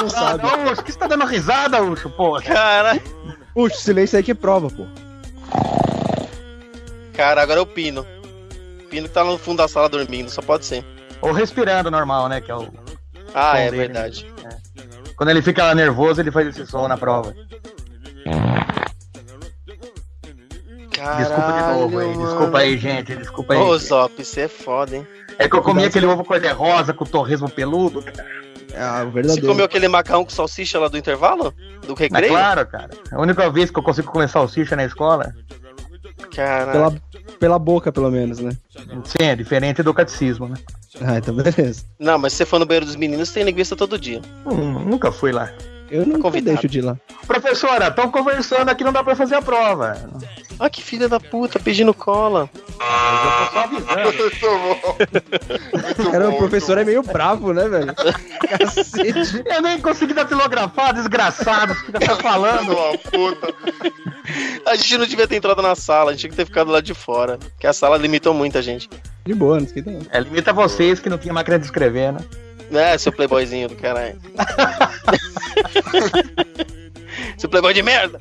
não 0.42 0.72
Ucho, 0.72 0.82
que 0.84 0.92
você 0.92 0.98
tá 0.98 1.06
dando 1.06 1.24
risada, 1.24 1.82
Ucho, 1.82 2.10
pô? 2.10 2.40
Cara, 2.42 3.00
Ucho, 3.54 3.76
silêncio 3.76 4.16
aí 4.16 4.22
que 4.22 4.30
é 4.30 4.34
prova, 4.34 4.68
pô. 4.68 4.86
cara, 7.12 7.42
agora 7.42 7.60
é 7.60 7.62
o 7.62 7.66
Pino. 7.66 8.06
O 8.84 8.88
Pino 8.88 9.08
que 9.08 9.14
tá 9.14 9.22
no 9.24 9.38
fundo 9.38 9.58
da 9.58 9.68
sala 9.68 9.88
dormindo, 9.88 10.30
só 10.30 10.42
pode 10.42 10.64
ser. 10.64 10.84
Ou 11.20 11.32
respirando 11.32 11.90
normal, 11.90 12.28
né? 12.28 12.40
Que 12.40 12.50
é 12.50 12.56
o... 12.56 12.68
Ah, 13.34 13.58
é 13.58 13.70
dele. 13.70 13.76
verdade. 13.76 14.26
Quando 15.16 15.30
ele 15.30 15.42
fica 15.42 15.74
nervoso, 15.74 16.20
ele 16.20 16.30
faz 16.32 16.48
esse 16.48 16.66
som 16.66 16.88
na 16.88 16.96
prova. 16.96 17.34
Desculpa 21.18 21.52
de 21.52 21.78
novo 21.78 21.98
aí, 21.98 22.16
desculpa 22.16 22.58
aí, 22.58 22.78
gente, 22.78 23.16
desculpa 23.16 23.54
aí. 23.54 23.60
Ô, 23.60 23.76
Zop, 23.78 24.22
isso 24.22 24.38
é 24.38 24.46
foda, 24.48 24.96
hein? 24.96 25.06
É 25.38 25.48
que 25.48 25.56
eu 25.56 25.62
comi 25.62 25.84
aquele 25.84 26.06
ovo 26.06 26.24
cor-de-rosa 26.24 26.92
com 26.92 27.04
torresmo 27.04 27.50
peludo. 27.50 28.02
cara. 28.02 28.24
Ah, 28.76 29.02
o 29.02 29.06
Você 29.06 29.12
verdadeiro. 29.12 29.46
comeu 29.46 29.64
aquele 29.64 29.88
macarrão 29.88 30.24
com 30.24 30.30
salsicha 30.30 30.78
lá 30.78 30.88
do 30.88 30.96
intervalo? 30.98 31.54
Do 31.86 31.94
É 31.94 31.96
recreio? 31.98 32.32
claro, 32.32 32.66
cara. 32.66 32.90
É 33.10 33.14
a 33.14 33.20
única 33.20 33.50
vez 33.50 33.70
que 33.70 33.78
eu 33.78 33.82
consigo 33.82 34.10
comer 34.10 34.28
salsicha 34.28 34.74
na 34.76 34.84
escola. 34.84 35.34
Caralho. 36.34 36.72
Pela, 36.72 37.02
pela 37.38 37.58
boca, 37.58 37.92
pelo 37.92 38.10
menos, 38.10 38.38
né? 38.38 38.52
Sim, 39.04 39.24
é 39.26 39.36
diferente 39.36 39.82
do 39.82 39.92
catecismo, 39.92 40.48
né? 40.48 40.56
Ah, 41.00 41.18
então 41.18 41.34
beleza. 41.34 41.84
Não, 41.98 42.18
mas 42.18 42.32
se 42.32 42.38
você 42.38 42.46
for 42.46 42.58
no 42.58 42.66
banheiro 42.66 42.86
dos 42.86 42.96
meninos, 42.96 43.30
tem 43.30 43.44
linguiça 43.44 43.74
todo 43.76 43.98
dia. 43.98 44.20
Hum, 44.46 44.78
nunca 44.80 45.10
fui 45.12 45.32
lá. 45.32 45.50
Eu 45.92 46.06
não 46.06 46.18
Convidado. 46.18 46.54
deixo 46.54 46.68
de 46.68 46.78
ir 46.78 46.82
lá. 46.82 46.96
Professora, 47.26 47.88
estão 47.88 48.10
conversando 48.10 48.70
aqui, 48.70 48.82
não 48.82 48.94
dá 48.94 49.04
pra 49.04 49.14
fazer 49.14 49.34
a 49.34 49.42
prova. 49.42 50.08
Ah, 50.58 50.70
que 50.70 50.82
filha 50.82 51.06
da 51.06 51.20
puta, 51.20 51.58
pedindo 51.60 51.92
cola. 51.92 52.48
Mas 52.78 54.06
eu 54.06 54.12
tô 54.16 54.36
só 54.36 54.54
avisando. 54.94 56.10
Cara, 56.10 56.30
o 56.30 56.38
professor 56.38 56.78
é 56.78 56.84
meio 56.84 57.02
bravo, 57.02 57.52
né, 57.52 57.68
velho? 57.68 57.92
Cacete. 58.48 59.42
Eu 59.44 59.60
nem 59.60 59.78
consegui 59.80 60.14
datilografar, 60.14 60.94
desgraçado. 60.94 61.74
Fica 61.74 61.98
bom. 61.98 62.22
falando. 62.22 62.72
Uma 62.72 62.96
puta. 62.96 63.54
A 64.64 64.74
gente 64.74 64.96
não 64.96 65.04
devia 65.04 65.28
ter 65.28 65.36
entrado 65.36 65.60
na 65.60 65.74
sala, 65.74 66.10
a 66.10 66.12
gente 66.14 66.20
tinha 66.20 66.30
que 66.30 66.36
ter 66.36 66.46
ficado 66.46 66.70
lá 66.70 66.80
de 66.80 66.94
fora. 66.94 67.36
Porque 67.36 67.66
a 67.66 67.72
sala 67.74 67.98
limitou 67.98 68.32
muita 68.32 68.62
gente. 68.62 68.88
De 69.26 69.34
boa, 69.34 69.58
não 69.58 69.64
esquenta 69.66 69.90
não. 69.90 70.00
É, 70.10 70.20
limita 70.20 70.54
vocês 70.54 71.00
que 71.00 71.10
não 71.10 71.18
tinha 71.18 71.34
máquina 71.34 71.58
de 71.58 71.66
escrever, 71.66 72.14
né? 72.14 72.20
É, 72.72 72.96
seu 72.98 73.12
playboyzinho 73.12 73.68
do 73.68 73.76
caralho. 73.76 74.18
seu 77.38 77.48
playboy 77.48 77.74
de 77.74 77.82
merda! 77.82 78.20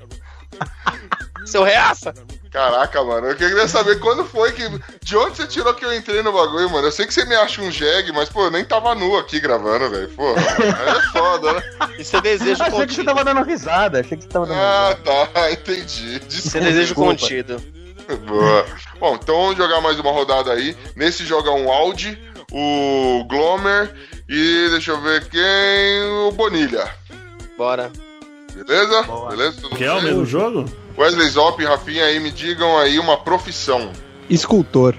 Seu 1.45 1.63
reaça! 1.63 2.13
Caraca, 2.51 3.01
mano, 3.03 3.27
eu 3.27 3.35
queria 3.35 3.65
saber 3.67 3.97
quando 3.99 4.25
foi 4.25 4.51
que. 4.51 4.63
De 5.01 5.15
onde 5.15 5.37
você 5.37 5.47
tirou 5.47 5.73
que 5.73 5.85
eu 5.85 5.95
entrei 5.95 6.21
no 6.21 6.33
bagulho, 6.33 6.69
mano? 6.69 6.87
Eu 6.87 6.91
sei 6.91 7.07
que 7.07 7.13
você 7.13 7.23
me 7.23 7.33
acha 7.33 7.61
um 7.61 7.71
jegue, 7.71 8.11
mas, 8.11 8.27
pô, 8.27 8.43
eu 8.43 8.51
nem 8.51 8.65
tava 8.65 8.93
nu 8.93 9.15
aqui 9.17 9.39
gravando, 9.39 9.89
velho. 9.89 10.09
Pô, 10.09 10.35
é 10.37 11.01
foda, 11.13 11.53
né? 11.53 11.61
Isso 11.97 12.17
é 12.17 12.21
desejo 12.21 12.61
Achei 12.61 12.65
que 12.65 12.71
você 12.71 12.87
contido. 12.87 13.05
tava 13.05 13.23
dando 13.23 13.43
risada. 13.43 14.01
Achei 14.01 14.17
que 14.17 14.23
você 14.23 14.29
tava 14.29 14.47
dando 14.47 14.59
Ah, 14.59 14.97
risada. 14.99 15.27
tá, 15.27 15.51
entendi. 15.51 16.17
Isso 16.17 16.27
Desculpa. 16.27 16.57
é 16.57 16.61
desejo 16.61 16.85
desculpa. 16.87 17.09
contido. 17.11 17.63
Boa. 18.27 18.65
Bom, 18.99 19.15
então 19.15 19.35
vamos 19.43 19.57
jogar 19.57 19.79
mais 19.79 19.97
uma 19.97 20.11
rodada 20.11 20.51
aí. 20.51 20.75
Nesse 20.97 21.23
joga 21.25 21.51
um 21.51 21.71
Audi, 21.71 22.21
o 22.51 23.23
Glomer 23.29 23.93
e 24.31 24.69
deixa 24.69 24.91
eu 24.91 25.01
ver 25.01 25.27
quem. 25.29 26.03
O 26.27 26.31
Bonilha. 26.31 26.89
Bora. 27.57 27.91
Beleza? 28.55 29.03
Boa. 29.03 29.29
Beleza? 29.29 29.61
Tudo 29.61 29.75
Que 29.75 29.83
é 29.83 29.91
o 29.93 30.01
mesmo 30.01 30.25
jogo? 30.25 30.65
Wesley 30.97 31.29
Zop 31.29 31.61
e 31.61 31.65
Rafinha 31.65 32.05
aí 32.05 32.19
me 32.19 32.31
digam 32.31 32.77
aí 32.77 32.99
uma 32.99 33.17
profissão. 33.17 33.91
Escultor. 34.29 34.95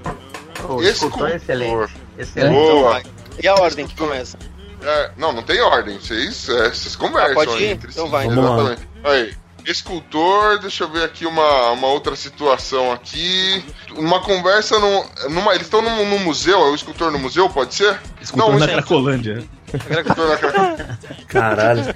O 0.68 0.80
Esse 0.80 0.92
escultor 1.04 1.30
é 1.30 1.36
escultor. 1.36 1.84
excelente. 1.86 1.92
Excelente. 2.18 2.52
Boa. 2.54 2.90
vai. 2.90 3.02
E 3.42 3.48
a 3.48 3.54
ordem 3.54 3.86
que 3.86 3.96
começa? 3.96 4.38
É, 4.82 5.10
não, 5.16 5.32
não 5.32 5.42
tem 5.42 5.60
ordem. 5.60 5.98
Vocês, 5.98 6.48
é, 6.48 6.68
vocês 6.70 6.96
conversam 6.96 7.30
Ah, 7.32 7.34
pode 7.46 7.62
ir? 7.62 7.66
entre 7.70 7.90
Então 7.90 8.06
si. 8.06 8.10
vai. 8.10 8.26
Vamos 8.28 8.44
lá. 8.68 8.76
Aí. 9.04 9.34
Escultor, 9.64 10.58
deixa 10.60 10.84
eu 10.84 10.88
ver 10.90 11.04
aqui 11.04 11.24
uma, 11.26 11.70
uma 11.70 11.86
outra 11.88 12.16
situação 12.16 12.92
aqui. 12.92 13.64
Uma 13.96 14.20
conversa 14.20 14.78
no, 14.78 15.04
numa. 15.30 15.52
Eles 15.54 15.66
estão 15.66 15.80
num, 15.82 16.08
num 16.08 16.18
museu, 16.20 16.58
é 16.60 16.70
o 16.70 16.74
escultor 16.74 17.10
no 17.12 17.18
museu, 17.18 17.48
pode 17.48 17.74
ser? 17.74 18.00
Escultor 18.20 18.50
Não, 18.52 18.58
na 18.58 18.64
isso- 18.66 18.74
Cracolândia. 18.74 19.44
Escultor 19.72 20.28
na 20.28 20.36
cara. 20.36 20.98
Caralho. 21.28 21.94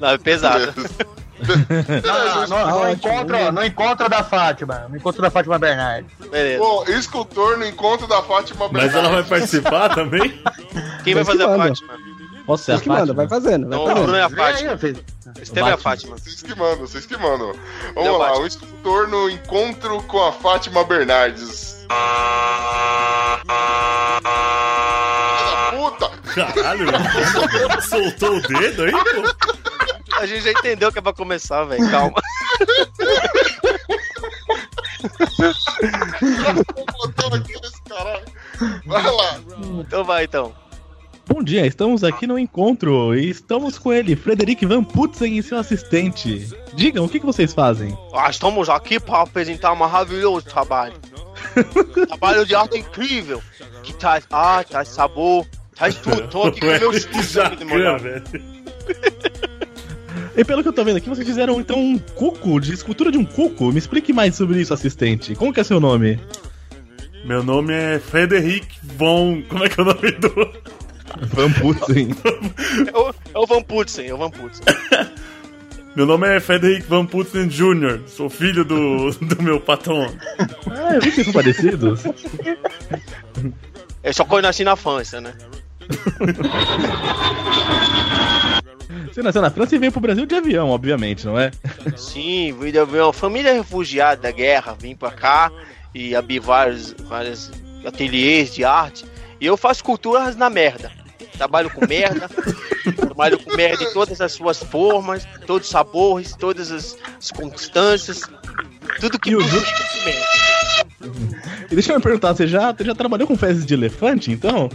Não, 0.00 0.08
é 0.10 0.18
pesado. 0.18 0.72
Ah, 2.08 2.46
no, 2.48 2.56
no 2.56 2.76
Ótimo. 2.76 2.92
encontro, 2.92 3.52
no 3.52 3.64
encontro 3.64 4.08
da 4.08 4.22
Fátima. 4.22 4.86
No 4.88 4.96
encontro 4.96 5.20
da 5.22 5.30
Fátima 5.30 5.58
Bernardes. 5.58 6.10
Beleza. 6.30 6.58
Bom, 6.60 6.84
escultor 6.86 7.58
no 7.58 7.66
encontro 7.66 8.06
da 8.06 8.22
Fátima 8.22 8.68
Mas 8.70 8.94
ela 8.94 9.08
vai 9.08 9.22
Bernardes. 9.22 9.28
participar 9.28 9.88
também? 9.94 10.40
Quem 11.02 11.14
vai 11.14 11.24
fazer 11.24 11.42
a. 11.42 11.56
Fátima? 11.56 11.94
Posso 12.46 12.64
ser 12.64 12.72
a 12.72 12.80
que 12.80 12.88
manda, 12.88 13.12
vai 13.12 13.28
Fátima? 13.28 13.40
fazendo, 13.50 13.68
vai 13.68 13.78
Não, 13.78 13.86
fazendo. 13.86 14.16
é 14.16 14.22
a 14.22 14.30
Fátima. 14.30 14.78
Esteve 15.40 15.70
a. 15.70 15.78
Fátima. 15.78 16.16
Vocês 16.16 16.42
que 16.42 16.54
mandam, 16.54 16.78
vocês 16.78 17.06
que 17.06 17.16
mandam. 17.16 17.52
Vamos 17.94 18.02
Deu 18.02 18.18
lá, 18.18 18.38
o 18.38 18.46
escultor 18.46 19.08
no 19.08 19.30
encontro 19.30 20.02
com 20.04 20.22
a 20.22 20.32
Fátima 20.32 20.84
Bernardes. 20.84 21.76
Filha 25.38 25.54
da 25.54 25.72
puta! 25.72 26.10
Caralho. 26.34 26.86
Soltou 27.82 28.36
o 28.36 28.42
dedo 28.42 28.84
aí, 28.84 28.92
pô? 28.92 30.16
A 30.16 30.26
gente 30.26 30.44
já 30.44 30.52
entendeu 30.52 30.92
que 30.92 30.98
é 30.98 31.02
pra 31.02 31.12
começar, 31.12 31.64
velho. 31.64 31.90
Calma. 31.90 32.20
Botando 36.96 37.34
aqui 37.34 37.60
nesse 37.60 37.82
caralho. 37.82 38.24
Vai 38.86 39.02
lá. 39.02 39.40
Então 39.80 40.04
vai, 40.04 40.24
então. 40.24 40.54
Bom 41.26 41.42
dia, 41.42 41.66
estamos 41.66 42.02
aqui 42.04 42.26
no 42.26 42.38
encontro 42.38 43.14
e 43.16 43.30
estamos 43.30 43.78
com 43.78 43.92
ele, 43.92 44.16
Frederic 44.16 44.66
Van 44.66 44.82
Putzen 44.82 45.38
e 45.38 45.42
seu 45.42 45.56
assistente. 45.56 46.48
Digam, 46.74 47.04
o 47.04 47.08
que, 47.08 47.20
que 47.20 47.26
vocês 47.26 47.54
fazem? 47.54 47.96
Ah, 48.12 48.28
estamos 48.28 48.68
aqui 48.68 48.98
para 48.98 49.22
apresentar 49.22 49.72
um 49.72 49.76
maravilhoso 49.76 50.44
trabalho. 50.44 50.94
trabalho 52.08 52.44
de 52.44 52.54
arte 52.54 52.78
incrível. 52.78 53.40
Que 53.82 53.94
traz 53.94 54.26
arte, 54.30 54.70
traz 54.70 54.88
sabor, 54.88 55.46
traz 55.74 55.94
tudo. 55.96 56.28
Tô 56.28 56.42
aqui 56.44 56.60
com 56.60 56.66
o 56.66 56.70
meu 56.70 56.90
Que 56.90 56.96
estúdio 56.96 57.20
aqui 57.20 57.26
de 57.26 57.32
jacan, 57.32 57.64
molhado. 57.66 58.02
velho. 58.02 58.24
E 60.36 60.44
pelo 60.44 60.62
que 60.62 60.68
eu 60.68 60.72
tô 60.72 60.84
vendo 60.84 60.96
aqui, 60.96 61.08
vocês 61.08 61.26
fizeram 61.26 61.60
então 61.60 61.78
um 61.78 61.98
cuco, 61.98 62.58
de 62.60 62.72
escultura 62.72 63.12
de 63.12 63.18
um 63.18 63.24
cuco. 63.24 63.70
Me 63.70 63.78
explique 63.78 64.12
mais 64.12 64.34
sobre 64.34 64.60
isso, 64.60 64.74
assistente. 64.74 65.34
Como 65.34 65.52
que 65.52 65.60
é 65.60 65.64
seu 65.64 65.78
nome? 65.78 66.18
Meu 67.24 67.42
nome 67.44 67.72
é 67.72 67.98
Frederic 67.98 68.66
von. 68.82 69.42
Como 69.48 69.64
é 69.64 69.68
que 69.68 69.78
é 69.78 69.82
o 69.82 69.86
nome 69.86 70.10
do. 70.12 70.72
Van 71.20 71.52
Putzen. 71.52 72.10
É 72.92 72.98
o, 72.98 73.14
é 73.34 73.38
o 73.38 73.46
Van 73.46 73.62
Putsen, 73.62 74.06
é 74.06 74.14
o 74.14 74.18
Van 74.18 74.30
Putsen. 74.30 74.64
Meu 75.94 76.06
nome 76.06 76.26
é 76.26 76.40
Frederic 76.40 76.86
Van 76.88 77.04
Putzen 77.04 77.48
Jr. 77.48 78.00
Sou 78.06 78.30
filho 78.30 78.64
do, 78.64 79.10
do 79.20 79.42
meu 79.42 79.60
patrão. 79.60 80.06
ah, 80.70 80.94
eu 80.94 81.02
vi 81.02 81.10
que 81.10 81.16
vocês 81.16 81.26
são 81.26 81.34
parecidos. 81.34 82.02
É 84.02 84.10
só 84.10 84.24
quando 84.24 84.44
eu 84.44 84.48
nasci 84.48 84.64
na 84.64 84.74
França, 84.74 85.20
né? 85.20 85.34
Você 89.12 89.22
nasceu 89.22 89.42
na 89.42 89.50
França 89.50 89.74
e 89.74 89.78
veio 89.78 89.92
pro 89.92 90.00
Brasil 90.00 90.24
de 90.24 90.34
avião, 90.34 90.70
obviamente, 90.70 91.26
não 91.26 91.38
é? 91.38 91.50
Sim, 91.94 92.56
vim 92.58 92.72
de 92.72 92.80
uma 92.80 93.12
família 93.12 93.52
refugiada 93.52 94.22
da 94.22 94.30
guerra, 94.30 94.74
vim 94.78 94.96
pra 94.96 95.10
cá 95.10 95.52
e 95.94 96.16
abri 96.16 96.38
vários, 96.38 96.92
vários 97.06 97.50
ateliês 97.84 98.54
de 98.54 98.64
arte. 98.64 99.04
E 99.38 99.44
eu 99.44 99.58
faço 99.58 99.84
culturas 99.84 100.36
na 100.36 100.48
merda. 100.48 100.90
Trabalho 101.36 101.70
com 101.70 101.86
merda, 101.86 102.28
trabalho 102.96 103.38
com 103.38 103.56
merda 103.56 103.82
em 103.84 103.92
todas 103.92 104.20
as 104.20 104.32
suas 104.32 104.58
formas, 104.62 105.26
todos 105.46 105.66
os 105.66 105.70
sabores, 105.72 106.34
todas 106.36 106.70
as, 106.70 106.96
as 107.18 107.30
constâncias, 107.30 108.22
tudo 109.00 109.18
que 109.18 109.30
E 109.30 109.36
o 109.36 109.38
tudo 109.38 109.50
Ju- 109.50 109.64
que 109.64 110.04
merda. 110.04 110.26
E 111.70 111.74
deixa 111.74 111.92
eu 111.92 111.96
me 111.96 112.02
perguntar, 112.02 112.34
você 112.34 112.46
já, 112.46 112.72
você 112.72 112.84
já 112.84 112.94
trabalhou 112.94 113.26
com 113.26 113.36
fezes 113.36 113.64
de 113.66 113.74
elefante, 113.74 114.30
então? 114.30 114.68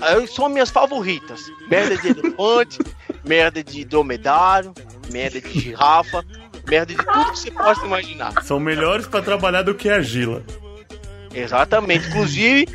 Aí 0.00 0.26
São 0.26 0.48
minhas 0.48 0.70
favoritas. 0.70 1.40
Merda 1.70 1.96
de 1.96 2.08
elefante, 2.08 2.78
merda 3.24 3.62
de 3.62 3.84
dromedário, 3.84 4.72
merda 5.12 5.40
de 5.40 5.60
girafa, 5.60 6.24
merda 6.68 6.94
de 6.94 7.04
tudo 7.04 7.32
que 7.32 7.38
você 7.38 7.50
possa 7.50 7.84
imaginar. 7.86 8.32
São 8.42 8.58
melhores 8.58 9.06
pra 9.06 9.22
trabalhar 9.22 9.62
do 9.62 9.74
que 9.74 9.88
argila. 9.88 10.42
Exatamente. 11.34 12.08
Inclusive, 12.08 12.66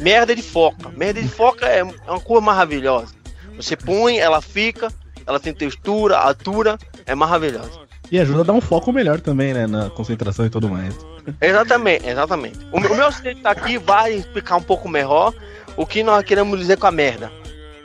merda 0.00 0.34
de 0.34 0.42
foca. 0.42 0.90
Merda 0.90 1.22
de 1.22 1.28
foca 1.28 1.66
é 1.66 1.80
é 1.80 2.10
uma 2.10 2.20
cor 2.20 2.40
maravilhosa. 2.40 3.14
Você 3.56 3.76
põe, 3.76 4.18
ela 4.18 4.40
fica, 4.40 4.92
ela 5.26 5.38
tem 5.38 5.52
textura, 5.54 6.18
altura, 6.18 6.78
é 7.06 7.14
maravilhosa. 7.14 7.84
E 8.10 8.18
ajuda 8.18 8.40
a 8.40 8.44
dar 8.44 8.52
um 8.52 8.60
foco 8.60 8.92
melhor 8.92 9.20
também, 9.20 9.54
né? 9.54 9.66
Na 9.66 9.90
concentração 9.90 10.44
e 10.44 10.50
tudo 10.50 10.68
mais. 10.68 10.94
Exatamente, 11.40 12.06
exatamente. 12.06 12.58
O, 12.70 12.76
o 12.76 12.96
meu 12.96 13.06
assistente 13.06 13.40
tá 13.40 13.50
aqui 13.50 13.78
vai 13.78 14.14
explicar 14.14 14.56
um 14.56 14.62
pouco 14.62 14.88
melhor 14.88 15.32
o 15.76 15.86
que 15.86 16.02
nós 16.02 16.24
queremos 16.24 16.58
dizer 16.58 16.76
com 16.76 16.86
a 16.86 16.90
merda. 16.90 17.32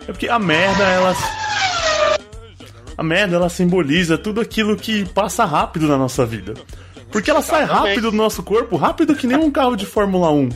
É 0.08 0.12
porque 0.12 0.28
a 0.28 0.40
merda, 0.40 0.84
ela. 0.84 1.16
A 2.98 3.04
merda, 3.04 3.38
ela 3.38 3.48
simboliza 3.48 4.18
tudo 4.18 4.42
aquilo 4.42 4.76
que 4.76 5.06
passa 5.06 5.46
rápido 5.46 5.88
na 5.88 5.98
nossa 5.98 6.26
vida. 6.26 6.54
Porque 7.12 7.32
ela 7.32 7.42
sai 7.42 7.64
rápido 7.64 8.12
do 8.12 8.18
nosso 8.18 8.44
corpo, 8.44 8.76
rápido 8.76 9.16
que 9.16 9.26
nem 9.26 9.38
um 9.38 9.50
carro 9.50 9.76
de 9.76 9.86
Fórmula 9.86 10.30
1. 10.32 10.50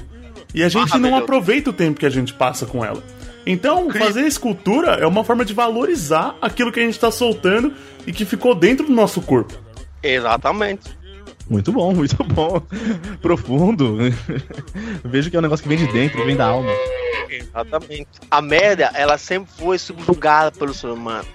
E 0.53 0.63
a 0.63 0.69
gente 0.69 0.91
não 0.93 0.99
Maravilhoso. 0.99 1.23
aproveita 1.23 1.69
o 1.69 1.73
tempo 1.73 1.99
que 1.99 2.05
a 2.05 2.09
gente 2.09 2.33
passa 2.33 2.65
com 2.65 2.83
ela. 2.85 3.03
Então, 3.45 3.89
fazer 3.91 4.21
escultura 4.21 4.91
é 4.91 5.05
uma 5.05 5.23
forma 5.23 5.43
de 5.43 5.53
valorizar 5.53 6.35
aquilo 6.41 6.71
que 6.71 6.79
a 6.79 6.83
gente 6.83 6.99
tá 6.99 7.11
soltando 7.11 7.73
e 8.07 8.13
que 8.13 8.23
ficou 8.23 8.55
dentro 8.55 8.85
do 8.85 8.93
nosso 8.93 9.21
corpo. 9.21 9.53
Exatamente. 10.01 10.97
Muito 11.49 11.71
bom, 11.71 11.93
muito 11.93 12.23
bom. 12.23 12.61
Profundo. 13.21 13.97
Vejo 15.03 15.29
que 15.29 15.35
é 15.35 15.39
um 15.39 15.41
negócio 15.41 15.63
que 15.63 15.69
vem 15.69 15.77
de 15.77 15.91
dentro, 15.91 16.25
vem 16.25 16.35
da 16.35 16.45
alma. 16.45 16.71
Exatamente. 17.29 18.07
A 18.31 18.41
merda, 18.41 18.91
ela 18.93 19.17
sempre 19.17 19.51
foi 19.57 19.77
subjugada 19.77 20.51
pelo 20.51 20.73
ser 20.73 20.87
humano. 20.87 21.27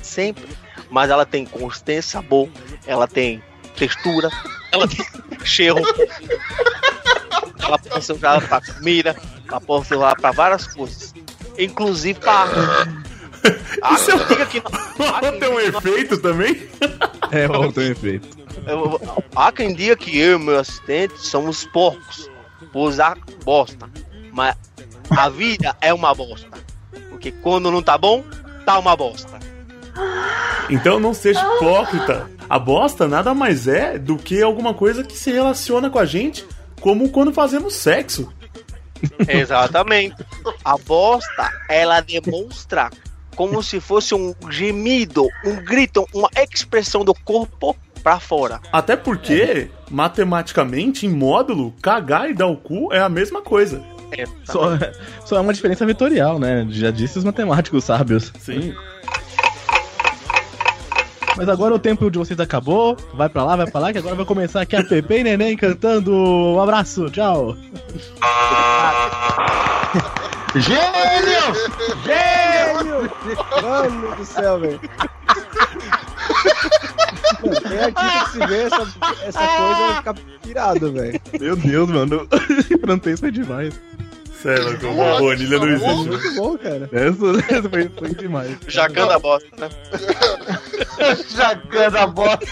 Sempre. 0.00 0.48
Mas 0.90 1.10
ela 1.10 1.24
tem 1.24 1.46
consistência, 1.46 2.12
sabor, 2.12 2.48
ela 2.86 3.06
tem 3.06 3.42
textura, 3.76 4.28
ela 4.72 4.86
tem 4.88 5.06
cheiro. 5.44 5.80
Ela 7.72 7.78
pode 7.78 8.04
ser 8.04 8.12
usada 8.12 8.40
pra 8.46 8.60
comida, 8.60 9.16
ela 9.48 9.60
pode 9.60 9.86
ser 9.86 9.96
usada 9.96 10.16
pra 10.16 10.30
várias 10.32 10.66
coisas. 10.66 11.14
Inclusive 11.58 12.18
pra. 12.18 12.46
Ah, 13.82 13.94
Isso 13.94 14.10
é- 14.12 14.46
que 14.46 14.62
não- 14.62 15.38
Tem 15.38 15.48
um 15.50 15.58
efeito 15.60 16.18
também? 16.18 16.68
É, 17.30 17.46
o 17.48 17.72
tem 17.72 17.88
efeito. 17.90 18.28
eu- 18.66 19.00
Há 19.34 19.50
quem 19.50 19.74
diga 19.74 19.96
que 19.96 20.16
eu 20.18 20.38
e 20.38 20.42
meu 20.42 20.58
assistente 20.58 21.14
somos 21.18 21.64
porcos 21.64 22.30
por 22.72 22.88
usar 22.88 23.16
bosta. 23.44 23.88
Mas 24.32 24.54
a 25.10 25.28
vida 25.28 25.76
é 25.80 25.92
uma 25.92 26.14
bosta. 26.14 26.48
Porque 27.10 27.32
quando 27.32 27.70
não 27.70 27.82
tá 27.82 27.98
bom, 27.98 28.24
tá 28.64 28.78
uma 28.78 28.96
bosta. 28.96 29.40
Então 30.70 30.98
não 31.00 31.12
seja 31.12 31.40
hipócrita. 31.56 32.30
A 32.48 32.58
bosta 32.58 33.06
nada 33.08 33.34
mais 33.34 33.66
é 33.66 33.98
do 33.98 34.16
que 34.16 34.42
alguma 34.42 34.72
coisa 34.74 35.02
que 35.02 35.16
se 35.16 35.30
relaciona 35.32 35.90
com 35.90 35.98
a 35.98 36.04
gente, 36.04 36.46
como 36.82 37.08
quando 37.08 37.32
fazemos 37.32 37.74
sexo. 37.74 38.30
Exatamente. 39.26 40.16
A 40.64 40.76
bosta, 40.76 41.50
ela 41.68 42.00
demonstra 42.00 42.90
como 43.34 43.62
se 43.62 43.80
fosse 43.80 44.14
um 44.14 44.34
gemido, 44.50 45.26
um 45.44 45.56
grito, 45.56 46.06
uma 46.12 46.28
expressão 46.36 47.04
do 47.04 47.14
corpo 47.14 47.74
pra 48.02 48.20
fora. 48.20 48.60
Até 48.70 48.96
porque, 48.96 49.70
matematicamente, 49.90 51.06
em 51.06 51.10
módulo, 51.10 51.72
cagar 51.80 52.28
e 52.28 52.34
dar 52.34 52.48
o 52.48 52.56
cu 52.56 52.92
é 52.92 53.00
a 53.00 53.08
mesma 53.08 53.40
coisa. 53.40 53.82
Só, 54.44 54.78
só 55.24 55.36
é 55.36 55.40
uma 55.40 55.54
diferença 55.54 55.86
vetorial, 55.86 56.38
né? 56.38 56.66
Já 56.68 56.90
disse 56.90 57.18
os 57.18 57.24
matemáticos 57.24 57.84
sábios. 57.84 58.30
Sim. 58.38 58.74
Mas 61.36 61.48
agora 61.48 61.74
o 61.74 61.78
tempo 61.78 62.10
de 62.10 62.18
vocês 62.18 62.38
acabou. 62.38 62.96
Vai 63.14 63.28
pra 63.28 63.44
lá, 63.44 63.56
vai 63.56 63.70
pra 63.70 63.80
lá, 63.80 63.92
que 63.92 63.98
agora 63.98 64.14
vai 64.14 64.24
começar 64.24 64.60
aqui 64.62 64.76
a 64.76 64.84
Pepe 64.84 65.18
e 65.18 65.24
Neném 65.24 65.56
cantando. 65.56 66.12
Um 66.12 66.60
abraço, 66.60 67.10
tchau. 67.10 67.56
Gênio! 70.54 71.54
Gênio! 72.04 73.10
Mano 73.62 74.16
do 74.16 74.24
céu, 74.24 74.60
velho. 74.60 74.80
Quem 77.40 77.78
aqui 77.78 78.24
que 78.24 78.30
se 78.30 78.46
vê 78.46 78.62
essa, 78.62 78.82
essa 79.24 79.46
coisa 79.46 79.74
vai 79.74 79.96
ficar 79.96 80.14
pirado, 80.42 80.92
velho. 80.92 81.20
Meu 81.40 81.56
Deus, 81.56 81.88
mano. 81.88 82.28
Francês 82.80 83.20
foi 83.20 83.30
demais. 83.30 83.74
Sério, 84.42 84.78
como 84.80 85.00
a 85.00 85.18
Bonilha 85.18 85.58
não 85.58 85.68
existe. 85.68 86.08
Muito 86.08 86.34
bom, 86.34 86.58
cara. 86.58 86.90
Essa, 86.92 87.24
essa 87.54 87.70
foi, 87.70 87.88
foi 87.96 88.14
demais. 88.14 88.56
Jacan 88.66 89.06
da 89.06 89.18
bosta, 89.18 89.48
né? 89.56 89.68
Jacan 91.28 91.90
da 91.90 92.06
bosta. 92.06 92.46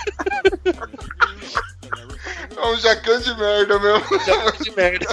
É 2.56 2.66
um 2.66 2.76
jacan 2.76 3.20
de 3.20 3.34
merda 3.36 3.78
mesmo. 3.78 4.18
Jacan 4.24 4.62
de 4.62 4.70
merda. 4.76 5.06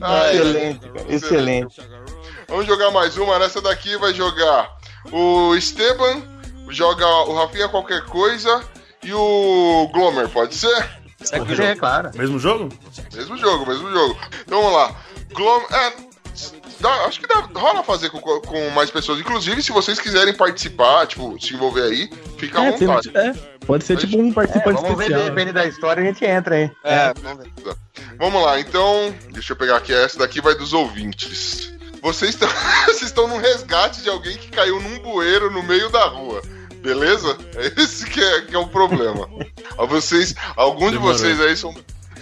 Ai, 0.00 0.36
Excelente, 0.36 0.88
cara. 0.88 1.14
Excelente. 1.14 1.80
Vamos 2.48 2.66
jogar 2.66 2.90
mais 2.90 3.16
uma. 3.16 3.38
Nessa 3.38 3.60
daqui 3.60 3.96
vai 3.96 4.12
jogar 4.14 4.76
o 5.10 5.54
Esteban, 5.56 6.22
joga 6.68 7.06
o 7.06 7.34
Rafinha 7.34 7.68
qualquer 7.68 8.02
coisa 8.04 8.62
e 9.02 9.12
o 9.12 9.88
Glomer, 9.92 10.28
pode 10.28 10.54
ser? 10.54 10.88
É 11.32 11.74
claro. 11.74 12.10
Mesmo 12.14 12.38
jogo? 12.38 12.68
Mesmo 13.14 13.36
jogo, 13.38 13.66
mesmo 13.66 13.90
jogo. 13.90 14.18
Então 14.46 14.62
vamos 14.62 14.76
lá. 14.76 14.96
Glomer. 15.32 15.66
É, 15.72 15.92
dá- 16.84 17.04
acho 17.06 17.18
que 17.20 17.26
dá, 17.26 17.40
rola 17.58 17.82
fazer 17.82 18.10
com, 18.10 18.20
com 18.20 18.70
mais 18.70 18.90
pessoas. 18.90 19.18
Inclusive, 19.18 19.62
se 19.62 19.72
vocês 19.72 19.98
quiserem 19.98 20.34
participar, 20.34 21.06
tipo, 21.06 21.36
se 21.40 21.54
envolver 21.54 21.82
aí, 21.82 22.10
fica 22.38 22.60
à 22.60 22.66
É, 22.66 22.72
tem- 22.72 22.86
vontade. 22.86 23.10
é, 23.16 23.32
pode 23.66 23.84
ser 23.84 23.96
tipo 23.96 24.18
um 24.18 24.30
É, 24.30 24.32
participante 24.32 24.80
vamos 24.82 24.98
ver, 24.98 25.04
especial. 25.04 25.28
depende 25.30 25.52
da 25.52 25.64
história, 25.66 26.02
a 26.02 26.06
gente 26.06 26.24
entra 26.24 26.54
aí. 26.56 26.70
É, 26.84 27.12
vamos 27.22 27.44
ver. 27.44 27.76
Vamos 28.18 28.42
lá, 28.44 28.60
então. 28.60 29.14
Deixa 29.32 29.52
eu 29.52 29.56
pegar 29.56 29.76
aqui. 29.78 29.92
Essa 29.92 30.18
daqui 30.18 30.40
vai 30.40 30.54
dos 30.54 30.72
ouvintes. 30.72 31.72
Vocês 32.02 32.30
estão 32.34 32.48
vocês 32.86 33.02
estão 33.02 33.26
num 33.26 33.38
resgate 33.38 34.02
de 34.02 34.10
alguém 34.10 34.36
que 34.36 34.48
caiu 34.48 34.78
num 34.80 34.98
bueiro 35.00 35.50
no 35.50 35.62
meio 35.62 35.88
da 35.90 36.04
rua. 36.04 36.42
Beleza? 36.82 37.36
É 37.56 37.80
esse 37.80 38.04
que 38.04 38.20
é, 38.22 38.42
que 38.42 38.54
é 38.54 38.58
o 38.58 38.66
problema. 38.68 39.26
Vocês, 39.88 40.34
alguns 40.54 40.92
de 40.92 40.98
vocês 40.98 41.40
aí 41.40 41.56
são, 41.56 41.74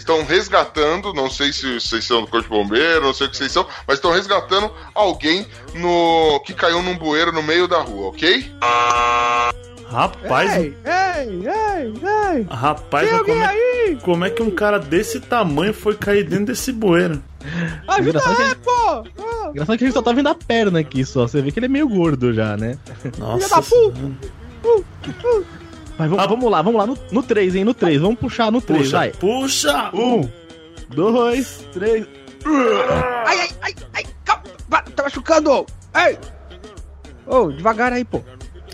estão 0.03 0.25
resgatando, 0.25 1.13
não 1.15 1.31
sei 1.31 1.53
se 1.53 1.81
vocês 1.81 2.05
são 2.05 2.21
do 2.23 2.27
Corpo 2.29 2.49
de 2.49 2.55
Bombeiro, 2.63 3.03
não 3.07 3.15
sei 3.15 3.27
o 3.27 3.31
que 3.31 3.37
vocês 3.37 3.51
são, 3.53 3.67
mas 3.87 3.97
estão 3.99 4.11
resgatando 4.13 4.71
alguém 4.95 5.47
no 5.75 6.41
que 6.45 6.53
caiu 6.53 6.83
num 6.83 6.97
bueiro 6.97 7.33
no 7.33 7.43
meio 7.43 7.67
da 7.67 7.81
rua, 7.81 8.09
ok? 8.09 8.51
Rapaz, 9.91 10.57
Ei, 10.57 10.75
ei, 10.87 11.47
ei, 11.47 11.93
ei. 12.37 12.47
rapaz, 12.49 13.07
Tem 13.09 13.19
alguém 13.19 13.35
como 13.35 13.45
é, 13.45 13.47
aí? 13.49 13.99
como 14.03 14.25
é 14.25 14.31
que 14.31 14.43
um 14.43 14.51
cara 14.51 14.79
desse 14.79 15.21
tamanho 15.21 15.75
foi 15.75 15.95
cair 15.95 16.25
dentro 16.25 16.47
desse 16.47 16.73
bueiro? 16.73 17.23
Ajuda 17.89 18.21
aí, 18.27 18.55
pô! 18.55 18.71
Ah, 18.71 19.49
Engraçado 19.51 19.77
que 19.77 19.85
a 19.85 19.87
gente 19.87 19.93
só 19.95 20.01
tá 20.01 20.13
vendo 20.13 20.29
a 20.31 20.35
perna 20.35 20.79
aqui 20.81 21.05
só. 21.05 21.27
Você 21.29 21.43
vê 21.43 21.51
que 21.53 21.59
ele 21.59 21.67
é 21.67 21.69
meio 21.69 21.87
gordo 21.89 22.33
já, 22.33 22.57
né? 22.57 22.79
Nossa. 23.19 23.49
da 23.51 23.57
puta! 23.61 23.99
Senhora. 24.63 25.45
Mas 25.99 26.11
vamos, 26.11 26.27
vamos 26.27 26.51
lá, 26.51 26.63
vamos 26.63 26.79
lá. 26.81 26.87
No, 26.87 26.99
no 27.11 27.23
3, 27.23 27.57
hein? 27.57 27.65
No 27.65 27.75
3. 27.75 28.01
Vamos 28.01 28.19
puxar 28.19 28.51
no 28.51 28.61
3, 28.61 28.83
Puxa, 28.83 28.97
vai. 28.97 29.11
puxa! 29.13 29.91
Um, 29.95 30.29
dois, 30.95 31.67
três. 31.73 32.07
Ai, 33.27 33.39
ai, 33.41 33.49
ai, 33.63 33.75
ai, 33.95 34.05
calma, 34.25 34.43
tá 34.97 35.03
machucando! 35.05 35.67
Ei! 35.95 36.19
Ô, 37.27 37.53
devagar 37.53 37.93
aí, 37.93 38.05
pô. 38.05 38.21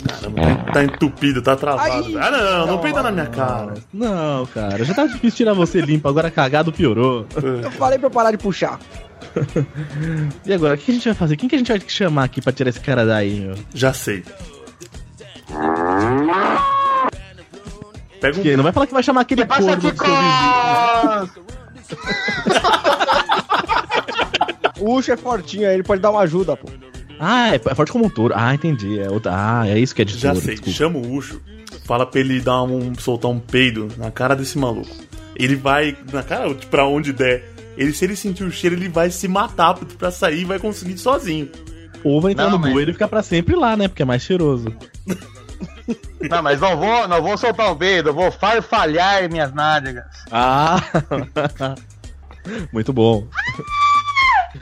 Caramba, 0.07 0.73
tá 0.73 0.85
entupido, 0.85 1.43
tá 1.43 1.57
travado. 1.57 1.93
Ai, 1.93 2.17
ah, 2.17 2.31
não, 2.31 2.67
não 2.69 2.79
peida 2.79 3.03
na 3.03 3.11
minha 3.11 3.27
cara. 3.27 3.75
Não, 3.93 4.47
cara, 4.47 4.85
já 4.85 4.95
tava 4.95 5.09
difícil 5.09 5.39
tirar 5.39 5.55
você 5.55 5.81
limpo, 5.81 6.09
agora 6.09 6.31
cagado 6.31 6.73
piorou. 6.73 7.27
Eu 7.63 7.71
falei 7.73 7.99
pra 7.99 8.07
eu 8.07 8.11
parar 8.11 8.31
de 8.31 8.39
puxar. 8.39 8.79
E 10.47 10.53
agora, 10.53 10.75
o 10.75 10.79
que 10.79 10.91
a 10.91 10.95
gente 10.95 11.05
vai 11.05 11.15
fazer? 11.15 11.37
Quem 11.37 11.49
que 11.49 11.57
a 11.57 11.59
gente 11.59 11.71
vai 11.71 11.81
chamar 11.87 12.25
aqui 12.25 12.41
pra 12.41 12.53
tirar 12.53 12.71
esse 12.71 12.81
cara 12.81 13.05
daí, 13.05 13.41
meu? 13.41 13.55
Já 13.75 13.93
sei. 13.93 14.25
Pega 18.21 18.39
um. 18.39 18.43
Que 18.43 18.57
não 18.57 18.63
vai 18.65 18.73
falar 18.73 18.87
que 18.87 18.93
vai 18.95 19.03
chamar 19.03 19.21
aquele 19.23 19.45
corno 19.47 19.77
de 19.77 19.91
do 19.91 19.97
seu 19.97 20.07
vizinho. 20.07 21.31
O 24.81 24.95
Ucho 24.95 25.11
é 25.11 25.17
fortinho 25.17 25.67
aí, 25.69 25.75
ele 25.75 25.83
pode 25.83 26.01
dar 26.01 26.13
uma 26.13 26.21
ajuda, 26.21 26.57
pô. 26.57 26.69
Ah, 27.19 27.49
é, 27.53 27.57
é 27.57 27.75
forte 27.75 27.91
como 27.91 28.07
um 28.07 28.09
touro. 28.09 28.33
Ah, 28.37 28.55
entendi. 28.55 29.01
É 29.01 29.11
outra... 29.11 29.33
Ah, 29.35 29.69
é 29.69 29.77
isso 29.77 29.93
que 29.93 30.03
é 30.03 30.05
de 30.05 30.17
Já 30.17 30.31
touro, 30.31 30.45
sei. 30.45 30.55
desculpa. 30.55 30.79
Chama 30.79 30.99
o 30.99 31.15
Ucho. 31.17 31.41
Fala 31.85 32.07
pra 32.07 32.21
ele 32.21 32.39
dar 32.41 32.63
um, 32.63 32.95
soltar 32.95 33.29
um 33.29 33.41
peido 33.41 33.89
na 33.97 34.13
cara 34.13 34.37
desse 34.37 34.57
maluco. 34.57 34.89
Ele 35.35 35.57
vai, 35.57 35.97
na 36.13 36.23
cara, 36.23 36.55
pra 36.71 36.87
onde 36.87 37.13
der. 37.13 37.43
Ele, 37.77 37.93
se 37.93 38.05
ele 38.05 38.15
sentir 38.15 38.45
o 38.45 38.53
cheiro, 38.53 38.77
ele 38.77 38.89
vai 38.89 39.11
se 39.11 39.27
matar 39.27 39.75
pra 39.75 40.13
sair 40.13 40.43
e 40.43 40.45
vai 40.45 40.61
conseguir 40.61 40.97
sozinho. 40.97 41.49
Ou 42.05 42.21
vai 42.21 42.31
entrar 42.33 42.45
Não, 42.45 42.53
no 42.53 42.59
mas- 42.61 42.73
bueiro 42.73 42.93
e 42.93 42.95
ficar 42.95 43.09
pra 43.09 43.21
sempre 43.23 43.57
lá, 43.57 43.77
né? 43.77 43.89
Porque 43.89 44.03
é 44.03 44.07
mais 44.07 44.23
cheiroso. 44.23 44.73
Não, 46.29 46.43
mas 46.43 46.61
não 46.61 46.77
vou, 46.77 47.09
não 47.09 47.23
vou 47.23 47.39
soltar 47.39 47.71
o 47.73 47.75
dedo, 47.75 48.11
eu 48.11 48.15
vou 48.15 48.31
farfalhar 48.31 49.31
minhas 49.31 49.53
nádegas. 49.53 50.05
Ah! 50.31 50.81
Muito 52.73 52.93
bom. 52.93 53.27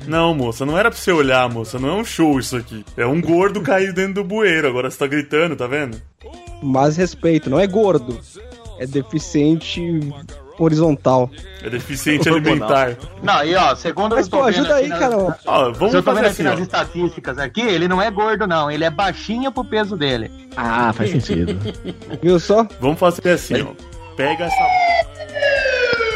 Não, 0.07 0.35
moça, 0.35 0.67
não 0.67 0.77
era 0.77 0.91
pra 0.91 0.99
você 0.99 1.13
olhar, 1.13 1.49
moça. 1.49 1.79
Não 1.79 1.89
é 1.89 1.93
um 1.95 2.05
show 2.05 2.39
isso 2.39 2.57
aqui. 2.57 2.85
É 2.97 3.07
um 3.07 3.21
gordo 3.21 3.61
caído 3.61 3.95
dentro 3.95 4.15
do 4.15 4.25
bueiro. 4.25 4.69
Agora 4.69 4.91
você 4.91 4.99
tá 4.99 5.07
gritando, 5.07 5.57
tá 5.57 5.67
vendo? 5.67 6.01
Mas 6.63 6.97
respeito, 6.97 7.49
não 7.49 7.59
é 7.59 7.67
gordo. 7.67 8.21
É 8.79 8.87
deficiente 8.87 9.81
horizontal. 10.59 11.31
É 11.63 11.71
deficiente 11.71 12.29
alimentar. 12.29 12.97
Não, 13.23 13.45
e 13.45 13.55
ó, 13.57 13.75
segundo 13.75 14.15
Mas, 14.17 14.27
eu 14.27 14.31
tô 14.31 14.39
pô, 14.39 14.45
ajuda 14.45 14.75
aqui 14.75 14.83
aí, 14.85 14.89
nas- 14.89 14.99
cara. 14.99 15.17
Ó, 15.47 15.73
vamos 15.73 15.91
Se 15.91 15.97
eu 15.97 16.03
tô 16.03 16.11
fazer 16.11 16.15
vendo 16.15 16.17
aqui 16.21 16.27
assim, 16.29 16.43
nas 16.45 16.59
ó. 16.59 16.63
estatísticas 16.63 17.39
aqui, 17.39 17.61
ele 17.61 17.89
não 17.89 18.01
é 18.01 18.11
gordo, 18.11 18.47
não. 18.47 18.71
Ele 18.71 18.85
é 18.85 18.91
baixinho 18.91 19.51
pro 19.53 19.65
peso 19.65 19.97
dele. 19.97 20.31
Ah, 20.57 20.93
faz 20.93 21.11
sentido. 21.11 21.59
Viu 22.23 22.39
só? 22.41 22.67
Vamos 22.81 22.99
fazer 22.99 23.31
assim, 23.31 23.63
ó. 23.63 23.69
Pega 24.17 24.45
essa. 24.45 24.65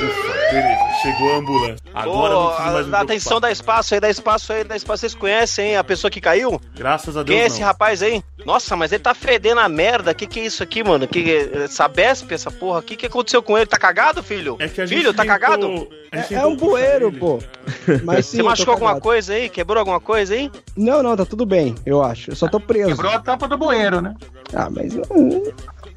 Ufa, 0.05 0.53
beleza. 0.53 0.90
Chegou 1.03 1.33
a 1.33 1.37
ambulância. 1.39 1.77
Agora 1.95 2.35
não 2.35 2.47
precisa 2.49 2.73
mais 2.73 2.87
me 2.87 2.95
atenção, 2.97 3.41
dá 3.41 3.51
espaço 3.51 3.95
aí, 3.95 4.01
dá 4.01 4.11
espaço 4.11 4.53
aí, 4.53 4.65
dá 4.65 4.77
espaço. 4.77 5.01
Vocês 5.01 5.15
conhecem 5.15 5.71
hein, 5.71 5.77
a 5.77 5.85
pessoa 5.85 6.11
que 6.11 6.21
caiu? 6.21 6.61
Graças 6.75 7.17
a 7.17 7.23
Deus. 7.23 7.29
Quem 7.29 7.39
é 7.39 7.41
não. 7.41 7.47
esse 7.47 7.63
rapaz 7.63 8.03
aí? 8.03 8.23
Nossa, 8.45 8.77
mas 8.77 8.93
ele 8.93 9.03
tá 9.03 9.15
fedendo 9.15 9.61
a 9.61 9.69
merda. 9.69 10.13
Que 10.13 10.27
que 10.27 10.41
é 10.41 10.45
isso 10.45 10.63
aqui, 10.63 10.83
mano? 10.85 11.07
Que 11.09 11.51
essa 11.65 11.89
Besp, 11.89 12.33
essa 12.33 12.51
porra? 12.51 12.81
O 12.81 12.83
que 12.83 12.97
que 12.97 13.07
aconteceu 13.07 13.43
com 13.43 13.57
ele? 13.57 13.67
Tá 13.67 13.79
cagado, 13.79 14.23
filho? 14.23 14.57
É 14.59 14.69
que 14.69 14.81
a 14.81 14.87
gente 14.87 14.99
filho, 14.99 15.15
tá 15.15 15.23
tentou- 15.23 15.39
cagado? 15.39 15.89
a 16.13 16.17
gente 16.19 16.35
É, 16.35 16.39
é 16.39 16.47
um 16.47 16.57
bueiro, 16.57 17.13
pô. 17.13 17.39
Mas 18.05 18.27
sim, 18.27 18.39
Você 18.39 18.43
machucou 18.43 18.73
alguma 18.75 19.01
coisa 19.01 19.33
aí? 19.35 19.49
Quebrou 19.49 19.79
alguma 19.79 20.01
coisa 20.01 20.35
aí? 20.35 20.51
Não, 20.77 21.03
não, 21.03 21.17
tá 21.17 21.25
tudo 21.25 21.47
bem, 21.47 21.75
eu 21.87 22.03
acho. 22.03 22.31
Eu 22.33 22.37
só 22.37 22.49
tô 22.49 22.61
preso. 22.61 22.89
Quebrou 22.91 23.13
a 23.13 23.19
tampa 23.21 23.49
do 23.49 23.57
bueiro, 23.57 24.01
né? 24.01 24.15
Ah, 24.55 24.69
mas. 24.71 24.95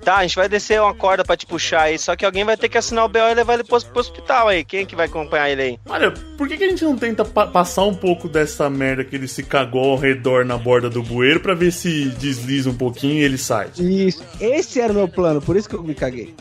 Tá, 0.04 0.18
a 0.18 0.22
gente 0.24 0.36
vai 0.36 0.50
descer 0.50 0.82
uma 0.82 0.94
corda 0.94 1.24
pra 1.24 1.38
te 1.38 1.46
puxar 1.46 1.84
aí. 1.84 1.98
Só 1.98 2.14
que 2.16 2.26
alguém 2.26 2.44
vai 2.44 2.58
ter 2.58 2.68
que 2.68 2.78
assinar 2.78 3.06
o 3.06 3.08
BO 3.08 3.20
e 3.20 3.34
levar 3.34 3.54
ele 3.54 3.64
pro, 3.64 3.80
pro 3.86 4.00
hospital 4.02 4.50
aí. 4.50 4.64
Quem 4.66 4.86
que 4.86 4.96
vai 4.98 5.06
acompanhar 5.06 5.50
ele 5.50 5.62
aí? 5.62 5.80
Olha, 5.88 6.12
por 6.38 6.48
que, 6.48 6.58
que 6.58 6.64
a 6.66 6.70
gente 6.70 6.84
não 6.84 6.98
tenta 6.98 7.24
pa- 7.24 7.48
passar 7.48 7.84
um 7.84 7.96
pouco 7.96 8.28
dessa 8.28 8.70
merda 8.70 9.06
que 9.06 9.16
ele 9.16 9.30
se 9.30 9.44
cagou 9.44 9.92
ao 9.92 9.98
redor 9.98 10.44
na 10.44 10.58
borda 10.58 10.90
do 10.90 11.02
bueiro 11.02 11.40
pra 11.40 11.54
ver 11.54 11.72
se 11.72 12.10
desliza 12.10 12.70
um 12.70 12.76
pouquinho 12.76 13.14
e 13.14 13.24
ele 13.24 13.38
sai? 13.38 13.70
Isso. 13.78 14.22
Esse 14.42 14.82
era 14.82 14.92
o 14.92 14.96
meu 14.96 15.08
plano, 15.08 15.42
por 15.42 15.56
isso 15.56 15.70
que 15.70 15.76
eu 15.76 15.82
me 15.84 15.96
caguei. 15.96 16.36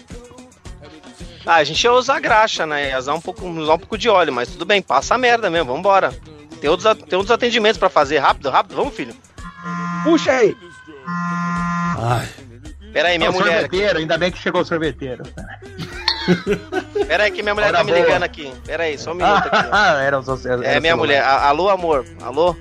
Ah, 1.46 1.57
a 1.57 1.64
gente 1.64 1.83
ia 1.85 1.92
usar 1.92 2.18
graxa, 2.20 2.66
né? 2.66 2.90
Ia 2.90 2.98
usar 2.98 3.14
um 3.14 3.20
pouco, 3.20 3.46
usar 3.48 3.75
um 3.75 3.79
pouco 3.79 3.96
de 3.98 4.09
óleo, 4.09 4.33
mas 4.33 4.48
tudo 4.48 4.64
bem, 4.64 4.83
passa 4.83 5.14
a 5.14 5.18
merda 5.18 5.48
mesmo, 5.51 5.72
vambora. 5.72 6.12
Tem 6.61 6.68
outros, 6.70 6.92
tem 7.09 7.16
outros 7.16 7.31
atendimentos 7.31 7.79
pra 7.79 7.88
fazer. 7.88 8.18
Rápido, 8.18 8.51
rápido, 8.51 8.75
vamos, 8.77 8.94
filho. 8.94 9.14
Puxa 10.05 10.33
aí! 10.33 10.57
Ai, 11.98 12.29
Pera 12.92 13.09
aí, 13.09 13.18
minha 13.18 13.31
Não, 13.31 13.38
mulher 13.38 13.61
sorveteiro, 13.62 13.98
ainda 13.98 14.18
bem 14.18 14.31
que 14.31 14.38
chegou 14.38 14.61
o 14.61 14.64
sorveteiro. 14.64 15.22
Pera 17.07 17.24
aí 17.24 17.31
que 17.31 17.42
minha 17.42 17.55
mulher 17.55 17.68
Hora 17.68 17.78
tá 17.78 17.85
me 17.85 17.92
ligando 17.92 18.22
aqui. 18.22 18.52
Pera 18.64 18.85
aí, 18.85 18.98
só 18.98 19.12
um 19.12 19.14
minuto 19.14 19.46
aqui. 19.50 19.68
ó. 19.72 19.76
era 19.98 20.18
o 20.18 20.22
social. 20.22 20.62
É 20.62 20.78
minha 20.81 20.96
mulher. 20.96 21.22
A- 21.22 21.48
Alô, 21.48 21.68
amor. 21.68 22.05
Alô? 22.22 22.55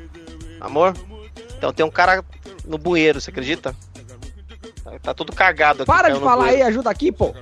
Amor? 0.59 0.93
Então 1.57 1.71
tem 1.73 1.85
um 1.85 1.91
cara 1.91 2.23
no 2.65 2.77
bueiro, 2.77 3.19
você 3.21 3.29
acredita? 3.29 3.75
Tá, 4.83 4.91
tá 5.03 5.13
tudo 5.13 5.31
cagado 5.33 5.83
aqui. 5.83 5.91
Para 5.91 6.09
de 6.09 6.19
falar 6.19 6.43
bueiro. 6.43 6.57
aí, 6.57 6.61
ajuda 6.63 6.89
aqui, 6.89 7.11
pô. 7.11 7.35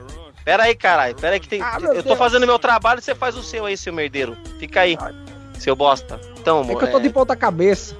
Pera 0.44 0.64
aí, 0.64 0.76
caralho. 0.76 1.16
Pera 1.16 1.34
aí 1.34 1.40
que 1.40 1.48
tem. 1.48 1.62
Ah, 1.62 1.78
eu 1.82 1.96
tô 1.98 2.02
Deus. 2.02 2.18
fazendo 2.18 2.46
meu 2.48 2.58
trabalho 2.60 3.00
e 3.00 3.04
você 3.04 3.14
faz 3.14 3.36
o 3.38 3.44
seu 3.44 3.66
aí, 3.66 3.78
seu 3.78 3.94
merdeiro. 3.94 4.36
Fica 4.60 4.82
aí, 4.82 4.98
seu 5.58 5.76
bosta. 5.76 6.20
Então, 6.40 6.60
É 6.60 6.62
amor. 6.64 6.80
que 6.80 6.86
eu 6.86 6.92
tô 6.92 6.98
é- 6.98 7.02
de 7.02 7.10
ponta 7.10 7.36
cabeça. 7.36 7.96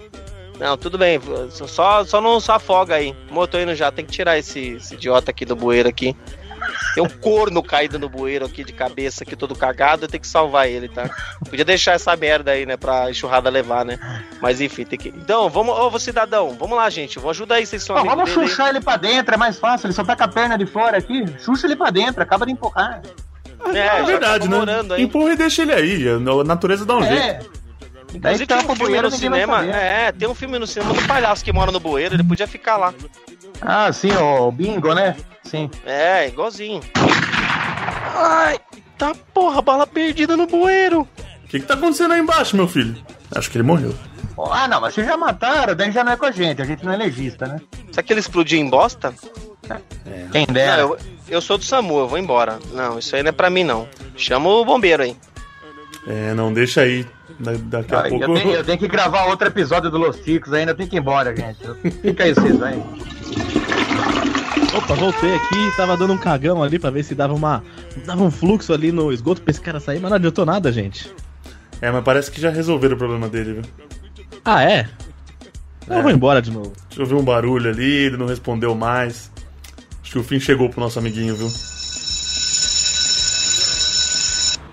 Não, 0.60 0.78
tudo 0.78 0.98
bem. 0.98 1.20
Só, 1.52 2.04
só 2.04 2.22
não 2.22 2.40
só 2.40 2.56
afoga 2.56 2.96
aí. 2.96 3.16
Tô 3.50 3.60
indo 3.60 3.74
já. 3.74 3.92
Tem 3.92 4.06
que 4.06 4.12
tirar 4.12 4.38
esse, 4.38 4.74
esse 4.74 4.96
idiota 4.96 5.32
aqui 5.32 5.46
do 5.46 5.56
bueiro 5.56 5.88
aqui. 5.88 6.16
Tem 6.94 7.04
um 7.04 7.10
corno 7.10 7.64
caído 7.64 7.98
no 7.98 8.10
bueiro 8.10 8.46
aqui 8.46 8.64
de 8.64 8.74
cabeça 8.74 9.24
aqui, 9.24 9.36
todo 9.36 9.56
cagado. 9.56 10.06
Eu 10.06 10.10
tenho 10.10 10.22
que 10.22 10.28
salvar 10.28 10.68
ele, 10.68 10.90
tá? 10.90 11.10
Podia 11.50 11.64
deixar 11.64 11.94
essa 11.94 12.16
merda 12.16 12.52
aí, 12.52 12.66
né? 12.66 12.76
Pra 12.76 13.10
enxurrada 13.10 13.50
levar, 13.50 13.86
né? 13.86 13.98
Mas 14.42 14.60
enfim, 14.60 14.84
tem 14.84 15.00
que. 15.00 15.10
Então, 15.10 15.50
vamos, 15.50 15.74
ô 15.78 16.00
cidadão, 16.00 16.56
vamos 16.60 16.78
lá, 16.78 16.90
gente. 16.90 17.20
Vou 17.20 17.32
ajudar 17.32 17.56
aí, 17.56 17.66
vocês 17.66 17.84
são 17.84 17.96
vamos 17.96 18.26
dele 18.30 18.48
chuchar 18.48 18.70
ele 18.70 18.82
pra 18.82 18.98
dentro, 18.98 19.34
é 19.34 19.38
mais 19.38 19.58
fácil. 19.58 19.88
Ele 19.88 19.94
só 19.94 20.04
tá 20.04 20.16
com 20.16 20.24
a 20.24 20.28
perna 20.28 20.58
de 20.58 20.66
fora 20.66 20.98
aqui. 20.98 21.26
Xuxa 21.40 21.68
ele 21.68 21.76
pra 21.76 21.90
dentro, 21.90 22.22
acaba 22.22 22.46
de 22.46 22.52
empurrar. 22.52 23.02
É, 23.74 24.00
é 24.00 24.04
verdade, 24.04 24.50
tá 24.50 24.66
né? 24.66 24.96
aí. 24.96 25.04
Empurra 25.04 25.34
e 25.34 25.38
deixa 25.38 25.62
ele 25.62 25.74
aí. 25.74 26.06
A 26.10 26.44
natureza 26.44 26.86
dá 26.86 26.98
um 26.98 27.04
jeito. 27.04 27.22
É. 27.22 27.40
Daí 27.40 27.50
Inclusive 28.14 28.46
tem 28.48 28.58
um 28.58 28.62
filme 28.62 28.76
bueiro, 28.78 29.10
no 29.10 29.16
cinema. 29.16 29.66
É, 29.66 30.12
tem 30.12 30.28
um 30.28 30.34
filme 30.36 30.58
no 30.58 30.66
cinema 30.68 30.94
do 30.94 31.08
palhaço 31.08 31.44
que 31.44 31.52
mora 31.54 31.72
no 31.72 31.80
bueiro, 31.80 32.16
ele 32.16 32.24
podia 32.24 32.48
ficar 32.48 32.78
lá. 32.78 32.94
Ah, 33.62 33.92
sim, 33.94 34.12
o 34.16 34.52
bingo, 34.52 34.94
né? 34.94 35.16
Sim. 35.44 35.70
É, 35.86 36.28
igualzinho. 36.28 36.82
Ai, 38.16 38.60
tá 38.98 39.14
porra, 39.34 39.62
bala 39.62 39.86
perdida 39.88 40.36
no 40.36 40.48
bueiro. 40.48 41.02
O 41.44 41.48
que, 41.48 41.60
que 41.60 41.66
tá 41.66 41.74
acontecendo 41.74 42.14
aí 42.14 42.20
embaixo, 42.20 42.56
meu 42.56 42.68
filho? 42.68 42.96
Acho 43.36 43.50
que 43.50 43.58
ele 43.58 43.64
morreu. 43.64 43.94
Ah, 44.52 44.68
não, 44.68 44.80
mas 44.80 44.94
vocês 44.94 45.06
já 45.06 45.18
mataram, 45.18 45.76
daí 45.76 45.92
já 45.92 46.04
não 46.04 46.14
é 46.14 46.18
com 46.18 46.26
a 46.26 46.32
gente. 46.32 46.62
A 46.62 46.66
gente 46.66 46.86
não 46.86 46.94
é 46.94 46.98
legista, 46.98 47.46
né? 47.46 47.60
Será 47.92 48.04
que 48.04 48.14
ele 48.14 48.20
explodiu 48.22 48.60
em 48.60 48.70
bosta? 48.70 49.14
Quem 50.32 50.46
Não, 50.48 50.54
dera. 50.54 50.82
eu, 50.82 50.98
eu 51.28 51.42
sou 51.42 51.58
do 51.58 51.64
SAMU, 51.66 52.00
eu 52.00 52.08
vou 52.08 52.18
embora. 52.18 52.58
Não, 52.72 52.98
isso 52.98 53.16
aí 53.16 53.22
não 53.22 53.30
é 53.30 53.34
pra 53.34 53.50
mim, 53.50 53.64
não. 53.64 53.88
Chama 54.16 54.50
o 54.50 54.64
bombeiro 54.66 55.04
aí. 55.04 55.16
É, 56.08 56.34
não, 56.34 56.54
deixa 56.54 56.82
aí. 56.82 57.06
Da- 57.40 57.54
daqui 57.80 57.94
a 57.96 58.00
Ah, 58.00 58.10
pouco. 58.10 58.24
eu, 58.26 58.34
tenho, 58.34 58.52
eu 58.52 58.64
tenho 58.64 58.78
que 58.78 58.88
gravar 58.88 59.26
outro 59.26 59.48
episódio 59.48 59.90
do 59.90 59.98
Los 59.98 60.18
Ticos 60.20 60.52
ainda, 60.54 60.74
tem 60.74 60.88
que 60.88 60.96
ir 60.96 61.00
embora, 61.00 61.36
gente. 61.36 61.60
Fica 62.02 62.24
aí 62.24 62.34
vocês, 62.34 62.58
vai. 62.58 62.74
Opa, 64.76 64.94
voltei 64.96 65.34
aqui, 65.36 65.72
tava 65.78 65.98
dando 65.98 66.14
um 66.14 66.18
cagão 66.18 66.62
ali 66.62 66.78
pra 66.78 66.90
ver 66.90 67.04
se 67.04 67.16
dava 67.16 67.34
uma. 67.34 67.64
dava 68.06 68.24
um 68.24 68.30
fluxo 68.32 68.72
ali 68.74 68.92
no 68.92 69.12
esgoto 69.12 69.42
pra 69.42 69.52
esse 69.52 69.62
cara 69.62 69.80
sair, 69.80 70.00
mas 70.00 70.10
não 70.10 70.18
adiantou 70.18 70.46
nada, 70.46 70.72
gente. 70.72 71.12
É, 71.82 71.90
mas 71.92 72.04
parece 72.04 72.30
que 72.32 72.40
já 72.42 72.50
resolveram 72.50 72.96
o 72.96 72.98
problema 72.98 73.28
dele, 73.28 73.54
viu? 73.54 73.62
Ah, 74.46 74.64
é? 74.64 74.88
Eu 75.90 76.02
vou 76.04 76.12
embora 76.12 76.42
de 76.42 76.52
novo. 76.52 76.72
Deixa 76.90 77.02
eu 77.02 77.06
ver 77.06 77.16
um 77.16 77.24
barulho 77.24 77.70
ali, 77.70 77.84
ele 77.90 78.18
não 78.18 78.28
respondeu 78.28 78.76
mais. 78.76 79.32
Acho 80.04 80.12
que 80.12 80.20
o 80.20 80.24
fim 80.24 80.40
chegou 80.40 80.70
pro 80.70 80.80
nosso 80.82 81.00
amiguinho, 81.00 81.36
viu? 81.36 81.48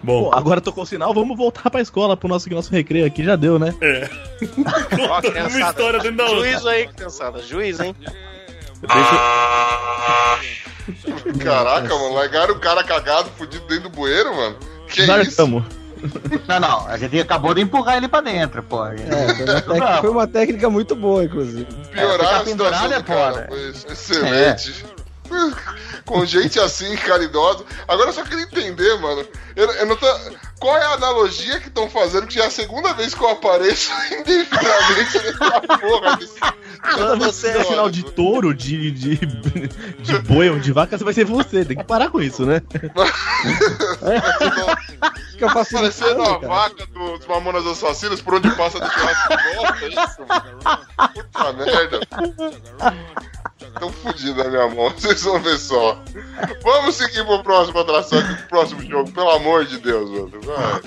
Bom, 0.07 0.31
Pô, 0.31 0.37
agora 0.37 0.61
tocou 0.61 0.85
o 0.85 0.87
sinal, 0.87 1.12
vamos 1.12 1.37
voltar 1.37 1.69
pra 1.69 1.81
escola 1.81 2.16
pro 2.16 2.29
nosso, 2.29 2.49
nosso 2.49 2.71
recreio 2.71 3.05
aqui, 3.05 3.25
já 3.25 3.35
deu, 3.35 3.59
né? 3.59 3.75
é. 3.81 4.09
Ó, 5.09 5.21
uma 5.49 5.61
história 5.69 5.99
dentro 5.99 6.16
da 6.19 6.25
outra. 6.27 6.49
Juízo 6.49 6.69
aí, 6.69 6.87
criançada. 6.87 7.42
Juiz, 7.42 7.81
hein? 7.81 7.92
Deixa- 8.81 10.38
Caraca, 11.42 11.88
mano, 11.88 12.15
largaram 12.15 12.54
o 12.54 12.61
cara 12.61 12.85
cagado, 12.85 13.31
fudido 13.37 13.67
dentro 13.67 13.85
do 13.85 13.90
bueiro, 13.90 14.33
mano. 14.37 14.57
Que 14.88 15.00
isso? 15.02 15.11
Largamos. 15.11 15.65
Não, 16.46 16.61
não, 16.61 16.87
a 16.87 16.96
gente 16.98 17.19
acabou 17.19 17.52
de 17.52 17.63
empurrar 17.63 17.96
ele 17.96 18.07
pra 18.07 18.21
dentro, 18.21 18.63
pô. 18.63 18.87
É, 18.87 18.96
foi 18.96 19.42
uma, 19.48 19.61
técnica, 19.63 20.00
foi 20.02 20.11
uma 20.11 20.27
técnica 20.29 20.71
muito 20.71 20.94
boa, 20.94 21.25
inclusive. 21.25 21.67
Piorar 21.90 22.19
ficar 22.19 22.37
a 22.42 22.44
situação 22.44 22.44
pendurado 22.44 22.92
é 22.92 22.98
do 22.98 23.04
cara. 23.04 23.46
Foi 23.48 23.69
excelente. 23.92 24.85
Com 26.06 26.24
gente 26.24 26.58
assim, 26.60 26.94
caridosa. 26.96 27.64
Agora 27.88 28.10
eu 28.10 28.12
só 28.12 28.22
queria 28.22 28.44
entender, 28.44 28.96
mano. 29.00 29.27
Eu, 29.56 29.70
eu 29.72 29.87
não 29.87 29.96
tô... 29.96 30.06
Qual 30.60 30.77
é 30.77 30.85
a 30.87 30.92
analogia 30.94 31.60
que 31.60 31.68
estão 31.68 31.90
fazendo? 31.90 32.27
Que 32.27 32.35
já 32.37 32.44
é 32.44 32.46
a 32.46 32.50
segunda 32.50 32.92
vez 32.94 33.14
que 33.14 33.20
eu 33.22 33.29
apareço 33.29 33.90
indefinidamente 34.12 35.18
nessa 35.18 35.60
porra 35.79 36.16
desse. 36.16 36.35
Vez 36.40 36.52
que 37.12 37.18
você- 37.18 37.48
fizer 37.52 37.64
sinal 37.64 37.90
de 37.90 38.02
touro, 38.04 38.54
de, 38.54 38.90
de, 38.90 39.16
de 39.16 40.18
boi 40.20 40.48
ou 40.48 40.58
de 40.58 40.72
vaca, 40.72 40.96
vai 40.98 41.12
ser 41.12 41.24
você. 41.24 41.64
Tem 41.64 41.77
que 41.77 41.85
parar 41.85 42.08
com 42.10 42.22
isso, 42.22 42.46
né? 42.46 42.62
Fica 45.33 45.52
Parecendo 45.52 45.92
facilitando, 45.92 46.22
a 46.22 46.40
cara. 46.40 46.48
vaca 46.48 46.87
do 46.87 47.18
dos 47.18 47.27
Mamonas 47.27 47.66
Assassinos, 47.66 48.22
por 48.22 48.35
onde 48.35 48.50
passa 48.52 48.81
do 48.81 48.87
churrasco 48.90 49.29
gosta, 49.29 49.85
é 49.85 49.88
isso? 49.88 50.16
Puta 51.14 51.52
merda. 51.52 52.00
Tão 53.79 53.92
fudido 53.92 54.42
na 54.42 54.50
minha 54.50 54.68
mão, 54.68 54.90
vocês 54.96 55.22
vão 55.22 55.40
ver 55.40 55.58
só. 55.58 56.02
Vamos 56.62 56.96
seguir 56.96 57.24
pro 57.24 57.42
próximo 57.42 57.79
atração 57.79 58.18
aqui, 58.18 58.35
pro 58.35 58.48
próximo 58.48 58.83
jogo, 58.83 59.12
pelo 59.12 59.31
amor 59.31 59.64
de 59.66 59.79
Deus, 59.79 60.10
mano. 60.10 60.31
Vai. 60.42 60.83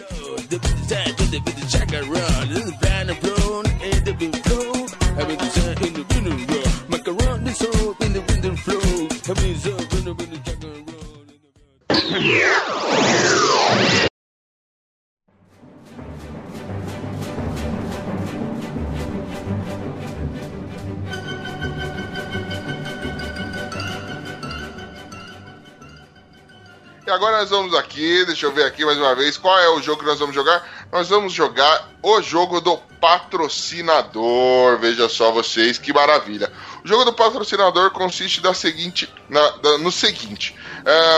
E 27.09 27.11
agora 27.11 27.37
nós 27.39 27.49
vamos 27.49 27.73
aqui, 27.73 28.23
deixa 28.27 28.45
eu 28.45 28.51
ver 28.51 28.65
aqui 28.67 28.85
mais 28.85 28.95
uma 28.99 29.15
vez, 29.15 29.35
qual 29.35 29.57
é 29.57 29.67
o 29.69 29.81
jogo 29.81 30.01
que 30.01 30.05
nós 30.05 30.19
vamos 30.19 30.35
jogar? 30.35 30.63
Nós 30.91 31.09
vamos 31.09 31.33
jogar 31.33 31.89
o 32.03 32.21
jogo 32.21 32.61
do 32.61 32.77
patrocinador. 33.01 34.77
Veja 34.77 35.09
só 35.09 35.31
vocês, 35.31 35.79
que 35.79 35.91
maravilha. 35.91 36.51
O 36.85 36.87
jogo 36.87 37.05
do 37.05 37.11
patrocinador 37.11 37.89
consiste 37.89 38.41
da 38.41 38.53
seguinte, 38.53 39.11
na- 39.27 39.49
da- 39.57 39.79
no 39.79 39.91
seguinte: 39.91 40.55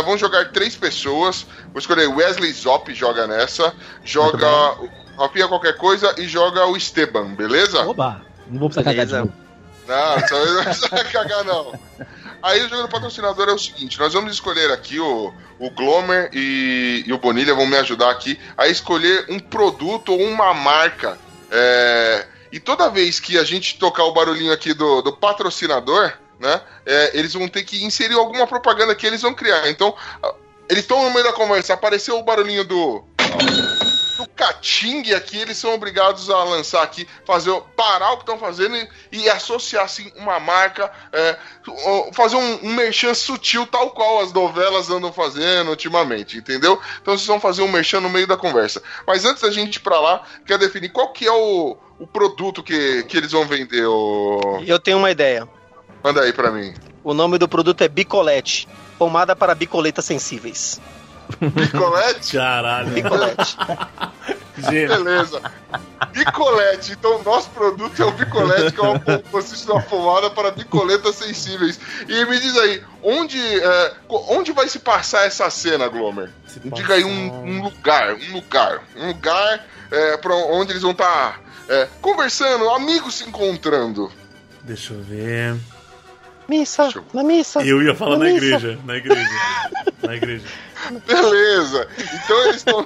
vamos 0.06 0.22
jogar 0.22 0.54
três 0.54 0.78
pessoas. 0.78 1.46
Vou 1.74 1.80
escolher 1.80 2.08
Wesley 2.08 2.54
Zop, 2.54 2.94
joga 2.96 3.28
nessa, 3.28 3.74
joga 4.02 4.48
o 4.80 4.90
Rapinha 5.22 5.50
qualquer 5.50 5.76
coisa 5.76 6.16
e 6.18 6.26
joga 6.26 6.66
o 6.68 6.78
Esteban, 6.78 7.36
beleza? 7.36 7.82
Oba! 7.86 8.22
Não 8.48 8.60
vou 8.60 8.70
precisar 8.70 8.90
cagar 8.90 9.06
de 9.06 9.12
Beleza. 9.12 9.20
novo. 9.20 9.42
Não, 9.88 10.56
não 10.56 10.64
precisa 10.64 10.88
cagar, 11.12 11.44
não. 11.44 11.78
Aí 12.42 12.66
o 12.66 12.70
jogo 12.70 12.84
do 12.84 12.90
patrocinador 12.90 13.50
é 13.50 13.54
o 13.54 13.60
seguinte: 13.60 14.00
nós 14.00 14.14
vamos 14.14 14.34
escolher 14.34 14.72
aqui 14.72 15.00
o, 15.00 15.34
o 15.60 15.70
Glomer 15.70 16.30
e, 16.34 17.04
e 17.06 17.14
o 17.14 17.18
Bonilha 17.18 17.54
vão 17.54 17.66
me 17.66 17.78
ajudar 17.78 18.10
aqui 18.10 18.40
a 18.58 18.68
escolher 18.68 19.26
um 19.30 19.40
produto 19.40 20.14
ou 20.14 20.22
uma 20.22 20.54
marca. 20.54 21.18
É, 21.52 22.26
e 22.52 22.60
toda 22.60 22.90
vez 22.90 23.20
que 23.20 23.38
a 23.38 23.44
gente 23.44 23.78
tocar 23.78 24.04
o 24.04 24.14
barulhinho 24.14 24.52
aqui 24.52 24.74
do, 24.74 25.02
do 25.02 25.14
patrocinador, 25.14 26.14
né? 26.40 26.62
é, 26.86 27.18
eles 27.18 27.34
vão 27.34 27.48
ter 27.48 27.64
que 27.64 27.84
inserir 27.84 28.16
alguma 28.16 28.48
propaganda 28.48 28.96
que 28.96 29.06
eles 29.06 29.22
vão 29.22 29.34
criar. 29.34 29.70
Então, 29.70 29.96
eles 30.68 30.84
estão 30.84 31.04
no 31.04 31.12
meio 31.12 31.24
da 31.24 31.34
conversa, 31.34 31.74
apareceu 31.74 32.18
o 32.18 32.24
barulhinho 32.24 32.64
do. 32.64 33.04
Do 34.42 34.48
Cating 34.48 35.12
aqui, 35.14 35.38
eles 35.38 35.56
são 35.58 35.74
obrigados 35.74 36.28
a 36.30 36.44
lançar 36.44 36.82
aqui, 36.82 37.08
fazer, 37.26 37.52
o- 37.52 37.62
parar 37.62 38.14
o 38.14 38.18
que 38.18 38.24
estão 38.24 38.40
fazendo 38.40 38.76
e, 38.76 38.88
e 39.12 39.30
associar 39.30 39.84
assim 39.86 40.12
uma 40.16 40.40
marca, 40.40 40.92
é, 41.14 41.38
fazer 42.14 42.38
um, 42.38 42.66
um 42.66 42.74
merchan 42.74 43.14
sutil, 43.14 43.68
tal 43.68 43.92
qual 43.92 44.22
as 44.22 44.34
novelas 44.34 44.90
andam 44.90 45.14
fazendo 45.14 45.70
ultimamente, 45.70 46.38
entendeu? 46.38 46.80
Então 47.02 47.16
vocês 47.16 47.28
vão 47.28 47.40
fazer 47.40 47.62
um 47.62 47.68
merchan 47.72 48.00
no 48.02 48.10
meio 48.10 48.26
da 48.26 48.36
conversa. 48.36 48.82
Mas 49.06 49.26
antes 49.26 49.44
da 49.44 49.52
gente 49.52 49.76
ir 49.76 49.80
pra 49.82 50.00
lá, 50.00 50.24
quer 50.46 50.58
definir 50.58 50.90
qual 50.90 51.14
que 51.14 51.28
é 51.28 51.32
o, 51.32 51.78
o 52.00 52.08
produto 52.08 52.64
que, 52.64 53.04
que 53.04 53.18
eles 53.18 53.32
vão 53.32 53.46
vender. 53.46 53.86
O... 53.86 54.64
Eu 54.66 54.80
tenho 54.80 54.98
uma 54.98 55.12
ideia. 55.12 55.48
Manda 56.04 56.22
aí 56.22 56.34
pra 56.34 56.50
mim. 56.52 56.74
O 57.04 57.14
nome 57.14 57.38
do 57.38 57.48
produto 57.48 57.84
é 57.84 57.88
Bicolete. 57.88 58.68
Pomada 58.98 59.36
para 59.36 59.54
bicoletas 59.54 60.06
sensíveis. 60.06 60.82
Picolete? 61.38 62.38
Caralho. 62.38 62.90
Bicolete. 62.90 63.58
Gênio. 64.58 64.88
Beleza. 64.88 65.42
Bicolete. 66.12 66.92
Então, 66.94 67.20
o 67.20 67.24
nosso 67.24 67.50
produto 67.52 68.02
é 68.02 68.06
o 68.06 68.12
Bicolete, 68.12 68.74
que 68.74 68.80
é 68.80 68.84
uma, 68.84 69.00
consiste 69.32 69.68
numa 69.68 69.82
pomada 69.82 70.30
para 70.30 70.52
bicoletas 70.52 71.16
sensíveis. 71.16 71.80
E 72.08 72.26
me 72.26 72.40
diz 72.40 72.58
aí, 72.58 72.84
onde, 73.02 73.40
é, 73.40 73.94
onde 74.10 74.52
vai 74.52 74.68
se 74.68 74.80
passar 74.80 75.26
essa 75.26 75.50
cena, 75.50 75.88
Glomer? 75.88 76.30
Se 76.48 76.60
Diga 76.60 76.96
aí 76.96 77.04
um, 77.04 77.44
um 77.44 77.64
lugar, 77.64 78.14
um 78.14 78.34
lugar. 78.34 78.84
Um 78.96 79.08
lugar 79.08 79.66
é, 79.90 80.18
pra 80.18 80.36
onde 80.36 80.72
eles 80.72 80.82
vão 80.82 80.92
estar 80.92 81.40
conversando, 82.02 82.70
amigos 82.70 83.16
se 83.16 83.24
encontrando. 83.24 84.12
Deixa 84.64 84.94
eu 84.94 85.02
ver. 85.02 85.56
Missa, 86.52 86.94
na 87.14 87.24
missa. 87.24 87.62
Eu 87.62 87.82
ia 87.82 87.96
falar 87.96 88.18
Na 88.18 88.26
na 88.26 88.32
igreja. 88.32 88.78
Na 88.84 88.98
igreja. 88.98 89.30
Na 90.04 90.16
igreja. 90.16 90.46
Beleza. 91.08 91.88
Então 91.98 92.44
eles 92.44 92.58
estão. 92.58 92.86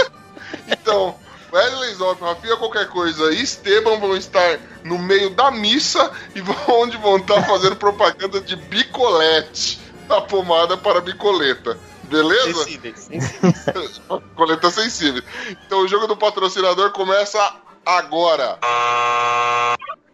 então, 0.66 1.14
Wesley 1.52 1.94
Zop, 1.96 2.24
Rafinha 2.24 2.56
qualquer 2.56 2.88
coisa 2.88 3.30
e 3.34 3.42
Esteban 3.42 3.98
vão 4.00 4.16
estar 4.16 4.58
no 4.84 4.98
meio 4.98 5.28
da 5.34 5.50
missa 5.50 6.10
e 6.34 6.40
vão, 6.40 6.56
onde 6.68 6.96
vão 6.96 7.18
estar 7.18 7.42
fazendo 7.42 7.76
propaganda 7.76 8.40
de 8.40 8.56
bicolete. 8.56 9.78
A 10.08 10.22
pomada 10.22 10.78
para 10.78 11.02
bicoleta. 11.02 11.78
Beleza? 12.04 12.64
Sensíveis. 12.64 13.00
sensíveis. 13.00 14.00
Coleta 14.34 14.70
sensível. 14.70 15.22
Então 15.66 15.80
o 15.80 15.88
jogo 15.88 16.06
do 16.06 16.16
patrocinador 16.16 16.90
começa 16.92 17.38
agora. 17.84 18.58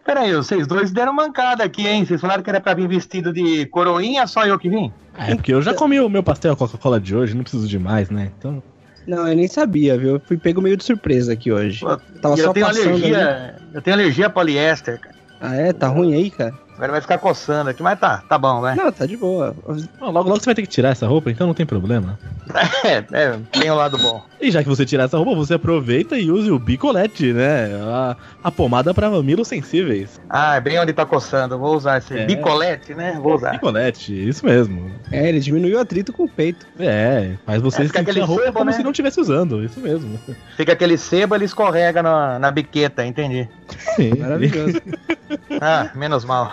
Peraí, 0.04 0.34
vocês 0.34 0.66
dois 0.66 0.90
deram 0.90 1.12
mancada 1.12 1.62
aqui, 1.62 1.86
hein? 1.86 2.04
Vocês 2.04 2.20
falaram 2.20 2.42
que 2.42 2.50
era 2.50 2.60
pra 2.60 2.74
vir 2.74 2.88
vestido 2.88 3.32
de 3.32 3.66
coroinha, 3.66 4.26
só 4.26 4.46
eu 4.46 4.58
que 4.58 4.68
vim? 4.68 4.92
É, 5.16 5.34
porque 5.34 5.52
eu 5.52 5.60
já 5.60 5.74
comi 5.74 6.00
o 6.00 6.08
meu 6.08 6.22
pastel 6.22 6.56
Coca-Cola 6.56 6.98
de 6.98 7.14
hoje, 7.14 7.34
não 7.34 7.42
preciso 7.42 7.68
de 7.68 7.78
mais, 7.78 8.10
né? 8.10 8.30
Então. 8.38 8.62
Não, 9.06 9.26
eu 9.26 9.36
nem 9.36 9.48
sabia, 9.48 9.96
viu? 9.98 10.14
Eu 10.14 10.20
fui 10.20 10.36
pego 10.36 10.60
meio 10.60 10.76
de 10.76 10.84
surpresa 10.84 11.32
aqui 11.32 11.52
hoje. 11.52 11.80
Pô, 11.80 11.96
Tava 12.20 12.34
E 12.34 12.38
só 12.38 12.44
eu 12.48 12.52
tenho 12.52 12.66
passando 12.66 12.88
alergia. 12.88 13.56
Eu 13.72 13.82
tenho 13.82 13.96
alergia 13.96 14.26
a 14.26 14.30
poliéster, 14.30 15.00
cara. 15.00 15.14
Ah, 15.40 15.56
é? 15.56 15.72
Tá 15.72 15.88
ruim 15.88 16.14
aí, 16.14 16.30
cara? 16.30 16.54
Agora 16.80 16.92
vai 16.92 17.00
ficar 17.02 17.18
coçando 17.18 17.68
aqui, 17.68 17.82
mas 17.82 17.98
tá, 18.00 18.22
tá 18.26 18.38
bom, 18.38 18.62
vai. 18.62 18.74
Não, 18.74 18.90
tá 18.90 19.04
de 19.04 19.14
boa. 19.14 19.54
Bom, 20.00 20.10
logo, 20.10 20.30
logo 20.30 20.40
você 20.40 20.46
vai 20.46 20.54
ter 20.54 20.62
que 20.62 20.68
tirar 20.68 20.88
essa 20.88 21.06
roupa, 21.06 21.30
então 21.30 21.46
não 21.46 21.52
tem 21.52 21.66
problema. 21.66 22.18
É, 22.82 23.04
é, 23.12 23.38
tem 23.52 23.70
o 23.70 23.74
lado 23.76 23.96
bom. 23.98 24.22
E 24.40 24.50
já 24.50 24.62
que 24.62 24.68
você 24.68 24.84
tirar 24.86 25.04
essa 25.04 25.16
roupa, 25.18 25.34
você 25.34 25.54
aproveita 25.54 26.18
e 26.18 26.30
use 26.30 26.50
o 26.50 26.58
bicolete, 26.58 27.32
né? 27.32 27.66
A, 27.82 28.16
a 28.42 28.50
pomada 28.50 28.92
para 28.94 29.10
mamilos 29.10 29.46
sensíveis. 29.48 30.18
Ah, 30.28 30.56
é 30.56 30.60
bem 30.60 30.78
onde 30.80 30.92
tá 30.92 31.04
coçando. 31.06 31.58
Vou 31.58 31.76
usar 31.76 31.98
esse 31.98 32.16
É. 32.16 32.24
bicolete, 32.24 32.94
né? 32.94 33.18
Vou 33.22 33.34
usar. 33.36 33.50
Bicolete, 33.52 34.12
isso 34.28 34.44
mesmo. 34.46 34.90
É, 35.12 35.28
ele 35.28 35.38
diminuiu 35.40 35.76
o 35.76 35.80
atrito 35.80 36.12
com 36.12 36.24
o 36.24 36.28
peito. 36.28 36.66
É, 36.78 37.34
faz 37.46 37.60
você 37.62 37.82
É, 37.82 37.86
fica 37.86 37.98
sentir 37.98 38.10
aquele 38.10 38.22
a 38.24 38.26
roupa 38.26 38.42
sebo, 38.44 38.58
como 38.58 38.70
né? 38.70 38.76
se 38.76 38.82
não 38.82 38.90
estivesse 38.90 39.20
usando, 39.20 39.62
isso 39.62 39.78
mesmo. 39.78 40.18
Fica 40.56 40.72
aquele 40.72 40.96
sebo, 40.96 41.34
ele 41.34 41.44
escorrega 41.44 42.02
na, 42.02 42.38
na 42.38 42.50
biqueta, 42.50 43.04
entendi. 43.04 43.46
Sim. 43.96 44.14
Maravilhoso. 44.18 44.80
Ah, 45.60 45.90
menos 45.94 46.24
mal. 46.24 46.50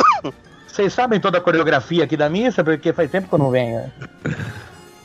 Vocês 0.68 0.94
sabem 0.94 1.20
toda 1.20 1.40
a 1.40 1.42
coreografia 1.42 2.04
aqui 2.04 2.16
da 2.16 2.30
missa? 2.30 2.64
Porque 2.64 2.94
faz 2.94 3.10
tempo 3.10 3.28
que 3.28 3.34
eu 3.34 3.40
não 3.40 3.50
venho. 3.50 3.92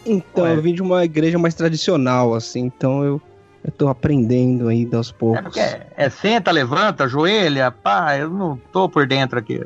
Então, 0.05 0.45
Ué. 0.45 0.53
eu 0.55 0.61
vim 0.61 0.75
de 0.75 0.83
uma 0.83 1.05
igreja 1.05 1.39
mais 1.39 1.55
tradicional, 1.55 2.35
assim, 2.35 2.61
então 2.61 3.03
eu, 3.05 3.23
eu 3.65 3.71
tô 3.73 3.89
aprendendo 3.89 4.69
ainda 4.69 4.97
aos 4.99 5.11
É 5.11 5.13
poucos. 5.13 5.43
porque 5.43 5.61
é 5.97 6.11
senta, 6.11 6.51
levanta, 6.51 7.05
ajoelha, 7.05 7.71
pá, 7.71 8.17
eu 8.19 8.29
não 8.29 8.57
tô 8.73 8.89
por 8.89 9.07
dentro 9.07 9.39
aqui. 9.39 9.59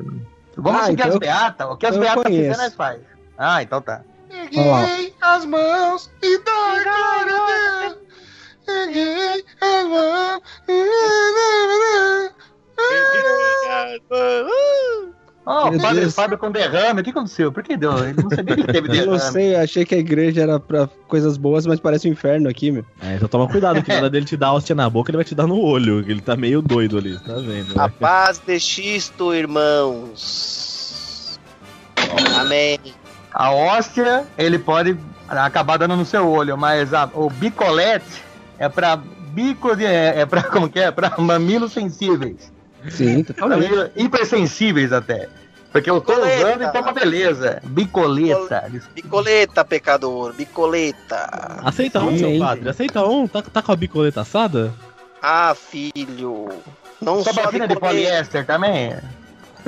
Vamos 0.55 0.81
Ah, 0.81 0.85
seguir 0.85 1.01
então 1.01 1.13
as 1.13 1.17
beatas. 1.19 1.67
O 1.69 1.75
que 1.77 1.85
as 1.85 1.97
beatas 1.97 2.23
conheço. 2.23 2.51
fizer, 2.51 2.63
nós 2.63 2.73
faz. 2.75 2.99
Ah, 3.37 3.61
então 3.63 3.81
tá. 3.81 4.01
Peguei 4.29 5.13
as 5.21 5.45
mãos 5.45 6.09
e 6.21 6.37
dai 6.43 6.83
glória 6.83 7.35
a 7.35 7.87
Deus. 7.89 7.97
Meu 15.69 15.77
o 15.77 15.81
padre 15.81 16.01
Deus. 16.01 16.13
Fábio 16.13 16.37
com 16.37 16.51
derrame, 16.51 16.99
o 16.99 17.03
que 17.03 17.09
aconteceu? 17.11 17.51
Por 17.53 17.63
que 17.63 17.77
deu? 17.77 17.97
Ele 18.05 18.21
não 18.21 18.29
sabia 18.29 18.55
que 18.57 18.63
teve 18.67 18.89
Eu 18.89 19.05
não 19.05 19.13
derrame. 19.13 19.31
sei, 19.31 19.55
eu 19.55 19.59
achei 19.61 19.85
que 19.85 19.95
a 19.95 19.97
igreja 19.97 20.41
era 20.41 20.59
pra 20.59 20.87
coisas 21.07 21.37
boas, 21.37 21.65
mas 21.65 21.79
parece 21.79 22.07
um 22.07 22.11
inferno 22.11 22.49
aqui, 22.49 22.69
meu. 22.69 22.83
É, 23.01 23.15
então 23.15 23.29
toma 23.29 23.47
cuidado, 23.47 23.81
que 23.81 23.89
na 23.89 23.97
hora 23.97 24.09
dele 24.09 24.25
te 24.25 24.35
dar 24.35 24.51
hóstia 24.53 24.75
na 24.75 24.89
boca, 24.89 25.09
ele 25.09 25.17
vai 25.17 25.23
te 25.25 25.33
dar 25.33 25.47
no 25.47 25.59
olho, 25.61 26.03
que 26.03 26.11
ele 26.11 26.19
tá 26.21 26.35
meio 26.35 26.61
doido 26.61 26.97
ali, 26.97 27.17
tá 27.19 27.35
vendo? 27.35 27.79
A 27.79 27.87
paz 27.87 28.41
de 28.45 28.59
Xisto, 28.59 29.33
irmãos. 29.33 31.39
Amém. 32.39 32.77
A 33.33 33.51
hóstia, 33.51 34.25
ele 34.37 34.59
pode 34.59 34.97
acabar 35.29 35.77
dando 35.77 35.95
no 35.95 36.05
seu 36.05 36.27
olho, 36.29 36.57
mas 36.57 36.93
a- 36.93 37.09
o 37.13 37.29
bicolete 37.29 38.26
é 38.59 38.67
pra 38.69 38.95
bico 38.97 39.75
de. 39.75 39.85
É, 39.85 40.21
é 40.21 40.25
pra. 40.25 40.43
Como 40.49 40.69
que 40.69 40.79
é? 40.79 40.91
Pra 40.91 41.13
mamilos 41.17 41.73
sensíveis. 41.73 42.51
Sim, 42.89 43.23
totalmente. 43.23 43.69
Mamilo- 43.69 43.91
hipersensíveis 43.95 44.91
até. 44.93 45.27
Porque 45.71 45.89
eu 45.89 45.99
tô 45.99 46.13
Bicoleta. 46.13 46.37
usando 46.47 46.63
e 46.63 46.71
tá 46.71 46.79
uma 46.81 46.91
beleza. 46.93 47.61
Bicoleta. 47.65 48.71
Bicoleta, 48.95 49.65
pecador. 49.65 50.33
Bicoleta. 50.33 51.59
Aceita 51.63 51.99
um, 51.99 52.17
seu 52.17 52.39
padre, 52.39 52.69
aceita 52.69 53.05
um. 53.05 53.27
Tá, 53.27 53.41
tá 53.41 53.61
com 53.61 53.71
a 53.71 53.75
bicoleta 53.75 54.21
assada? 54.21 54.73
Ah, 55.21 55.53
filho. 55.55 56.49
Não 57.01 57.23
Só 57.23 57.33
só 57.33 57.43
batina 57.43 57.67
de 57.67 57.75
poliéster 57.75 58.45
também? 58.45 58.95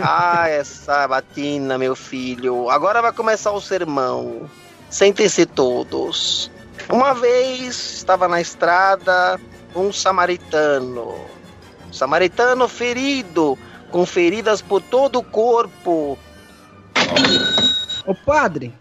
Ah, 0.01 0.47
essa 0.47 1.07
batina, 1.07 1.77
meu 1.77 1.95
filho. 1.95 2.69
Agora 2.69 3.01
vai 3.01 3.11
começar 3.11 3.51
o 3.51 3.59
sermão. 3.61 4.49
Sentem-se 4.89 5.45
todos. 5.45 6.49
Uma 6.87 7.13
vez 7.13 7.75
estava 7.95 8.27
na 8.27 8.39
estrada 8.39 9.39
um 9.75 9.91
samaritano. 9.91 11.15
Samaritano 11.91 12.67
ferido, 12.67 13.57
com 13.91 14.05
feridas 14.05 14.61
por 14.61 14.81
todo 14.81 15.19
o 15.19 15.23
corpo. 15.23 16.17
Ô 18.05 18.15
padre, 18.15 18.73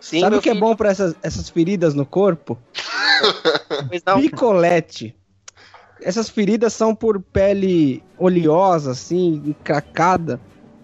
Sim, 0.00 0.20
sabe 0.20 0.36
o 0.36 0.40
que 0.40 0.48
é 0.48 0.52
filho, 0.52 0.64
bom 0.64 0.74
pra 0.74 0.90
essas, 0.90 1.14
essas 1.22 1.48
feridas 1.48 1.94
no 1.94 2.06
corpo? 2.06 2.58
pois 3.88 4.02
não. 4.04 4.20
Picolete. 4.20 5.16
Essas 6.00 6.28
feridas 6.28 6.72
são 6.72 6.94
por 6.94 7.20
pele 7.20 8.02
oleosa, 8.18 8.90
assim, 8.90 9.42
encracada. 9.46 10.40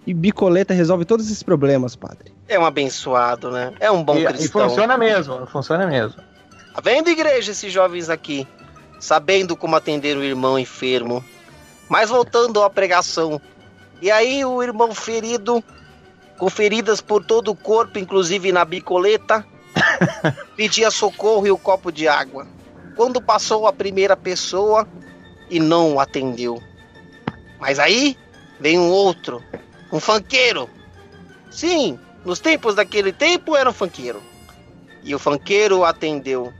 E 0.07 0.13
bicoleta 0.13 0.73
resolve 0.73 1.05
todos 1.05 1.25
esses 1.25 1.43
problemas, 1.43 1.95
padre. 1.95 2.33
É 2.47 2.57
um 2.57 2.65
abençoado, 2.65 3.51
né? 3.51 3.73
É 3.79 3.91
um 3.91 4.03
bom 4.03 4.15
E, 4.15 4.23
e 4.23 4.27
cristão. 4.27 4.69
funciona 4.69 4.97
mesmo, 4.97 5.45
funciona 5.47 5.85
mesmo. 5.85 6.28
Tá 6.79 6.91
vendo, 6.91 7.09
igreja, 7.09 7.51
esses 7.51 7.73
jovens 7.73 8.09
aqui? 8.09 8.47
Sabendo 9.01 9.53
como 9.57 9.75
atender 9.75 10.15
o 10.15 10.23
irmão 10.23 10.57
enfermo. 10.57 11.21
Mas 11.89 12.09
voltando 12.09 12.63
à 12.63 12.69
pregação. 12.69 13.41
E 14.01 14.09
aí 14.09 14.45
o 14.45 14.63
irmão 14.63 14.95
ferido, 14.95 15.61
com 16.37 16.49
feridas 16.49 17.01
por 17.01 17.21
todo 17.21 17.51
o 17.51 17.55
corpo, 17.55 17.99
inclusive 17.99 18.53
na 18.53 18.63
bicoleta, 18.63 19.45
pedia 20.55 20.89
socorro 20.89 21.45
e 21.45 21.51
o 21.51 21.57
copo 21.57 21.91
de 21.91 22.07
água. 22.07 22.47
Quando 22.95 23.21
passou 23.21 23.67
a 23.67 23.73
primeira 23.73 24.15
pessoa 24.15 24.87
e 25.49 25.59
não 25.59 25.95
o 25.95 25.99
atendeu. 25.99 26.63
Mas 27.59 27.77
aí 27.77 28.17
vem 28.57 28.79
um 28.79 28.89
outro, 28.89 29.43
um 29.91 29.99
fanqueiro. 29.99 30.69
Sim, 31.51 31.99
nos 32.23 32.39
tempos 32.39 32.73
daquele 32.73 33.11
tempo 33.11 33.53
era 33.53 33.69
um 33.69 33.73
fanqueiro. 33.73 34.23
E 35.03 35.13
o 35.13 35.19
fanqueiro 35.19 35.83
atendeu 35.83 36.53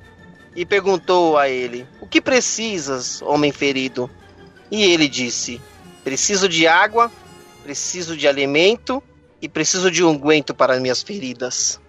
e 0.59 0.65
perguntou 0.65 1.37
a 1.37 1.47
ele: 1.47 1.87
O 2.01 2.05
que 2.05 2.19
precisas, 2.19 3.21
homem 3.21 3.49
ferido? 3.51 4.09
E 4.69 4.83
ele 4.83 5.07
disse: 5.07 5.61
Preciso 6.03 6.49
de 6.49 6.67
água, 6.67 7.09
preciso 7.63 8.17
de 8.17 8.27
alimento 8.27 9.01
e 9.41 9.47
preciso 9.47 9.89
de 9.89 10.03
unguento 10.03 10.53
para 10.53 10.77
minhas 10.81 11.01
feridas. 11.01 11.79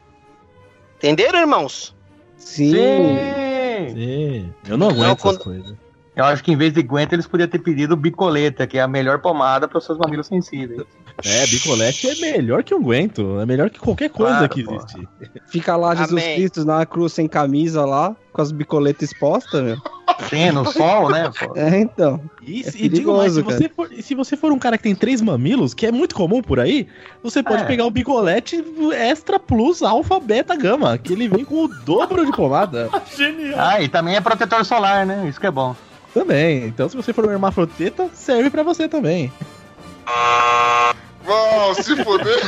Entenderam, 0.98 1.40
irmãos? 1.40 1.94
Sim. 2.36 2.70
Sim. 2.72 3.94
Sim. 3.94 4.54
Eu 4.68 4.78
não 4.78 4.88
aguento 4.88 5.00
Não, 5.02 5.06
essas 5.12 5.20
quando- 5.22 5.38
coisas. 5.40 5.74
Eu 6.14 6.24
acho 6.24 6.44
que 6.44 6.52
em 6.52 6.56
vez 6.56 6.72
de 6.72 6.82
guenta 6.82 7.14
eles 7.14 7.26
podiam 7.26 7.48
ter 7.48 7.60
pedido 7.60 7.96
bicoleta, 7.96 8.66
que 8.66 8.76
é 8.78 8.82
a 8.82 8.88
melhor 8.88 9.20
pomada 9.20 9.66
para 9.66 9.78
os 9.78 9.84
seus 9.84 9.96
mamilos 9.98 10.26
sensíveis. 10.26 10.82
É, 11.24 11.46
bicolete 11.46 12.08
é 12.08 12.14
melhor 12.16 12.62
que 12.62 12.74
unguento. 12.74 13.38
É 13.40 13.46
melhor 13.46 13.70
que 13.70 13.78
qualquer 13.78 14.10
coisa 14.10 14.48
Claro, 14.48 14.48
que 14.48 14.60
existe. 14.62 15.08
Fica 15.46 15.76
lá 15.76 15.94
Jesus 15.94 16.22
Amém. 16.22 16.36
Cristo 16.36 16.64
na 16.64 16.84
cruz 16.86 17.12
sem 17.12 17.28
camisa 17.28 17.84
lá, 17.84 18.14
com 18.32 18.40
as 18.42 18.50
bicoletas 18.52 19.10
expostas, 19.10 19.62
meu. 19.62 19.76
Sim, 20.28 20.50
no 20.50 20.70
sol, 20.70 21.08
né, 21.10 21.30
pô? 21.38 21.52
É, 21.56 21.78
então. 21.80 22.20
E, 22.42 22.60
É 22.60 22.70
se- 22.70 22.84
e 22.84 22.88
digo 22.88 23.16
mais, 23.16 23.32
se 23.32 23.40
você, 23.42 23.68
for, 23.70 23.88
se 24.02 24.14
você 24.14 24.36
for 24.36 24.52
um 24.52 24.58
cara 24.58 24.76
que 24.76 24.82
tem 24.84 24.94
três 24.94 25.20
mamilos, 25.22 25.72
que 25.72 25.86
é 25.86 25.92
muito 25.92 26.14
comum 26.14 26.42
por 26.42 26.60
aí, 26.60 26.86
você 27.22 27.42
pode 27.42 27.62
É. 27.62 27.66
pegar 27.66 27.86
o 27.86 27.90
bicolete 27.90 28.62
extra 28.94 29.38
plus 29.38 29.82
alfa 29.82 30.20
beta 30.20 30.54
gama, 30.56 30.98
que 30.98 31.12
ele 31.14 31.26
vem 31.26 31.44
com 31.44 31.64
o 31.64 31.68
dobro 31.68 32.26
de 32.26 32.32
pomada. 32.32 32.90
Genial. 33.16 33.54
Ah, 33.58 33.80
e 33.80 33.88
também 33.88 34.14
é 34.16 34.20
protetor 34.20 34.62
solar, 34.64 35.06
né? 35.06 35.26
Isso 35.28 35.40
que 35.40 35.46
é 35.46 35.50
bom. 35.50 35.74
também. 36.12 36.66
Então, 36.66 36.88
se 36.88 36.96
você 36.96 37.12
for 37.12 37.24
um 37.24 37.30
hermafrodita, 37.30 38.10
serve 38.12 38.50
pra 38.50 38.62
você 38.62 38.88
também. 38.88 39.32
Vão 41.22 41.74
se 41.74 41.96
fuder. 42.02 42.40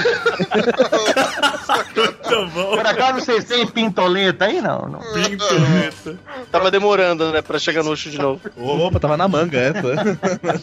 Tá 2.22 2.44
bom. 2.46 2.76
Por 2.76 2.86
acaso 2.86 3.20
vocês 3.20 3.44
têm 3.44 3.66
pintoleta 3.66 4.46
aí? 4.46 4.60
Não, 4.60 4.88
não. 4.88 5.00
Pintoleta. 5.12 6.18
Tava 6.50 6.70
demorando, 6.70 7.30
né, 7.32 7.42
pra 7.42 7.58
chegar 7.58 7.82
no 7.82 7.92
Ucho 7.92 8.10
de 8.10 8.18
novo. 8.18 8.40
Opa, 8.56 8.98
tava 8.98 9.16
na 9.16 9.28
manga 9.28 9.58
essa. 9.58 10.56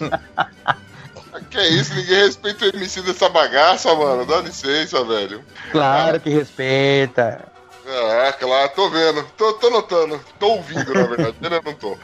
Que 1.50 1.58
é 1.58 1.70
isso? 1.70 1.94
Ninguém 1.96 2.26
respeita 2.26 2.66
o 2.66 2.70
MC 2.70 3.02
dessa 3.02 3.30
bagaça, 3.30 3.94
mano. 3.96 4.26
Dá 4.26 4.42
licença, 4.42 5.04
velho. 5.04 5.44
Claro 5.72 6.20
que 6.20 6.30
respeita. 6.30 7.48
É, 7.86 8.32
claro, 8.34 8.72
tô 8.76 8.90
vendo. 8.90 9.24
Tô, 9.38 9.54
tô 9.54 9.70
notando. 9.70 10.20
Tô 10.38 10.48
ouvindo, 10.48 10.94
na 10.94 11.04
verdade. 11.04 11.36
Eu 11.42 11.50
não 11.50 11.74
tô. 11.74 11.98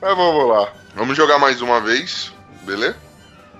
Mas 0.00 0.16
vamos 0.16 0.48
lá. 0.48 0.68
Vamos 0.94 1.16
jogar 1.16 1.38
mais 1.38 1.60
uma 1.60 1.80
vez, 1.80 2.32
beleza? 2.62 2.96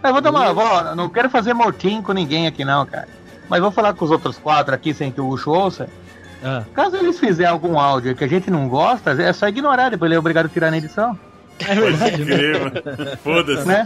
Eu 0.02 0.12
vou 0.12 0.20
dar 0.20 0.30
uma. 0.30 0.52
Vou, 0.52 0.94
não 0.94 1.08
quero 1.08 1.30
fazer 1.30 1.54
motim 1.54 2.02
com 2.02 2.12
ninguém 2.12 2.46
aqui, 2.46 2.64
não, 2.64 2.84
cara. 2.86 3.08
Mas 3.48 3.60
vou 3.60 3.70
falar 3.70 3.94
com 3.94 4.04
os 4.04 4.10
outros 4.10 4.38
quatro 4.38 4.74
aqui 4.74 4.94
sem 4.94 5.10
que 5.10 5.20
o 5.20 5.28
Ucho 5.28 5.50
ouça. 5.50 5.88
Ah, 6.42 6.64
Caso 6.74 6.96
eles 6.96 7.20
fizerem 7.20 7.50
algum 7.52 7.78
áudio 7.78 8.16
que 8.16 8.24
a 8.24 8.28
gente 8.28 8.50
não 8.50 8.68
gosta, 8.68 9.10
é 9.12 9.32
só 9.32 9.46
ignorar, 9.48 9.90
depois 9.90 10.08
ele 10.08 10.16
é 10.16 10.18
obrigado 10.18 10.46
a 10.46 10.48
tirar 10.48 10.70
na 10.70 10.78
edição. 10.78 11.18
é 11.60 11.74
verdade, 11.74 12.24
né? 12.24 13.16
Foda-se. 13.22 13.66
Né? 13.68 13.84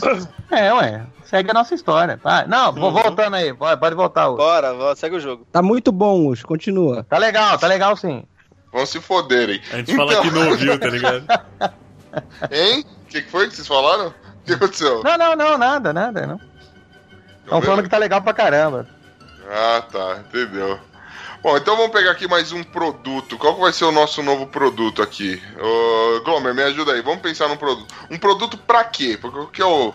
É, 0.50 0.72
ué. 0.72 1.02
Segue 1.24 1.50
a 1.50 1.54
nossa 1.54 1.74
história. 1.74 2.18
Vai. 2.22 2.46
Não, 2.46 2.72
vou 2.72 2.92
voltando 2.92 3.34
aí. 3.34 3.52
Pode, 3.52 3.78
pode 3.80 3.94
voltar, 3.94 4.28
Ucho. 4.28 4.36
Bora, 4.36 4.72
bora, 4.72 4.96
segue 4.96 5.16
o 5.16 5.20
jogo. 5.20 5.46
Tá 5.50 5.60
muito 5.60 5.90
bom, 5.92 6.26
Ucho. 6.28 6.46
Continua. 6.46 7.04
Tá 7.04 7.18
legal, 7.18 7.58
tá 7.58 7.66
legal 7.66 7.96
sim. 7.96 8.24
Vão 8.72 8.86
se 8.86 9.00
foderem. 9.00 9.60
A 9.72 9.78
gente 9.78 9.96
fala 9.96 10.20
que 10.20 10.30
não 10.30 10.48
ouviu, 10.48 10.78
tá 10.78 10.88
ligado? 10.88 11.24
Hein? 12.50 12.84
O 13.02 13.08
que, 13.08 13.22
que 13.22 13.30
foi 13.30 13.48
que 13.48 13.54
vocês 13.54 13.66
falaram? 13.66 14.12
Que 14.48 14.52
aconteceu? 14.52 15.02
Não, 15.02 15.18
não, 15.18 15.34
não, 15.36 15.58
nada, 15.58 15.92
nada, 15.92 16.26
não. 16.26 16.40
Estão 17.44 17.60
falando 17.62 17.82
que 17.82 17.88
tá 17.88 17.98
legal 17.98 18.22
pra 18.22 18.32
caramba. 18.32 18.86
Ah, 19.50 19.82
tá, 19.90 20.18
entendeu. 20.26 20.78
Bom, 21.42 21.56
então 21.56 21.76
vamos 21.76 21.92
pegar 21.92 22.10
aqui 22.12 22.26
mais 22.26 22.50
um 22.52 22.62
produto. 22.64 23.36
Qual 23.38 23.54
que 23.54 23.60
vai 23.60 23.72
ser 23.72 23.84
o 23.84 23.92
nosso 23.92 24.22
novo 24.22 24.46
produto 24.48 25.02
aqui? 25.02 25.40
Ô, 25.60 26.20
Glomer, 26.24 26.54
me 26.54 26.62
ajuda 26.62 26.92
aí. 26.92 27.02
Vamos 27.02 27.20
pensar 27.20 27.46
num 27.48 27.56
produto. 27.56 27.94
Um 28.10 28.18
produto 28.18 28.56
pra 28.58 28.82
quê? 28.84 29.16
Porque 29.20 29.38
o 29.38 29.46
que 29.46 29.62
é 29.62 29.66
o... 29.66 29.92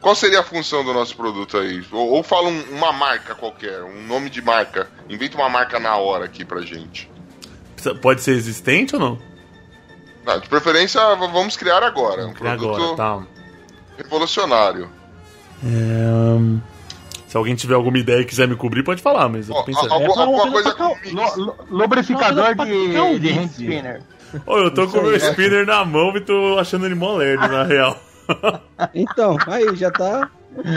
Qual 0.00 0.14
seria 0.14 0.40
a 0.40 0.44
função 0.44 0.84
do 0.84 0.92
nosso 0.92 1.16
produto 1.16 1.56
aí? 1.58 1.84
Ou, 1.90 2.10
ou 2.10 2.22
fala 2.22 2.48
um- 2.48 2.64
uma 2.72 2.92
marca 2.92 3.34
qualquer, 3.34 3.82
um 3.82 4.02
nome 4.06 4.30
de 4.30 4.42
marca. 4.42 4.88
Inventa 5.08 5.36
uma 5.36 5.48
marca 5.48 5.78
na 5.80 5.96
hora 5.96 6.24
aqui 6.24 6.44
pra 6.44 6.60
gente. 6.60 7.10
Pode 8.00 8.20
ser 8.22 8.32
existente 8.32 8.94
ou 8.94 9.00
não? 9.00 9.18
Ah, 10.26 10.36
de 10.38 10.48
preferência, 10.48 11.00
vamos 11.16 11.56
criar 11.56 11.82
agora. 11.82 12.26
Um 12.26 12.32
Criar 12.32 12.56
produto 12.56 12.80
agora, 12.94 12.96
tá. 12.96 13.26
Revolucionário. 13.96 14.88
É, 15.64 16.60
Se 17.28 17.36
alguém 17.36 17.54
tiver 17.54 17.74
alguma 17.74 17.98
ideia 17.98 18.20
e 18.20 18.24
quiser 18.24 18.46
me 18.48 18.56
cobrir, 18.56 18.82
pode 18.82 19.00
falar, 19.00 19.28
mas 19.28 19.48
eu 19.48 19.54
tô 19.54 19.64
pensando. 19.64 19.90
ó, 19.92 20.00
É, 20.00 20.04
alguma, 20.06 20.24
uma 20.26 20.42
alguma 20.42 20.52
coisa 20.62 20.76
lu- 21.36 21.54
lubrificador 21.70 22.46
é 22.46 22.54
de, 22.54 22.92
cá, 22.92 23.18
de 23.18 23.30
hand 23.32 23.46
spinner. 23.52 24.02
Ô, 24.46 24.58
eu 24.58 24.70
tô 24.72 24.88
com 24.88 24.98
o 24.98 25.02
meu 25.02 25.16
spinner 25.16 25.66
na 25.66 25.84
mão 25.84 26.16
e 26.16 26.20
tô 26.20 26.58
achando 26.58 26.86
ele 26.86 26.94
mó 26.94 27.14
lerdo, 27.16 27.46
na 27.48 27.64
real. 27.64 27.98
Então, 28.94 29.36
aí, 29.46 29.74
já 29.76 29.90
tá. 29.90 30.30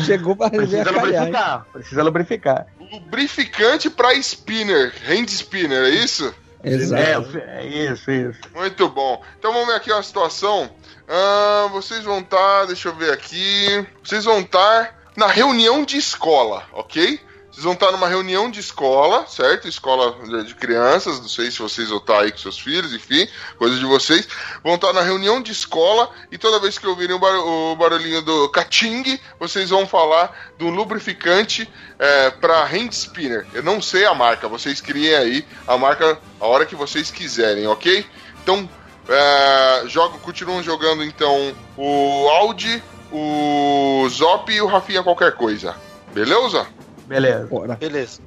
Chegou 0.05 0.35
pra 0.35 0.49
Precisa 0.49 0.81
a 0.81 0.85
calhar. 0.85 1.05
hein? 1.05 1.11
lubrificar. 1.31 1.65
Precisa 1.71 2.03
lubrificar. 2.03 2.67
Lubrificante 2.91 3.89
pra 3.89 4.13
spinner. 4.15 4.93
Hand 5.09 5.27
spinner, 5.29 5.83
é 5.85 5.89
isso? 5.89 6.33
Exato. 6.63 7.37
É, 7.37 7.61
é 7.63 7.65
isso, 7.91 8.09
isso. 8.11 8.39
Muito 8.53 8.89
bom. 8.89 9.21
Então 9.37 9.51
vamos 9.53 9.67
ver 9.67 9.75
aqui 9.75 9.91
uma 9.91 10.01
situação. 10.03 10.69
Ah, 11.07 11.67
vocês 11.71 12.03
vão 12.03 12.19
estar, 12.19 12.65
deixa 12.65 12.89
eu 12.89 12.95
ver 12.95 13.11
aqui. 13.13 13.85
Vocês 14.03 14.25
vão 14.25 14.39
estar 14.39 14.99
na 15.15 15.27
reunião 15.27 15.83
de 15.83 15.97
escola, 15.97 16.63
ok? 16.73 17.19
Vocês 17.51 17.63
vão 17.63 17.71
estar 17.73 17.89
numa 17.93 18.07
reunião 18.09 18.51
de 18.51 18.59
escola, 18.59 19.25
certo? 19.27 19.65
Escola 19.65 20.43
de- 20.43 20.53
crianças, 20.55 21.21
não 21.21 21.29
sei 21.29 21.49
se 21.49 21.59
vocês 21.59 21.87
vão 21.87 21.99
estar 21.99 22.19
aí 22.19 22.31
com 22.31 22.37
seus 22.37 22.59
filhos, 22.59 22.91
enfim, 22.93 23.25
coisa 23.57 23.77
de 23.79 23.85
vocês. 23.85 24.27
Vão 24.61 24.75
estar 24.75 24.91
na 24.91 25.01
reunião 25.01 25.41
de 25.41 25.53
escola 25.53 26.09
e 26.29 26.37
toda 26.37 26.59
vez 26.59 26.77
que 26.77 26.85
ouvirem 26.85 27.15
o, 27.15 27.19
bar- 27.19 27.39
o 27.39 27.75
barulhinho 27.77 28.21
do 28.21 28.49
cating, 28.49 29.17
vocês 29.39 29.69
vão 29.69 29.87
falar 29.87 30.51
do 30.57 30.67
lubrificante 30.69 31.69
é, 31.97 32.29
para 32.29 32.65
hand 32.65 32.89
spinner. 32.91 33.47
Eu 33.53 33.63
não 33.63 33.81
sei 33.81 34.03
a 34.05 34.13
marca, 34.13 34.49
vocês 34.49 34.81
criem 34.81 35.15
aí 35.15 35.47
a 35.65 35.77
marca 35.77 36.19
a 36.41 36.45
hora 36.45 36.65
que 36.65 36.75
vocês 36.75 37.09
quiserem, 37.09 37.65
ok? 37.67 38.05
Então, 38.43 38.69
é, 39.07 39.87
jogam, 39.87 40.19
continuam 40.19 40.63
jogando 40.63 41.03
então 41.03 41.53
o 41.77 42.27
Audi, 42.29 42.81
o 43.11 44.07
Zop 44.09 44.51
e 44.51 44.61
o 44.61 44.67
Rafinha 44.67 45.03
qualquer 45.03 45.33
coisa. 45.33 45.75
Beleza? 46.13 46.65
Beleza. 47.07 47.45
Bora. 47.47 47.75
Beleza. 47.75 48.21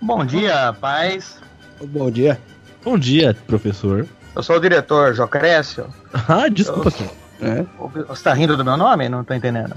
Bom 0.00 0.24
dia, 0.24 0.74
paz. 0.80 1.38
Bom 1.82 2.10
dia. 2.10 2.40
Bom 2.82 2.98
dia, 2.98 3.36
professor. 3.46 4.06
Eu 4.34 4.42
sou 4.42 4.56
o 4.56 4.60
diretor 4.60 5.14
Jocrécio. 5.14 5.86
Ah, 6.28 6.48
desculpa, 6.48 6.90
senhor. 6.90 7.12
É. 7.40 7.64
Você 8.08 8.22
tá 8.22 8.32
rindo 8.32 8.56
do 8.56 8.64
meu 8.64 8.76
nome? 8.76 9.08
Não 9.08 9.22
tô 9.22 9.34
entendendo. 9.34 9.74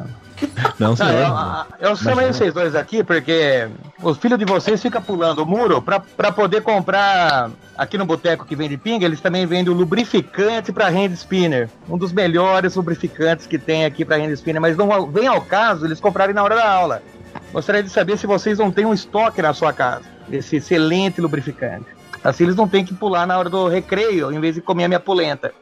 Não, 0.80 0.89
Não, 0.89 0.95
senhor. 0.95 1.66
eu, 1.80 1.89
eu 1.89 1.95
chamei 1.95 2.28
vocês 2.28 2.53
dois 2.53 2.74
aqui 2.74 3.03
porque 3.03 3.68
os 4.01 4.18
filhos 4.18 4.39
de 4.39 4.45
vocês 4.45 4.82
ficam 4.82 5.01
pulando 5.01 5.39
o 5.43 5.45
muro 5.45 5.82
pra, 5.82 5.99
pra 5.99 6.32
poder 6.32 6.62
comprar 6.62 7.49
aqui 7.78 7.97
no 7.97 8.05
boteco 8.05 8.45
que 8.45 8.55
vende 8.55 8.78
pinga, 8.78 9.05
eles 9.05 9.20
também 9.20 9.45
vendem 9.45 9.74
o 9.74 9.76
lubrificante 9.76 10.72
pra 10.72 10.88
hand 10.88 11.12
spinner. 11.14 11.70
Um 11.89 11.97
dos 11.97 12.14
melhores 12.14 12.76
lubrificantes 12.76 13.45
que 13.45 13.57
tem 13.57 13.84
aqui 13.84 14.05
pra 14.05 14.16
hand 14.18 14.32
spinner, 14.32 14.62
mas 14.62 14.78
não 14.78 15.12
vem 15.12 15.28
ao 15.28 15.41
caso 15.41 15.86
eles 15.86 15.99
comprarem 15.99 16.34
na 16.34 16.43
hora 16.43 16.55
da 16.55 16.72
aula. 16.72 17.03
Gostaria 17.51 17.84
de 17.84 17.89
saber 17.89 18.18
se 18.18 18.26
vocês 18.26 18.57
não 18.60 18.72
têm 18.72 18.86
um 18.86 18.93
estoque 18.93 19.41
na 19.41 19.53
sua 19.53 19.74
casa 19.74 20.03
desse 20.28 20.57
excelente 20.57 21.20
lubrificante. 21.20 21.86
Assim 22.24 22.43
eles 22.43 22.55
não 22.55 22.68
têm 22.68 22.86
que 22.86 22.93
pular 22.93 23.26
na 23.26 23.38
hora 23.38 23.49
do 23.49 23.68
recreio 23.68 24.32
em 24.32 24.39
vez 24.39 24.55
de 24.55 24.62
comer 24.62 24.86
a 24.86 24.88
minha 24.88 24.99
polenta. 24.99 25.53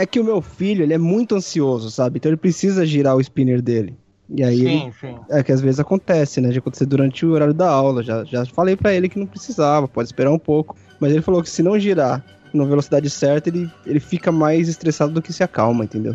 É 0.00 0.06
que 0.06 0.20
o 0.20 0.24
meu 0.24 0.40
filho, 0.40 0.84
ele 0.84 0.94
é 0.94 0.98
muito 0.98 1.34
ansioso, 1.34 1.90
sabe? 1.90 2.18
Então 2.18 2.30
ele 2.30 2.36
precisa 2.36 2.86
girar 2.86 3.16
o 3.16 3.20
spinner 3.20 3.60
dele. 3.60 3.96
E 4.32 4.44
aí 4.44 4.60
ele- 4.60 4.68
Sim, 4.78 4.92
sim. 5.00 5.18
é 5.30 5.42
que 5.42 5.50
às 5.50 5.60
vezes 5.60 5.80
acontece, 5.80 6.40
né? 6.40 6.50
De 6.50 6.58
acontecer 6.58 6.86
durante 6.86 7.26
o 7.26 7.32
horário 7.32 7.52
da 7.54 7.68
aula. 7.68 8.02
Já, 8.02 8.22
já 8.24 8.46
falei 8.46 8.76
pra 8.76 8.92
ele 8.94 9.08
que 9.08 9.18
não 9.18 9.26
precisava, 9.26 9.88
pode 9.88 10.08
esperar 10.08 10.30
um 10.30 10.38
pouco. 10.38 10.76
Mas 11.00 11.10
ele 11.12 11.22
falou 11.22 11.42
que 11.42 11.50
se 11.50 11.62
não 11.64 11.76
girar 11.78 12.24
na 12.54 12.64
velocidade 12.64 13.10
certa, 13.10 13.48
ele, 13.48 13.68
ele 13.84 13.98
fica 13.98 14.30
mais 14.30 14.68
estressado 14.68 15.12
do 15.12 15.20
que 15.20 15.32
se 15.32 15.42
acalma, 15.42 15.82
entendeu? 15.84 16.14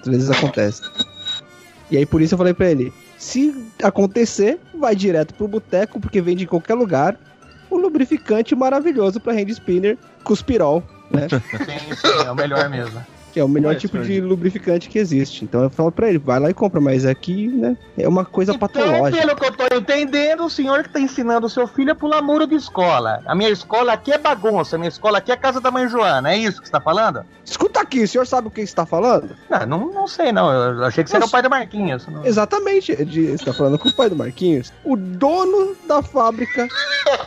Às 0.00 0.06
vezes 0.08 0.30
acontece. 0.30 0.82
E 1.90 1.96
aí 1.96 2.06
por 2.06 2.22
isso 2.22 2.34
eu 2.34 2.38
falei 2.38 2.54
pra 2.54 2.70
ele: 2.70 2.92
se 3.18 3.52
acontecer, 3.82 4.60
vai 4.78 4.94
direto 4.94 5.34
pro 5.34 5.48
boteco, 5.48 5.98
porque 5.98 6.20
vende 6.20 6.44
em 6.44 6.46
qualquer 6.46 6.74
lugar 6.74 7.18
o 7.70 7.76
lubrificante 7.76 8.54
maravilhoso 8.54 9.18
pra 9.18 9.32
hand 9.32 9.48
spinner 9.50 9.98
Cuspirol, 10.22 10.82
né? 11.10 11.26
Sim, 11.28 11.94
sim, 11.96 12.26
é 12.26 12.30
o 12.30 12.34
melhor 12.36 12.68
mesmo. 12.70 13.00
Que 13.34 13.40
é 13.40 13.44
o 13.44 13.48
melhor 13.48 13.70
Ué, 13.72 13.74
tipo 13.80 13.98
de 13.98 14.20
lubrificante 14.20 14.88
que 14.88 14.96
existe. 14.96 15.44
Então 15.44 15.64
eu 15.64 15.68
falo 15.68 15.90
pra 15.90 16.08
ele, 16.08 16.18
vai 16.18 16.38
lá 16.38 16.48
e 16.50 16.54
compra, 16.54 16.80
mas 16.80 17.04
aqui, 17.04 17.48
né, 17.48 17.76
é 17.98 18.06
uma 18.08 18.24
coisa 18.24 18.52
Então, 18.52 18.60
patológica. 18.68 19.20
pelo 19.26 19.34
que 19.36 19.44
eu 19.44 19.68
tô 19.68 19.74
entendendo, 19.76 20.44
o 20.44 20.48
senhor 20.50 20.84
que 20.84 20.88
tá 20.90 21.00
ensinando 21.00 21.48
o 21.48 21.50
seu 21.50 21.66
filho 21.66 21.90
a 21.90 21.94
pular 21.96 22.22
muro 22.22 22.46
de 22.46 22.54
escola. 22.54 23.20
A 23.26 23.34
minha 23.34 23.50
escola 23.50 23.92
aqui 23.92 24.12
é 24.12 24.18
bagunça, 24.18 24.76
a 24.76 24.78
minha 24.78 24.88
escola 24.88 25.18
aqui 25.18 25.32
é 25.32 25.36
casa 25.36 25.60
da 25.60 25.68
mãe 25.72 25.88
Joana, 25.88 26.32
é 26.32 26.38
isso 26.38 26.60
que 26.60 26.68
você 26.68 26.72
tá 26.72 26.80
falando? 26.80 27.24
Escuta 27.44 27.80
aqui, 27.80 28.04
o 28.04 28.06
senhor 28.08 28.24
sabe 28.24 28.46
o 28.46 28.50
que 28.52 28.60
está 28.60 28.86
falando? 28.86 29.34
Não, 29.50 29.66
não, 29.66 29.92
não 29.92 30.06
sei 30.06 30.30
não, 30.30 30.52
eu 30.52 30.84
achei 30.84 31.02
que 31.02 31.10
você 31.10 31.16
era 31.16 31.26
o 31.26 31.30
pai 31.30 31.42
do 31.42 31.50
Marquinhos. 31.50 32.06
Não- 32.06 32.24
Exatamente, 32.24 33.04
de, 33.04 33.32
você 33.36 33.44
tá 33.44 33.52
falando 33.52 33.80
com 33.80 33.88
o 33.88 33.92
pai 33.92 34.08
do 34.08 34.14
Marquinhos, 34.14 34.72
o 34.84 34.96
dono 34.96 35.74
da 35.88 36.04
fábrica 36.04 36.68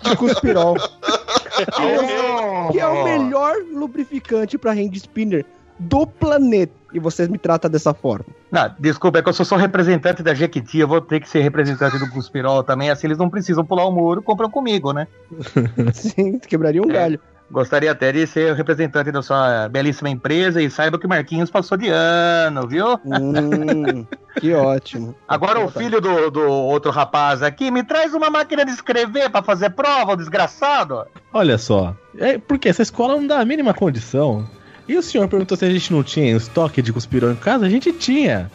de 0.04 0.16
Cuspirol, 0.16 0.78
que 2.72 2.80
é 2.80 2.88
o 2.88 3.04
melhor 3.04 3.56
lubrificante 3.74 4.58
pra 4.58 4.72
hand 4.72 4.94
spinner 4.96 5.46
do 5.80 6.06
planeta. 6.08 6.74
E 6.94 7.00
vocês 7.00 7.28
me 7.28 7.38
tratam 7.38 7.70
dessa 7.70 7.94
forma. 7.94 8.26
Não, 8.50 8.74
desculpa, 8.80 9.20
é 9.20 9.22
que 9.22 9.28
eu 9.28 9.34
sou 9.34 9.46
só 9.46 9.58
representante 9.58 10.24
da 10.24 10.34
Jequiti, 10.34 10.80
eu 10.80 10.88
vou 10.88 11.02
ter 11.02 11.20
que 11.20 11.28
ser 11.30 11.42
representante 11.42 12.00
do 12.00 12.10
Cuspirol 12.10 12.64
também, 12.64 12.90
assim 12.90 13.08
eles 13.08 13.18
não 13.18 13.30
precisam 13.30 13.66
pular 13.66 13.86
o 13.86 13.92
muro, 13.92 14.22
compram 14.22 14.50
comigo, 14.50 14.94
né? 14.94 15.06
Sim, 15.94 16.40
quebraria 16.40 16.82
um 16.82 16.90
É. 16.90 16.94
galho. 16.94 17.20
Gostaria 17.50 17.90
até 17.92 18.12
de 18.12 18.28
ser 18.28 18.54
representante 18.56 19.10
da 19.10 19.22
sua 19.22 19.70
belíssima 19.70 20.10
empresa 20.10 20.62
e 20.62 20.70
saiba 20.70 21.00
que 21.00 21.06
o 21.06 21.10
Marquinhos 21.10 21.50
passou 21.50 21.78
de 21.78 21.88
ano, 21.90 22.68
viu? 22.68 23.00
Hum, 23.06 24.06
que 24.40 24.54
ótimo. 24.54 25.16
Agora 25.26 25.60
o 25.64 25.70
filho 25.70 26.02
do, 26.02 26.30
do 26.30 26.42
outro 26.42 26.92
rapaz 26.92 27.42
aqui, 27.42 27.72
me 27.72 27.84
traz 27.84 28.14
uma 28.14 28.30
máquina 28.30 28.66
de 28.66 28.72
escrever 28.72 29.30
pra 29.30 29.42
fazer 29.42 29.70
prova, 29.70 30.12
o 30.12 30.18
desgraçado. 30.18 31.06
Olha 31.34 31.58
só, 31.58 31.96
é 32.18 32.38
porque 32.38 32.68
essa 32.68 32.82
escola 32.82 33.16
não 33.16 33.26
dá 33.26 33.40
a 33.40 33.46
mínima 33.46 33.74
condição. 33.74 34.46
E 34.88 34.98
o 34.98 35.02
senhor 35.04 35.28
perguntou 35.28 35.58
se 35.58 35.66
a 35.66 35.70
gente 35.70 35.92
não 35.92 36.04
tinha 36.04 36.36
estoque 36.36 36.82
de 36.82 36.94
cuspirão 36.94 37.32
em 37.32 37.36
casa? 37.36 37.66
A 37.66 37.70
gente 37.70 37.92
tinha. 37.92 38.50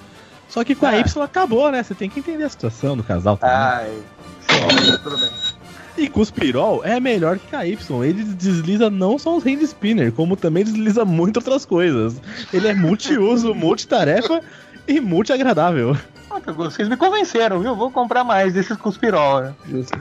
Só 0.49 0.65
que 0.65 0.75
com 0.75 0.87
a 0.87 0.91
Ah. 0.91 0.99
Y 0.99 1.23
acabou, 1.23 1.71
né? 1.71 1.83
Você 1.83 1.95
tem 1.95 2.09
que 2.11 2.21
entender 2.21 2.45
a 2.45 2.49
situação 2.49 2.97
do 2.97 3.03
casal 3.05 3.37
também. 3.37 3.55
Ai, 3.57 3.93
sim, 4.49 4.99
tudo 5.03 5.19
bem. 5.19 5.31
E 5.97 6.09
Cuspirol 6.09 6.83
é 6.85 6.99
melhor 6.99 7.39
que 7.39 7.47
KY. 7.49 7.79
Ele 8.03 8.25
desliza 8.25 8.89
não 8.89 9.19
só 9.19 9.37
os 9.37 9.45
hand 9.45 9.61
spinner, 9.63 10.11
como 10.11 10.37
também 10.37 10.65
desliza 10.65 11.05
muitas 11.05 11.45
outras 11.45 11.67
coisas. 11.67 12.19
Ele 12.53 12.67
é 12.69 12.75
multiuso, 12.75 13.53
multitarefa 13.55 14.41
e 14.89 15.01
multiagradável. 15.01 15.95
Ah, 16.31 16.41
Vocês 16.53 16.89
me 16.89 16.97
convenceram, 16.97 17.61
viu? 17.61 17.77
Vou 17.77 17.91
comprar 17.91 18.25
mais 18.25 18.55
desses 18.55 18.77
Cuspirol. 18.79 19.43
né? 19.43 19.55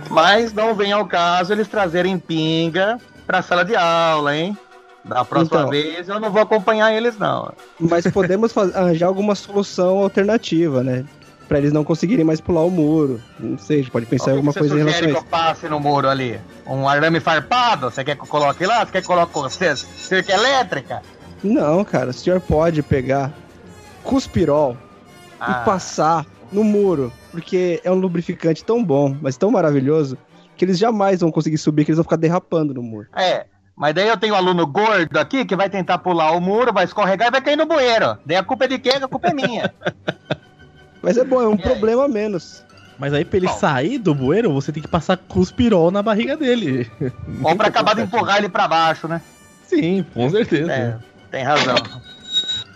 Mas 0.09 0.53
não 0.53 0.73
vem 0.73 0.93
ao 0.93 1.05
caso 1.05 1.51
eles 1.51 1.67
trazerem 1.67 2.17
pinga 2.17 2.97
pra 3.27 3.41
sala 3.41 3.65
de 3.65 3.75
aula, 3.75 4.33
hein? 4.35 4.57
Da 5.03 5.25
próxima 5.25 5.59
Então. 5.61 5.69
vez 5.71 6.07
eu 6.07 6.19
não 6.19 6.29
vou 6.31 6.41
acompanhar 6.41 6.93
eles, 6.93 7.17
não. 7.17 7.51
Mas 7.79 8.05
podemos 8.07 8.55
arranjar 8.57 9.07
alguma 9.07 9.33
solução 9.35 9.97
alternativa, 9.99 10.83
né? 10.83 11.03
Pra 11.47 11.57
eles 11.57 11.73
não 11.73 11.83
conseguirem 11.83 12.23
mais 12.23 12.39
pular 12.39 12.63
o 12.63 12.69
muro. 12.69 13.19
Não 13.39 13.57
sei, 13.57 13.77
a 13.79 13.81
gente 13.81 13.91
pode 13.91 14.05
pensar 14.05 14.31
em 14.31 14.35
alguma 14.35 14.53
coisa 14.53 14.73
em 14.75 14.77
relação 14.77 14.99
a 14.99 15.03
isso. 15.05 15.13
que 15.13 15.19
eu 15.19 15.29
passe 15.29 15.67
no 15.67 15.79
muro 15.79 16.07
ali? 16.07 16.39
Um 16.67 16.87
arame 16.87 17.19
farpado? 17.19 17.89
Você 17.89 18.03
quer 18.03 18.15
que 18.15 18.21
eu 18.21 18.27
coloque 18.27 18.65
lá? 18.65 18.85
Você 18.85 18.91
quer 18.93 19.01
que 19.01 19.11
eu 19.11 19.15
coloque 19.27 19.53
cer- 19.53 19.75
cerca 19.77 20.31
elétrica? 20.33 21.01
Não, 21.43 21.83
cara, 21.83 22.11
o 22.11 22.13
senhor 22.13 22.39
pode 22.39 22.81
pegar 22.83 23.33
cuspirol 24.03 24.77
Ah. 25.39 25.61
e 25.61 25.65
passar 25.65 26.25
no 26.51 26.63
muro, 26.63 27.11
porque 27.31 27.81
é 27.83 27.91
um 27.91 27.95
lubrificante 27.95 28.63
tão 28.63 28.83
bom, 28.83 29.15
mas 29.21 29.37
tão 29.37 29.49
maravilhoso, 29.51 30.17
que 30.55 30.63
eles 30.65 30.77
jamais 30.77 31.21
vão 31.21 31.31
conseguir 31.31 31.57
subir, 31.57 31.83
que 31.85 31.91
eles 31.91 31.97
vão 31.97 32.03
ficar 32.03 32.17
derrapando 32.17 32.73
no 32.73 32.83
muro. 32.83 33.07
É, 33.15 33.45
mas 33.81 33.95
daí 33.95 34.09
eu 34.09 34.15
tenho 34.15 34.35
um 34.35 34.37
aluno 34.37 34.67
gordo 34.67 35.17
aqui 35.17 35.43
que 35.43 35.55
vai 35.55 35.67
tentar 35.67 35.97
pular 35.97 36.33
o 36.33 36.39
muro, 36.39 36.71
vai 36.71 36.85
escorregar 36.85 37.29
e 37.29 37.31
vai 37.31 37.41
cair 37.41 37.55
no 37.55 37.65
bueiro. 37.65 38.15
Daí 38.23 38.37
a 38.37 38.43
culpa 38.43 38.65
é 38.65 38.67
de 38.67 38.77
quem? 38.77 38.93
A 38.93 39.07
culpa 39.07 39.29
é 39.29 39.33
minha. 39.33 39.73
Mas 41.01 41.17
é 41.17 41.23
bom, 41.23 41.41
é 41.41 41.47
um 41.47 41.55
E 41.55 41.57
problema 41.63 42.05
a 42.05 42.07
menos. 42.07 42.63
Mas 42.99 43.11
aí 43.11 43.25
pra 43.25 43.37
ele 43.37 43.47
Bom. 43.47 43.57
sair 43.57 43.97
do 43.97 44.13
bueiro, 44.13 44.53
você 44.53 44.71
tem 44.71 44.83
que 44.83 44.87
passar 44.87 45.17
Cuspirol 45.17 45.89
na 45.89 46.03
barriga 46.03 46.37
dele. 46.37 46.91
Ou 47.43 47.55
pra 47.57 47.69
acabar 47.69 47.95
de 47.95 48.03
empurrar 48.03 48.37
ele 48.37 48.49
pra 48.49 48.67
baixo, 48.67 49.07
né? 49.07 49.19
Sim, 49.65 50.05
com 50.13 50.29
certeza. 50.29 50.71
É, 50.71 50.95
tem 51.31 51.43
razão. 51.43 51.75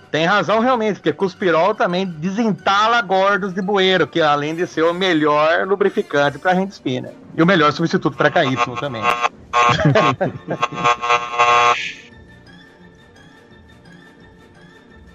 Tem 0.09 0.25
razão 0.25 0.59
realmente, 0.59 0.95
porque 0.95 1.13
Cuspirol 1.13 1.75
também 1.75 2.07
desentala 2.07 2.99
gordos 3.03 3.53
de 3.53 3.61
bueiro, 3.61 4.07
que 4.07 4.21
além 4.21 4.55
de 4.55 4.65
ser 4.65 4.81
o 4.81 4.91
melhor 4.93 5.67
lubrificante 5.67 6.39
pra 6.39 6.53
hand 6.53 6.69
spinner. 6.69 7.13
E 7.37 7.43
o 7.43 7.45
melhor 7.45 7.71
substituto 7.71 8.17
pra 8.17 8.31
KY 8.31 8.55
também. 8.79 9.03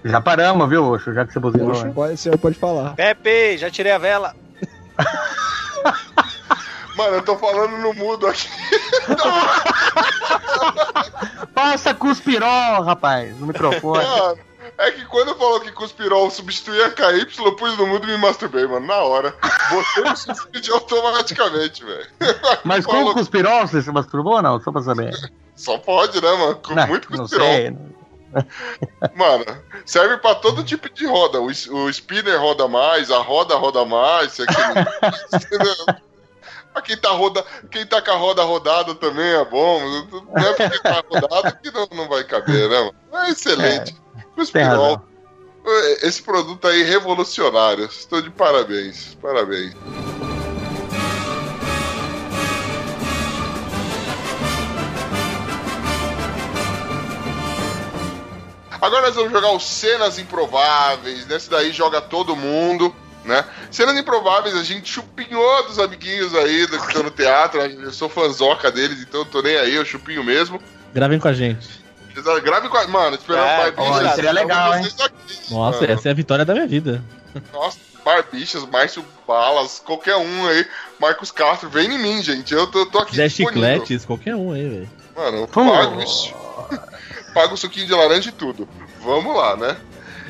Já 0.05 0.21
paramos, 0.21 0.69
viu, 0.69 0.85
Oxo? 0.93 1.13
Já 1.13 1.27
que 1.27 1.33
você 1.33 1.39
buzinou. 1.41 1.85
Né? 1.85 1.93
pode- 1.95 2.15
o 2.15 2.19
senhor 2.19 2.39
pode 2.39 2.57
falar. 2.59 2.95
Pepe, 2.95 3.59
já 3.59 3.71
tirei 3.71 3.93
a 3.93 3.99
vela. 3.99 4.35
Mano, 6.97 7.17
eu 7.17 7.23
tô 7.23 7.37
falando 7.39 7.77
no 7.79 7.95
mudo 7.95 8.27
aqui. 8.27 8.49
Passa 11.55 11.95
Cuspirol, 11.95 12.83
rapaz, 12.83 13.39
no 13.39 13.47
microfone. 13.47 14.05
Mano, 14.05 14.39
é 14.81 14.91
que 14.93 15.05
quando 15.07 15.35
falou 15.37 15.61
que 15.61 15.71
Cuspirol 15.73 16.31
substituía 16.31 16.87
a 16.87 16.91
KY, 16.91 17.27
eu 17.45 17.55
pus 17.57 17.77
no 17.77 17.87
mudo 17.87 18.07
e 18.09 18.13
me 18.13 18.17
masturbei, 18.19 18.67
mano, 18.67 18.87
na 18.87 18.97
hora. 18.97 19.35
Botei 19.71 20.05
no 20.11 20.17
suicídio 20.17 20.75
automaticamente, 20.75 21.85
velho. 21.85 22.07
Mas 22.65 22.85
com 22.87 22.93
Falou- 22.93 23.15
Cuspirol 23.15 23.67
você 23.67 23.83
se 23.83 23.91
masturbou 23.93 24.35
ou 24.35 24.43
não? 24.43 24.61
Só 24.61 24.73
pra 24.73 24.83
saber. 24.83 25.15
Só 25.55 25.77
pode, 25.79 26.21
né, 26.23 26.33
mano? 26.33 26.57
Com 26.57 26.75
Não, 26.75 26.87
muito 26.87 27.11
não 27.15 27.27
sei. 27.29 27.77
Mano, 29.15 29.45
serve 29.85 30.17
pra 30.19 30.35
todo 30.37 30.63
tipo 30.65 30.89
de 30.89 31.07
roda. 31.07 31.41
O, 31.41 31.47
o 31.47 31.91
spinner 31.91 32.41
roda 32.41 32.69
mais, 32.69 33.11
a 33.11 33.19
roda 33.19 33.57
roda 33.57 33.85
mais. 33.85 34.39
Entendeu? 34.39 35.75
Pra 36.73 36.81
quem 36.83 36.97
tá, 36.97 37.11
roda, 37.11 37.45
quem 37.71 37.85
tá 37.85 38.01
com 38.01 38.13
a 38.13 38.17
roda 38.17 38.45
rodada 38.45 38.95
também 38.95 39.27
é 39.35 39.45
bom. 39.45 39.81
Não 40.33 40.43
é 40.47 40.53
porque 40.53 40.79
tá 40.79 41.03
rodado 41.11 41.59
que 41.61 41.71
não, 41.73 41.89
não 41.93 42.09
vai 42.09 42.23
caber, 42.23 42.69
né, 42.69 42.79
mano? 42.79 42.95
É 43.27 43.31
excelente. 43.31 43.97
O 44.41 44.47
Tem 44.47 44.65
Spirol, 44.65 44.85
razão. 44.95 45.03
esse 46.03 46.23
produto 46.23 46.67
aí 46.67 46.83
revolucionário. 46.83 47.85
Estou 47.85 48.23
de 48.23 48.31
parabéns. 48.31 49.15
Parabéns. 49.21 49.75
Agora 58.81 59.07
nós 59.07 59.15
vamos 59.15 59.31
jogar 59.31 59.53
os 59.53 59.63
Cenas 59.63 60.19
Improváveis. 60.19 61.27
Nesse 61.27 61.51
daí 61.51 61.71
joga 61.71 62.01
todo 62.01 62.35
mundo, 62.35 62.95
né? 63.25 63.45
Cenas 63.71 63.99
Improváveis 63.99 64.57
a 64.57 64.63
gente 64.65 64.91
chupinhou 64.91 65.65
dos 65.65 65.79
amiguinhos 65.79 66.35
aí 66.35 66.67
do 66.67 66.79
que 66.79 66.87
estão 66.87 67.03
no 67.03 67.11
teatro. 67.11 67.61
Eu 67.61 67.93
sou 67.93 68.09
fanzoca 68.09 68.71
deles, 68.71 69.03
então 69.03 69.21
eu 69.21 69.27
tô 69.27 69.43
nem 69.43 69.57
aí, 69.57 69.75
eu 69.75 69.85
chupinho 69.85 70.25
mesmo. 70.25 70.61
Gravem 70.95 71.19
com 71.19 71.29
a 71.29 71.33
gente. 71.35 71.80
Grave 72.43 72.69
com 72.69 72.77
a... 72.77 72.87
Mano, 72.87 73.17
esperando 73.17 73.45
É, 73.47 73.71
Barbichas. 73.71 74.07
ó, 74.07 74.15
seria 74.15 74.33
legal, 74.33 74.77
hein? 74.79 74.85
aqui, 74.87 75.53
Nossa, 75.55 75.81
mano. 75.81 75.93
essa 75.93 76.09
é 76.09 76.11
a 76.11 76.15
vitória 76.15 76.45
da 76.45 76.55
minha 76.55 76.67
vida. 76.67 77.03
Nossa, 77.53 77.79
Barbichas, 78.05 78.65
Márcio 78.67 79.05
Balas, 79.27 79.81
qualquer 79.85 80.17
um 80.17 80.47
aí. 80.49 80.67
Marcos 80.99 81.31
Castro, 81.31 81.69
vem 81.69 81.93
em 81.95 81.99
mim, 81.99 82.23
gente. 82.23 82.53
Eu 82.53 82.67
tô, 82.67 82.87
tô 82.87 82.99
aqui. 82.99 83.17
Zé. 83.17 83.29
Chicletes, 83.29 84.05
qualquer 84.05 84.35
um 84.35 84.53
aí, 84.53 84.69
velho. 84.69 84.91
Mano, 85.17 85.37
eu 85.39 85.49
Pô. 85.49 85.65
pago, 85.65 85.97
bicho. 85.97 86.35
Pago 87.35 87.55
o 87.55 87.57
suquinho 87.57 87.87
de 87.87 87.93
laranja 87.95 88.29
e 88.29 88.33
tudo. 88.33 88.69
Vamos 89.01 89.37
lá, 89.37 89.57
né? 89.57 89.77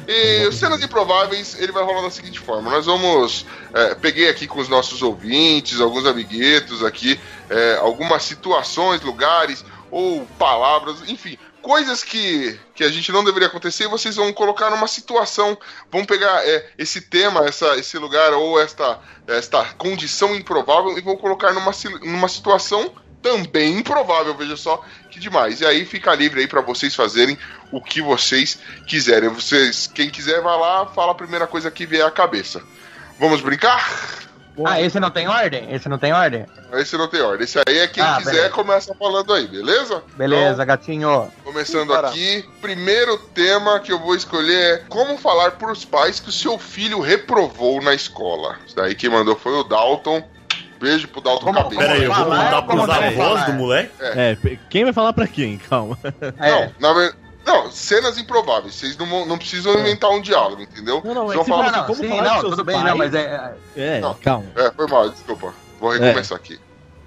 E 0.06 0.46
os 0.48 0.56
cenas 0.56 0.82
improváveis, 0.82 1.58
ele 1.58 1.72
vai 1.72 1.82
rolar 1.84 2.02
da 2.02 2.10
seguinte 2.10 2.38
forma: 2.40 2.70
nós 2.70 2.84
vamos. 2.86 3.46
é, 3.72 3.94
peguei 3.94 4.28
aqui 4.28 4.46
com 4.46 4.60
os 4.60 4.68
nossos 4.68 5.00
ouvintes, 5.02 5.80
alguns 5.80 6.04
amiguetos 6.04 6.84
aqui, 6.84 7.18
é, 7.48 7.76
algumas 7.80 8.22
situações, 8.24 9.00
lugares 9.02 9.64
ou 9.90 10.26
palavras, 10.38 11.08
enfim, 11.08 11.38
coisas 11.62 12.02
que, 12.02 12.58
que 12.74 12.84
a 12.84 12.90
gente 12.90 13.12
não 13.12 13.24
deveria 13.24 13.48
acontecer 13.48 13.84
e 13.84 13.88
vocês 13.88 14.16
vão 14.16 14.32
colocar 14.32 14.70
numa 14.70 14.88
situação. 14.88 15.56
Vão 15.90 16.04
pegar 16.04 16.46
é, 16.46 16.70
esse 16.78 17.00
tema, 17.00 17.44
essa, 17.46 17.76
esse 17.76 17.96
lugar 17.98 18.32
ou 18.32 18.60
esta, 18.60 18.98
esta 19.26 19.64
condição 19.74 20.34
improvável 20.34 20.96
e 20.98 21.00
vão 21.00 21.16
colocar 21.16 21.52
numa, 21.52 21.72
numa 22.02 22.28
situação 22.28 22.92
também 23.22 23.78
improvável, 23.78 24.34
veja 24.34 24.56
só 24.56 24.82
que 25.10 25.20
demais. 25.20 25.60
E 25.60 25.66
aí 25.66 25.84
fica 25.84 26.14
livre 26.14 26.40
aí 26.40 26.46
pra 26.46 26.60
vocês 26.60 26.94
fazerem 26.94 27.38
o 27.70 27.80
que 27.80 28.00
vocês 28.00 28.58
quiserem. 28.86 29.28
Vocês, 29.28 29.86
quem 29.86 30.10
quiser 30.10 30.40
vai 30.40 30.58
lá, 30.58 30.86
fala 30.86 31.12
a 31.12 31.14
primeira 31.14 31.46
coisa 31.46 31.70
que 31.70 31.86
vier 31.86 32.06
à 32.06 32.10
cabeça. 32.10 32.62
Vamos 33.18 33.40
brincar? 33.40 34.29
Ah, 34.66 34.80
esse 34.80 34.98
não 35.00 35.10
tem 35.10 35.28
ordem? 35.28 35.72
Esse 35.72 35.88
não 35.88 35.98
tem 35.98 36.12
ordem? 36.12 36.46
Esse 36.74 36.96
não 36.96 37.08
tem 37.08 37.20
ordem. 37.20 37.44
Esse 37.44 37.58
aí 37.66 37.78
é 37.78 37.86
quem 37.86 38.02
Ah, 38.02 38.16
quiser 38.18 38.30
beleza. 38.32 38.50
começa 38.50 38.94
falando 38.94 39.32
aí, 39.32 39.46
beleza? 39.46 40.02
Beleza, 40.16 40.64
gatinho. 40.64 41.00
Então, 41.00 41.32
começando 41.44 41.88
Bora. 41.88 42.08
aqui, 42.08 42.44
primeiro 42.60 43.16
tema 43.18 43.78
que 43.80 43.92
eu 43.92 43.98
vou 43.98 44.14
escolher 44.14 44.74
é 44.74 44.76
como 44.88 45.16
falar 45.18 45.52
pros 45.52 45.84
pais 45.84 46.20
que 46.20 46.28
o 46.28 46.32
seu 46.32 46.58
filho 46.58 47.00
reprovou 47.00 47.80
na 47.82 47.94
escola. 47.94 48.56
Isso 48.66 48.76
daí 48.76 48.94
quem 48.94 49.10
mandou 49.10 49.36
foi 49.36 49.52
o 49.52 49.64
Dalton. 49.64 50.22
Beijo 50.80 51.08
pro 51.08 51.20
Dalton 51.20 51.44
Como- 51.44 51.58
Cabeça. 51.62 51.80
Pera 51.80 51.92
aí, 51.92 52.04
eu 52.04 52.12
vou 52.14 52.24
contar 52.24 52.62
como 52.62 52.84
pros 52.86 52.96
avós 52.98 53.44
do 53.46 53.52
moleque? 53.52 53.92
É, 54.00 54.34
pe- 54.34 54.58
quem 54.70 54.84
vai 54.84 54.92
falar 54.94 55.12
pra 55.12 55.26
quem? 55.26 55.58
Calma. 55.58 55.98
É. 56.38 56.50
Não, 56.50 56.72
na 56.80 56.92
verdade. 56.94 57.18
Não, 57.44 57.70
cenas 57.70 58.18
improváveis. 58.18 58.74
Vocês 58.74 58.96
não, 58.96 59.06
vão- 59.06 59.26
não 59.26 59.38
precisam 59.38 59.72
inventar 59.78 60.10
um 60.10 60.20
diálogo, 60.20 60.62
entendeu? 60.62 61.00
Não, 61.04 61.14
não, 61.14 61.26
Vocês 61.26 61.32
é 61.32 61.36
vão 61.36 61.44
que 61.44 61.50
falar 61.50 61.72
Não, 61.72 61.78
não, 61.78 61.86
como 61.86 61.98
sim, 62.02 62.08
falar 62.08 62.22
não, 62.34 62.50
tudo 62.50 62.64
bem, 62.64 62.74
pais? 62.76 62.88
não, 62.88 62.96
mas 62.98 63.14
é. 63.14 63.54
É, 63.76 64.00
Não. 64.00 64.14
calma. 64.14 64.46
É, 64.56 64.70
foi 64.70 64.86
mal, 64.86 65.08
desculpa. 65.08 65.54
Vou 65.80 65.90
recomeçar 65.90 66.36
aqui. 66.36 66.60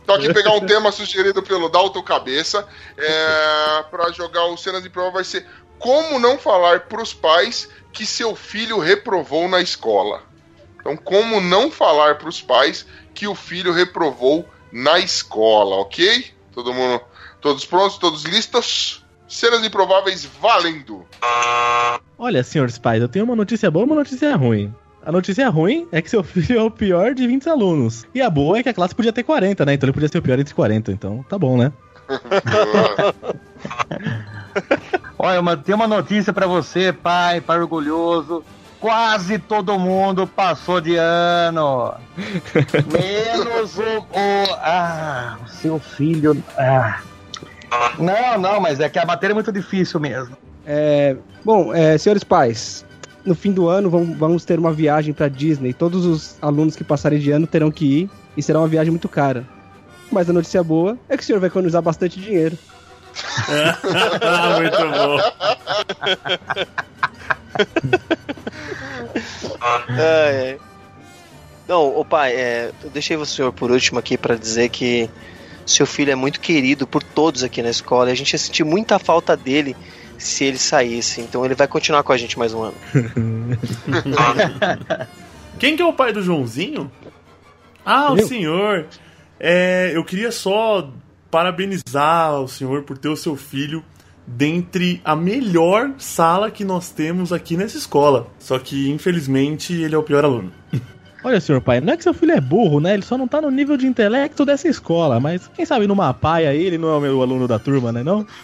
Então 0.04 0.16
aqui 0.16 0.34
pegar 0.34 0.52
um 0.54 0.66
tema 0.66 0.92
sugerido 0.92 1.42
pelo 1.42 1.70
Dalton 1.70 2.04
Cabeça 2.04 2.68
é, 2.98 3.84
para 3.90 4.12
jogar 4.12 4.46
o 4.46 4.58
Cenas 4.58 4.84
de 4.84 4.90
Prova 4.90 5.12
vai 5.12 5.24
ser 5.24 5.46
como 5.80 6.20
não 6.20 6.38
falar 6.38 6.82
pros 6.82 7.14
pais 7.14 7.70
que 7.94 8.06
seu 8.06 8.36
filho 8.36 8.80
reprovou 8.80 9.48
na 9.48 9.62
escola. 9.62 10.24
Então, 10.80 10.98
como 10.98 11.40
não 11.40 11.72
falar 11.72 12.18
pros 12.18 12.42
pais 12.42 12.86
que 13.14 13.28
o 13.28 13.36
filho 13.36 13.72
reprovou 13.72 14.46
na 14.72 15.00
escola, 15.00 15.76
ok? 15.78 16.34
Todo 16.52 16.74
mundo, 16.74 17.00
todos 17.40 17.66
prontos, 17.66 17.98
todos 17.98 18.24
listos? 18.24 19.03
Cenas 19.34 19.66
improváveis 19.66 20.30
valendo. 20.40 21.04
Olha, 22.20 22.44
senhores 22.44 22.78
pais, 22.78 23.02
eu 23.02 23.10
tenho 23.10 23.26
uma 23.26 23.36
notícia 23.36 23.72
boa 23.72 23.84
e 23.84 23.88
uma 23.88 23.96
notícia 23.96 24.36
ruim. 24.36 24.72
A 25.04 25.12
notícia 25.12 25.50
ruim 25.50 25.88
é 25.92 26.04
que 26.04 26.10
seu 26.10 26.22
filho 26.24 26.60
é 26.60 26.62
o 26.62 26.70
pior 26.70 27.16
de 27.16 27.26
20 27.26 27.50
alunos. 27.50 28.06
E 28.14 28.22
a 28.22 28.30
boa 28.30 28.60
é 28.60 28.64
que 28.64 28.70
a 28.70 28.74
classe 28.74 28.94
podia 28.94 29.12
ter 29.12 29.24
40, 29.24 29.66
né? 29.66 29.74
Então 29.74 29.88
ele 29.88 29.94
podia 29.94 30.08
ser 30.08 30.20
o 30.20 30.22
pior 30.22 30.38
entre 30.38 30.54
40. 30.54 30.92
Então 30.92 31.26
tá 31.28 31.40
bom, 31.40 31.58
né? 31.58 31.74
Olha, 35.18 35.38
eu 35.38 35.58
tenho 35.58 35.78
uma 35.78 35.88
notícia 35.88 36.32
pra 36.32 36.46
você, 36.46 36.94
pai, 36.94 37.42
pai 37.42 37.58
orgulhoso. 37.58 38.44
Quase 38.80 39.40
todo 39.40 39.80
mundo 39.80 40.28
passou 40.28 40.80
de 40.80 40.96
ano. 40.96 41.92
Menos 42.86 43.80
o, 43.80 43.82
o. 43.82 44.54
Ah, 44.62 45.40
o 45.44 45.50
seu 45.50 45.80
filho. 45.80 46.38
Ah. 46.56 47.00
Não, 48.00 48.38
não, 48.40 48.60
mas 48.60 48.80
é 48.80 48.90
que 48.90 49.00
a 49.00 49.06
matéria 49.06 49.34
é 49.34 49.36
muito 49.36 49.52
difícil 49.52 50.00
mesmo. 50.00 50.36
É, 50.66 51.16
bom, 51.44 51.74
é, 51.74 51.98
senhores 51.98 52.24
pais, 52.24 52.86
no 53.26 53.36
fim 53.36 53.52
do 53.52 53.68
ano 53.68 53.90
vamos, 53.90 54.18
vamos 54.18 54.46
ter 54.46 54.60
uma 54.60 54.72
viagem 54.72 55.14
pra 55.14 55.28
Disney. 55.28 55.74
Todos 55.74 56.06
os 56.06 56.38
alunos 56.42 56.76
que 56.76 56.84
passarem 56.84 57.20
de 57.20 57.32
ano 57.32 57.48
terão 57.48 57.72
que 57.72 57.86
ir 57.86 58.10
e 58.36 58.44
será 58.44 58.60
uma 58.60 58.68
viagem 58.68 58.92
muito 58.92 59.10
cara. 59.10 59.46
Mas 60.12 60.30
a 60.30 60.34
notícia 60.34 60.64
boa 60.64 60.98
é 61.10 61.18
que 61.18 61.24
o 61.24 61.26
senhor 61.26 61.40
vai 61.40 61.48
economizar 61.48 61.82
bastante 61.82 62.20
dinheiro. 62.20 62.58
Muito 64.58 64.78
bom. 64.92 65.18
É, 69.90 70.02
é. 70.02 70.58
Não, 71.68 71.96
ô 71.96 72.04
pai, 72.04 72.34
é, 72.34 72.72
eu 72.84 72.90
deixei 72.90 73.16
o 73.16 73.26
senhor 73.26 73.54
por 73.54 73.72
último 73.72 74.00
aqui 74.00 74.18
pra 74.18 74.36
dizer 74.36 74.70
que 74.70 75.10
seu 75.66 75.86
filho 75.86 76.12
é 76.12 76.16
muito 76.16 76.40
querido 76.40 76.86
por 76.86 77.04
todos 77.04 77.44
aqui 77.44 77.62
na 77.62 77.70
escola 77.70 78.10
e 78.10 78.14
a 78.14 78.16
gente 78.16 78.34
ia 78.34 78.40
sentir 78.40 78.64
muita 78.64 79.00
falta 79.00 79.36
dele 79.36 79.76
se 80.18 80.44
ele 80.44 80.58
saísse. 80.58 81.22
Então 81.22 81.46
ele 81.46 81.56
vai 81.56 81.68
continuar 81.68 82.04
com 82.04 82.12
a 82.12 82.18
gente 82.18 82.38
mais 82.38 82.54
um 82.54 82.64
ano. 82.64 82.76
Quem 85.60 85.76
que 85.76 85.82
é 85.82 85.86
o 85.86 85.94
pai 85.94 86.12
do 86.12 86.22
Joãozinho? 86.22 86.92
Ah, 87.86 88.12
o 88.12 88.26
senhor. 88.26 88.88
É, 89.40 89.92
eu 89.94 90.04
queria 90.04 90.32
só 90.32 90.90
parabenizar 91.30 92.40
o 92.40 92.48
senhor 92.48 92.84
por 92.84 92.98
ter 92.98 93.10
o 93.10 93.18
seu 93.18 93.36
filho 93.36 93.84
dentre 94.26 95.02
a 95.04 95.16
melhor 95.16 95.92
sala 95.98 96.50
que 96.50 96.64
nós 96.64 96.90
temos 96.90 97.34
aqui 97.34 97.58
nessa 97.58 97.78
escola. 97.78 98.28
Só 98.40 98.58
que, 98.58 98.90
infelizmente, 98.90 99.74
ele 99.74 99.96
é 99.96 99.98
o 99.98 100.04
pior 100.04 100.24
aluno. 100.24 100.52
Olha, 101.24 101.40
senhor 101.40 101.62
pai, 101.62 101.80
não 101.80 101.94
é 101.94 101.98
que 101.98 102.04
seu 102.04 102.14
filho 102.14 102.34
é 102.34 102.42
burro, 102.42 102.82
né? 102.82 102.96
Ele 102.96 103.02
só 103.02 103.18
não 103.18 103.28
tá 103.28 103.40
no 103.40 103.50
nível 103.50 103.78
de 103.78 103.88
intelecto 103.88 104.44
dessa 104.44 104.68
escola. 104.68 105.22
Mas 105.22 105.48
quem 105.48 105.66
sabe 105.66 105.88
numa 105.88 106.14
paia 106.14 106.54
ele 106.54 106.78
não 106.78 106.90
é 106.90 106.98
o 106.98 107.00
meu 107.00 107.22
aluno 107.22 107.48
da 107.48 107.58
turma, 107.58 107.94
né? 107.94 108.04
Não? 108.04 108.28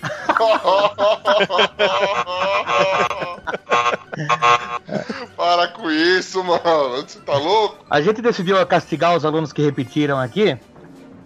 Para 5.36 5.68
com 5.70 5.90
isso, 5.92 6.44
mano. 6.44 6.98
Você 6.98 7.20
tá 7.20 7.38
louco? 7.38 7.86
A 7.90 8.02
gente 8.02 8.22
decidiu 8.22 8.66
castigar 8.66 9.16
os 9.16 9.26
alunos 9.26 9.52
que 9.52 9.62
repetiram 9.62 10.18
aqui, 10.18 10.58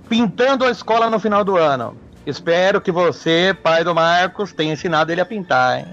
pintando 0.10 0.66
a 0.66 0.72
escola 0.72 1.10
no 1.10 1.20
final 1.20 1.44
do 1.44 1.56
ano. 1.56 1.96
Espero 2.26 2.82
que 2.82 2.92
você, 2.92 3.56
pai 3.62 3.84
do 3.84 3.94
Marcos, 3.94 4.54
tenha 4.54 4.74
ensinado 4.74 5.12
ele 5.12 5.22
a 5.22 5.26
pintar, 5.26 5.80
hein? 5.80 5.86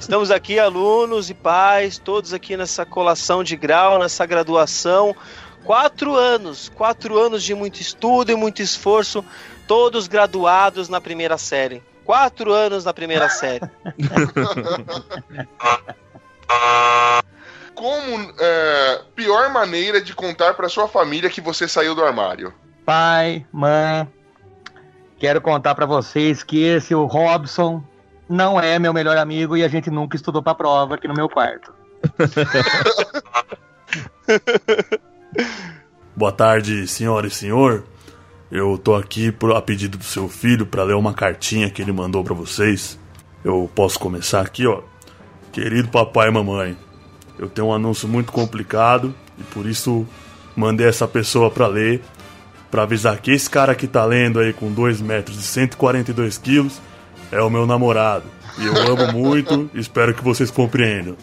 Estamos 0.01 0.31
aqui, 0.31 0.57
alunos 0.57 1.29
e 1.29 1.33
pais, 1.35 1.99
todos 1.99 2.33
aqui 2.33 2.57
nessa 2.57 2.83
colação 2.83 3.43
de 3.43 3.55
grau, 3.55 3.99
nessa 3.99 4.25
graduação. 4.25 5.15
Quatro 5.63 6.15
anos, 6.15 6.69
quatro 6.69 7.19
anos 7.19 7.43
de 7.43 7.53
muito 7.53 7.79
estudo 7.79 8.31
e 8.31 8.35
muito 8.35 8.63
esforço, 8.63 9.23
todos 9.67 10.07
graduados 10.07 10.89
na 10.89 10.99
primeira 10.99 11.37
série. 11.37 11.83
Quatro 12.03 12.51
anos 12.51 12.83
na 12.83 12.91
primeira 12.95 13.29
série. 13.29 13.61
Como 17.75 18.33
é, 18.39 19.01
pior 19.15 19.51
maneira 19.51 20.01
de 20.01 20.15
contar 20.15 20.55
pra 20.55 20.67
sua 20.67 20.87
família 20.87 21.29
que 21.29 21.41
você 21.41 21.67
saiu 21.67 21.93
do 21.93 22.03
armário? 22.03 22.51
Pai, 22.83 23.45
mãe, 23.51 24.07
quero 25.19 25.39
contar 25.41 25.75
pra 25.75 25.85
vocês 25.85 26.41
que 26.41 26.63
esse, 26.63 26.95
o 26.95 27.05
Robson, 27.05 27.83
não 28.31 28.59
é 28.59 28.79
meu 28.79 28.91
melhor 28.93 29.17
amigo 29.17 29.57
e 29.57 29.63
a 29.63 29.67
gente 29.67 29.91
nunca 29.91 30.15
estudou 30.15 30.41
pra 30.41 30.55
prova 30.55 30.95
aqui 30.95 31.05
no 31.05 31.13
meu 31.13 31.27
quarto. 31.27 31.73
Boa 36.15 36.31
tarde, 36.31 36.87
senhora 36.87 37.27
e 37.27 37.29
senhor. 37.29 37.83
Eu 38.49 38.77
tô 38.77 38.95
aqui 38.95 39.35
a 39.53 39.61
pedido 39.61 39.97
do 39.97 40.05
seu 40.05 40.29
filho 40.29 40.65
para 40.65 40.83
ler 40.83 40.95
uma 40.95 41.13
cartinha 41.13 41.69
que 41.69 41.81
ele 41.81 41.91
mandou 41.91 42.23
para 42.23 42.33
vocês. 42.33 42.97
Eu 43.43 43.69
posso 43.75 43.99
começar 43.99 44.39
aqui, 44.39 44.65
ó. 44.65 44.81
Querido 45.51 45.89
papai 45.89 46.29
e 46.29 46.31
mamãe, 46.31 46.77
eu 47.37 47.49
tenho 47.49 47.67
um 47.67 47.73
anúncio 47.73 48.07
muito 48.07 48.31
complicado 48.31 49.13
e 49.37 49.43
por 49.43 49.65
isso 49.65 50.07
mandei 50.55 50.87
essa 50.87 51.05
pessoa 51.05 51.51
para 51.51 51.67
ler, 51.67 52.01
para 52.69 52.83
avisar 52.83 53.19
que 53.19 53.31
esse 53.31 53.49
cara 53.49 53.75
que 53.75 53.87
tá 53.87 54.05
lendo 54.05 54.39
aí 54.39 54.53
com 54.53 54.71
2 54.71 55.01
metros 55.01 55.37
e 55.37 55.43
142 55.43 56.37
quilos 56.37 56.79
é 57.31 57.41
o 57.41 57.49
meu 57.49 57.65
namorado. 57.65 58.25
E 58.57 58.65
eu 58.65 58.75
amo 58.91 59.11
muito 59.13 59.69
e 59.73 59.79
espero 59.79 60.13
que 60.13 60.23
vocês 60.23 60.51
compreendam. 60.51 61.15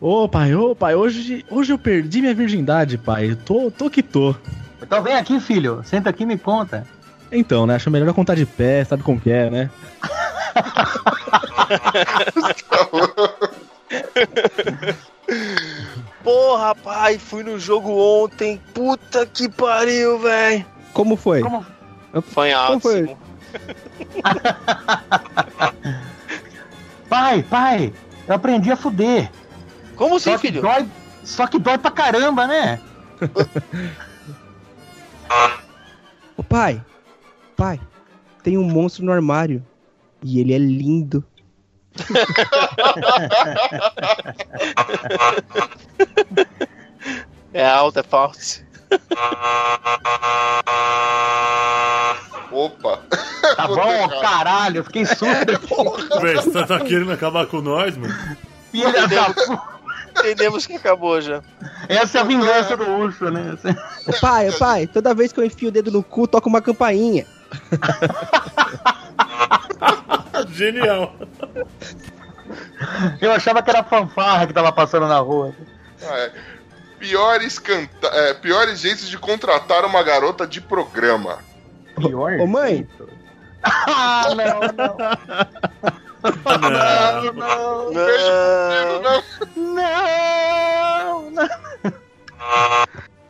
Ô 0.00 0.28
pai, 0.28 0.54
ô 0.54 0.74
pai, 0.74 0.94
hoje, 0.94 1.44
hoje 1.50 1.72
eu 1.72 1.78
perdi 1.78 2.20
minha 2.20 2.34
virgindade, 2.34 2.96
pai. 2.98 3.36
Tô, 3.44 3.70
tô 3.70 3.90
que 3.90 4.02
tô. 4.02 4.34
Então 4.80 5.02
vem 5.02 5.14
aqui, 5.14 5.40
filho, 5.40 5.82
senta 5.84 6.10
aqui 6.10 6.22
e 6.22 6.26
me 6.26 6.38
conta. 6.38 6.86
Então, 7.30 7.66
né? 7.66 7.74
Acho 7.74 7.90
melhor 7.90 8.08
eu 8.08 8.14
contar 8.14 8.34
de 8.36 8.46
pé, 8.46 8.84
sabe 8.84 9.02
como 9.02 9.20
que 9.20 9.30
é, 9.30 9.50
né? 9.50 9.70
Porra, 16.24 16.74
pai, 16.74 17.18
fui 17.18 17.42
no 17.42 17.58
jogo 17.58 17.90
ontem. 18.24 18.60
Puta 18.74 19.26
que 19.26 19.48
pariu, 19.48 20.18
velho. 20.18 20.64
Como 20.92 21.16
foi? 21.16 21.40
Como- 21.42 21.64
Foi 22.22 22.52
alto. 22.52 22.80
foi? 22.80 23.16
Pai, 27.08 27.42
pai, 27.42 27.92
eu 28.26 28.34
aprendi 28.34 28.70
a 28.70 28.76
fuder. 28.76 29.30
Como 29.96 30.16
assim, 30.16 30.32
Só 30.32 30.38
filho? 30.38 30.60
dói, 30.60 30.86
só 31.24 31.46
que 31.46 31.58
dói 31.58 31.78
pra 31.78 31.90
caramba, 31.90 32.46
né? 32.46 32.78
Ô 36.36 36.42
pai, 36.42 36.84
pai, 37.56 37.80
tem 38.42 38.58
um 38.58 38.64
monstro 38.64 39.04
no 39.04 39.12
armário. 39.12 39.64
E 40.22 40.40
ele 40.40 40.52
é 40.52 40.58
lindo. 40.58 41.24
É 47.52 47.66
alto, 47.66 47.98
é 47.98 48.02
forte. 48.02 48.64
Opa! 52.58 53.00
Tá 53.56 53.66
bom, 53.66 54.08
caralho, 54.20 54.78
eu 54.78 54.84
fiquei 54.84 55.06
surdo. 55.06 55.58
Véi, 56.20 56.34
você 56.34 56.66
tá 56.66 56.78
querendo 56.78 57.10
acabar 57.10 57.46
com 57.46 57.60
nós, 57.60 57.96
mano? 57.96 58.14
Filha 58.70 59.08
da 59.08 59.32
puta. 59.32 59.62
Entendemos 60.10 60.66
que 60.66 60.74
acabou 60.74 61.20
já. 61.20 61.42
Essa 61.88 62.18
é 62.18 62.20
a 62.20 62.24
vingança 62.24 62.76
do 62.76 62.84
urso, 62.84 63.30
né? 63.30 63.56
Ô 64.06 64.20
pai, 64.20 64.50
ô 64.50 64.52
pai, 64.52 64.86
toda 64.86 65.14
vez 65.14 65.32
que 65.32 65.40
eu 65.40 65.44
enfio 65.44 65.70
o 65.70 65.72
dedo 65.72 65.90
no 65.90 66.04
cu, 66.04 66.28
toca 66.28 66.48
uma 66.48 66.60
campainha. 66.60 67.26
Genial. 70.50 71.14
Eu 73.20 73.32
achava 73.32 73.62
que 73.62 73.70
era 73.70 73.82
fanfarra 73.82 74.46
que 74.46 74.52
tava 74.52 74.70
passando 74.70 75.08
na 75.08 75.18
rua. 75.18 75.52
Ah, 76.02 76.18
é. 76.18 76.32
Piores, 76.98 77.58
canta... 77.58 78.08
é, 78.08 78.34
piores 78.34 78.80
jeitos 78.80 79.08
de 79.08 79.18
contratar 79.18 79.84
uma 79.84 80.02
garota 80.02 80.46
de 80.46 80.60
programa. 80.60 81.47
Pior. 81.98 82.40
Ô 82.40 82.46
mãe, 82.46 82.86
Ah, 83.62 84.26
não, 84.36 84.60
não. 84.60 84.96
Não. 86.60 87.32
Não, 87.32 87.92
Não. 87.92 89.02
não. 89.02 89.22
não, 89.56 91.30
não. 91.30 91.48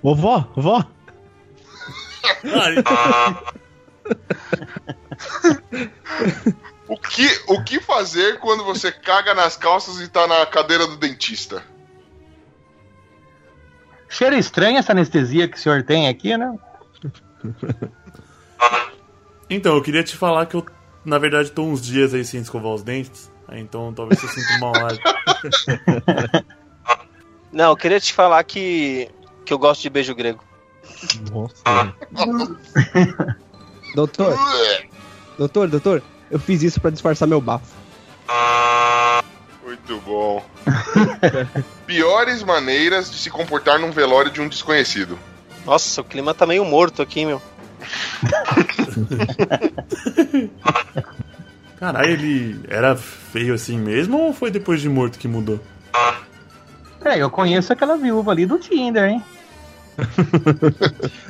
Ô, 0.03 0.14
vó, 0.14 0.49
vó. 0.57 0.85
O 6.89 6.97
que, 6.97 7.29
o 7.49 7.62
que 7.62 7.81
fazer 7.81 8.39
quando 8.39 8.64
você 8.64 8.91
caga 8.91 9.35
nas 9.35 9.57
calças 9.57 10.01
e 10.01 10.09
tá 10.09 10.27
na 10.27 10.47
cadeira 10.47 10.87
do 10.87 10.97
dentista? 10.97 11.62
Cheiro 14.09 14.37
estranho 14.37 14.79
essa 14.79 14.93
anestesia 14.93 15.47
que 15.49 15.57
o 15.59 15.61
senhor 15.61 15.83
tem 15.83 16.09
aqui, 16.09 16.35
né? 16.37 16.57
Então, 19.51 19.77
eu 19.77 19.83
queria 19.83 20.03
te 20.03 20.17
falar 20.17 20.47
que 20.47 20.55
eu, 20.55 20.67
na 21.05 21.19
verdade, 21.19 21.51
tô 21.51 21.63
uns 21.63 21.81
dias 21.81 22.13
aí 22.13 22.25
sem 22.25 22.41
escovar 22.41 22.73
os 22.73 22.83
dentes. 22.83 23.31
Então, 23.51 23.93
talvez 23.95 24.23
eu 24.23 24.29
sinta 24.29 24.55
um 24.55 24.59
mau 24.61 24.73
ar. 24.85 24.99
Não, 27.51 27.71
eu 27.71 27.77
queria 27.77 27.99
te 27.99 28.13
falar 28.13 28.45
que, 28.45 29.09
que 29.45 29.53
eu 29.53 29.59
gosto 29.59 29.83
de 29.83 29.91
beijo 29.91 30.15
grego. 30.15 30.45
Nossa. 31.33 31.95
doutor, 33.95 34.37
doutor, 35.39 35.69
doutor, 35.69 36.03
eu 36.31 36.39
fiz 36.39 36.63
isso 36.63 36.81
pra 36.81 36.91
disfarçar 36.91 37.27
meu 37.27 37.41
bafo. 37.41 37.75
Muito 39.65 40.01
bom. 40.01 40.45
Piores 41.87 42.43
maneiras 42.43 43.11
de 43.11 43.17
se 43.17 43.31
comportar 43.31 43.79
num 43.79 43.91
velório 43.91 44.31
de 44.31 44.41
um 44.41 44.49
desconhecido. 44.49 45.19
Nossa, 45.65 46.01
o 46.01 46.05
clima 46.05 46.35
tá 46.35 46.47
meio 46.47 46.65
morto 46.65 47.03
aqui, 47.03 47.25
meu. 47.25 47.41
Caralho, 51.79 52.11
ele 52.11 52.61
era 52.68 52.97
feio 52.97 53.55
assim 53.55 53.79
mesmo 53.79 54.18
ou 54.18 54.33
foi 54.33 54.51
depois 54.51 54.81
de 54.81 54.89
morto 54.89 55.18
que 55.18 55.29
mudou? 55.29 55.61
É, 57.05 57.18
eu 57.18 57.31
conheço 57.31 57.72
aquela 57.72 57.97
viúva 57.97 58.33
ali 58.33 58.45
do 58.45 58.59
Tinder, 58.59 59.05
hein? 59.05 59.22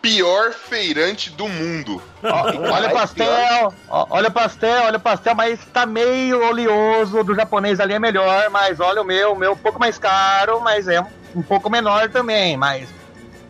Pior 0.00 0.52
feirante 0.52 1.28
do 1.30 1.46
mundo. 1.46 2.02
Ó, 2.22 2.46
olha 2.72 2.88
o 2.88 2.92
pastel, 2.92 3.74
ó, 3.88 4.06
olha 4.08 4.28
o 4.28 4.32
pastel, 4.32 4.84
olha 4.84 4.96
o 4.96 5.00
pastel, 5.00 5.34
mas 5.34 5.62
tá 5.66 5.84
meio 5.84 6.42
oleoso. 6.42 7.22
Do 7.22 7.34
japonês 7.34 7.80
ali 7.80 7.92
é 7.92 7.98
melhor, 7.98 8.48
mas 8.48 8.80
olha 8.80 9.02
o 9.02 9.04
meu, 9.04 9.32
o 9.32 9.38
meu 9.38 9.50
é 9.50 9.52
um 9.52 9.58
pouco 9.58 9.78
mais 9.78 9.98
caro, 9.98 10.58
mas 10.62 10.88
é 10.88 11.04
um 11.36 11.42
pouco 11.42 11.68
menor 11.68 12.08
também. 12.08 12.56
Mas 12.56 12.88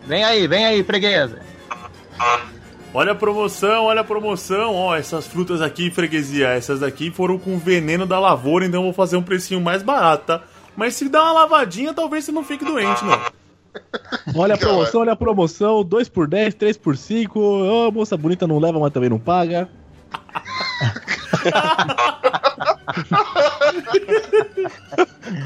vem 0.05 0.23
aí, 0.23 0.47
vem 0.47 0.65
aí, 0.65 0.83
freguesa. 0.83 1.39
Olha 2.93 3.13
a 3.13 3.15
promoção, 3.15 3.85
olha 3.85 4.01
a 4.01 4.03
promoção. 4.03 4.75
Ó, 4.75 4.95
essas 4.95 5.25
frutas 5.27 5.61
aqui, 5.61 5.89
freguesia, 5.89 6.49
essas 6.49 6.83
aqui 6.83 7.09
foram 7.09 7.37
com 7.39 7.57
veneno 7.57 8.05
da 8.05 8.19
lavoura, 8.19 8.65
então 8.65 8.81
eu 8.81 8.85
vou 8.85 8.93
fazer 8.93 9.15
um 9.17 9.23
precinho 9.23 9.61
mais 9.61 9.81
barato, 9.81 10.25
tá? 10.25 10.41
Mas 10.75 10.95
se 10.95 11.07
dá 11.09 11.21
uma 11.23 11.31
lavadinha, 11.33 11.93
talvez 11.93 12.25
você 12.25 12.31
não 12.31 12.43
fique 12.43 12.65
doente, 12.65 13.03
não. 13.05 13.19
Olha 14.35 14.55
a 14.55 14.57
promoção, 14.57 15.01
olha 15.01 15.13
a 15.13 15.15
promoção. 15.15 15.83
2 15.83 16.09
por 16.09 16.27
10, 16.27 16.53
3 16.55 16.77
por 16.77 16.97
5. 16.97 17.39
Ô, 17.39 17.91
moça 17.91 18.17
bonita 18.17 18.45
não 18.45 18.59
leva, 18.59 18.77
mas 18.79 18.91
também 18.91 19.09
não 19.09 19.19
paga. 19.19 19.69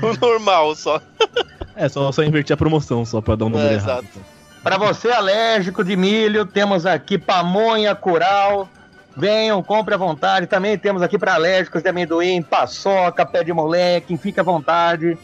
O 0.01 0.17
normal 0.25 0.75
só. 0.75 1.01
É, 1.75 1.87
só, 1.89 2.11
só 2.11 2.23
invertir 2.23 2.53
a 2.53 2.57
promoção, 2.57 3.05
só 3.05 3.21
pra 3.21 3.35
dar 3.35 3.45
um 3.45 3.49
número 3.49 3.69
É, 3.69 3.73
errado. 3.75 4.03
exato. 4.03 4.19
Pra 4.65 4.79
você 4.79 5.11
alérgico 5.11 5.83
de 5.83 5.95
milho, 5.95 6.43
temos 6.43 6.87
aqui 6.87 7.19
pamonha, 7.19 7.93
curau. 7.93 8.67
Venham, 9.15 9.61
compre 9.61 9.93
à 9.93 9.97
vontade. 9.97 10.47
Também 10.47 10.75
temos 10.75 11.03
aqui 11.03 11.19
para 11.19 11.35
alérgicos 11.35 11.83
de 11.83 11.89
amendoim, 11.89 12.41
paçoca, 12.41 13.23
pé 13.27 13.43
de 13.43 13.53
moleque, 13.53 14.17
fica 14.17 14.41
à 14.41 14.43
vontade. 14.43 15.19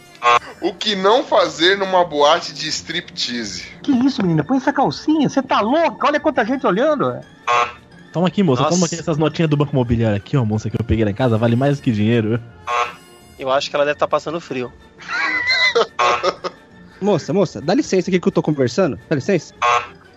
O 0.61 0.75
que 0.75 0.95
não 0.95 1.23
fazer 1.23 1.75
numa 1.75 2.05
boate 2.05 2.53
de 2.53 2.67
striptease? 2.67 3.65
Que 3.81 3.91
isso, 3.91 4.21
menina? 4.21 4.43
Põe 4.43 4.57
essa 4.57 4.71
calcinha, 4.71 5.27
você 5.27 5.41
tá 5.41 5.59
louca? 5.59 6.05
Olha 6.05 6.19
quanta 6.19 6.45
gente 6.45 6.67
olhando. 6.67 7.19
Toma 8.13 8.27
aqui, 8.27 8.43
moça. 8.43 8.61
Nossa. 8.61 8.75
Toma 8.75 8.85
aqui 8.85 8.93
essas 8.93 9.17
notinhas 9.17 9.49
do 9.49 9.57
Banco 9.57 9.71
Imobiliário 9.71 10.17
aqui, 10.17 10.37
ó, 10.37 10.45
moça, 10.45 10.69
que 10.69 10.79
eu 10.79 10.85
peguei 10.85 11.03
lá 11.03 11.09
em 11.09 11.15
casa. 11.15 11.35
Vale 11.35 11.55
mais 11.55 11.79
do 11.79 11.81
que 11.81 11.91
dinheiro. 11.91 12.39
Eu 13.39 13.49
acho 13.49 13.71
que 13.71 13.75
ela 13.75 13.85
deve 13.85 13.95
estar 13.95 14.07
passando 14.07 14.39
frio. 14.39 14.71
Moça, 17.02 17.34
moça, 17.34 17.60
dá 17.60 17.74
licença 17.74 18.10
aqui 18.10 18.20
que 18.20 18.28
eu 18.28 18.32
tô 18.32 18.43
conversando. 18.43 18.99
Dá 19.10 19.16
licença. 19.16 19.56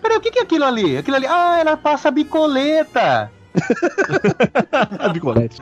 Peraí, 0.01 0.17
o 0.17 0.21
que 0.21 0.29
que 0.29 0.39
é 0.39 0.43
aquilo 0.43 0.65
ali? 0.65 0.97
Aquilo 0.97 1.17
ali. 1.17 1.25
Ah, 1.25 1.57
ela 1.59 1.75
passa 1.75 2.11
bicoleta. 2.11 3.31
Bicolete. 5.13 5.57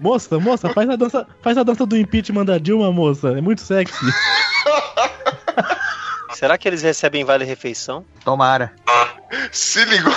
Moça, 0.00 0.38
moça, 0.38 0.68
faz 0.70 0.88
a 0.88 0.96
dança, 0.96 1.26
faz 1.42 1.58
a 1.58 1.62
dança 1.62 1.84
do 1.84 1.96
impeachment 1.96 2.44
da 2.44 2.58
Dilma, 2.58 2.92
moça. 2.92 3.36
É 3.36 3.40
muito 3.40 3.60
sexy. 3.60 4.04
Será 6.32 6.56
que 6.56 6.68
eles 6.68 6.82
recebem 6.82 7.24
vale 7.24 7.44
refeição? 7.44 8.04
Tomara. 8.24 8.72
Se 9.50 9.84
ligou. 9.84 10.12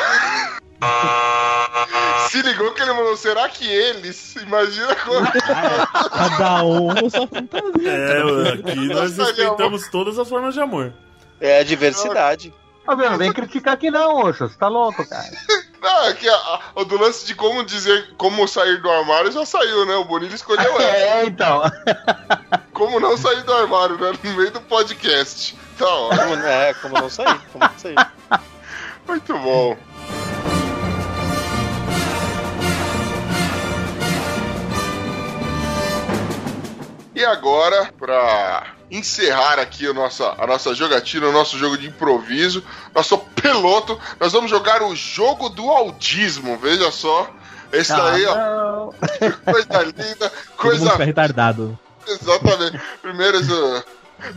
Se 2.29 2.41
ligou 2.41 2.71
que 2.73 2.81
ele 2.81 2.93
falou, 2.93 3.17
será 3.17 3.47
que 3.49 3.67
eles? 3.67 4.35
Imagina 4.37 4.95
como. 4.95 5.27
Cada 6.11 6.63
um 6.63 6.95
com 6.95 7.09
sua 7.09 7.27
fantasia. 7.27 7.91
É, 7.91 8.53
aqui 8.53 8.85
nós 8.87 9.17
respeitamos 9.17 9.87
todas 9.89 10.17
as 10.17 10.27
formas 10.29 10.53
de 10.53 10.61
amor. 10.61 10.93
É 11.39 11.59
a 11.59 11.63
diversidade. 11.63 12.53
Tá 12.85 12.95
vendo? 12.95 13.17
Vem 13.17 13.31
criticar 13.31 13.73
aqui 13.75 13.91
não, 13.91 14.17
Oxo. 14.25 14.47
Você 14.47 14.57
tá 14.57 14.67
louco, 14.67 15.07
cara. 15.07 15.29
Não, 15.81 16.05
é 16.09 16.13
que 16.13 16.29
a- 16.29 16.33
a- 16.35 16.59
o 16.75 16.85
do 16.85 16.95
lance 16.95 17.25
de 17.25 17.33
como 17.33 17.63
dizer 17.65 18.13
como 18.15 18.47
sair 18.47 18.79
do 18.83 18.89
armário 18.91 19.31
já 19.31 19.43
saiu, 19.43 19.83
né? 19.87 19.95
O 19.95 20.05
Bonilha 20.05 20.35
escolheu 20.35 20.79
essa. 20.79 20.83
É, 20.83 21.25
então. 21.25 21.59
Como 22.71 22.99
não 22.99 23.17
sair 23.17 23.41
do 23.41 23.51
armário, 23.51 23.97
né? 23.97 24.11
No 24.23 24.33
meio 24.35 24.51
do 24.51 24.61
podcast. 24.61 25.57
Tá 25.79 25.87
ótimo. 25.87 26.21
Como, 26.29 26.45
é, 26.45 26.73
como 26.75 26.93
não 26.99 27.09
sair, 27.09 27.39
como 27.51 27.65
não 27.65 27.79
sair. 27.79 27.95
Muito 29.07 29.35
bom. 29.39 29.75
E 37.21 37.25
agora, 37.25 37.93
pra 37.99 38.73
encerrar 38.89 39.59
aqui 39.59 39.85
a 39.85 39.93
nossa, 39.93 40.33
a 40.39 40.47
nossa 40.47 40.73
jogatina, 40.73 41.27
o 41.27 41.31
nosso 41.31 41.55
jogo 41.55 41.77
de 41.77 41.85
improviso, 41.85 42.63
nosso 42.95 43.15
peloto, 43.15 43.99
nós 44.19 44.33
vamos 44.33 44.49
jogar 44.49 44.81
o 44.81 44.95
jogo 44.95 45.47
do 45.47 45.69
audismo. 45.69 46.57
Veja 46.57 46.89
só. 46.89 47.29
Esse 47.71 47.95
daí, 47.95 48.25
ó, 48.25 48.35
não. 48.35 48.93
coisa 49.45 49.83
linda, 49.83 50.15
Todo 50.31 50.31
mundo 50.31 50.57
coisa 50.57 50.95
retardado. 50.95 51.77
Exatamente. 52.07 52.81
Primeiro, 53.03 53.39
isso, 53.39 53.83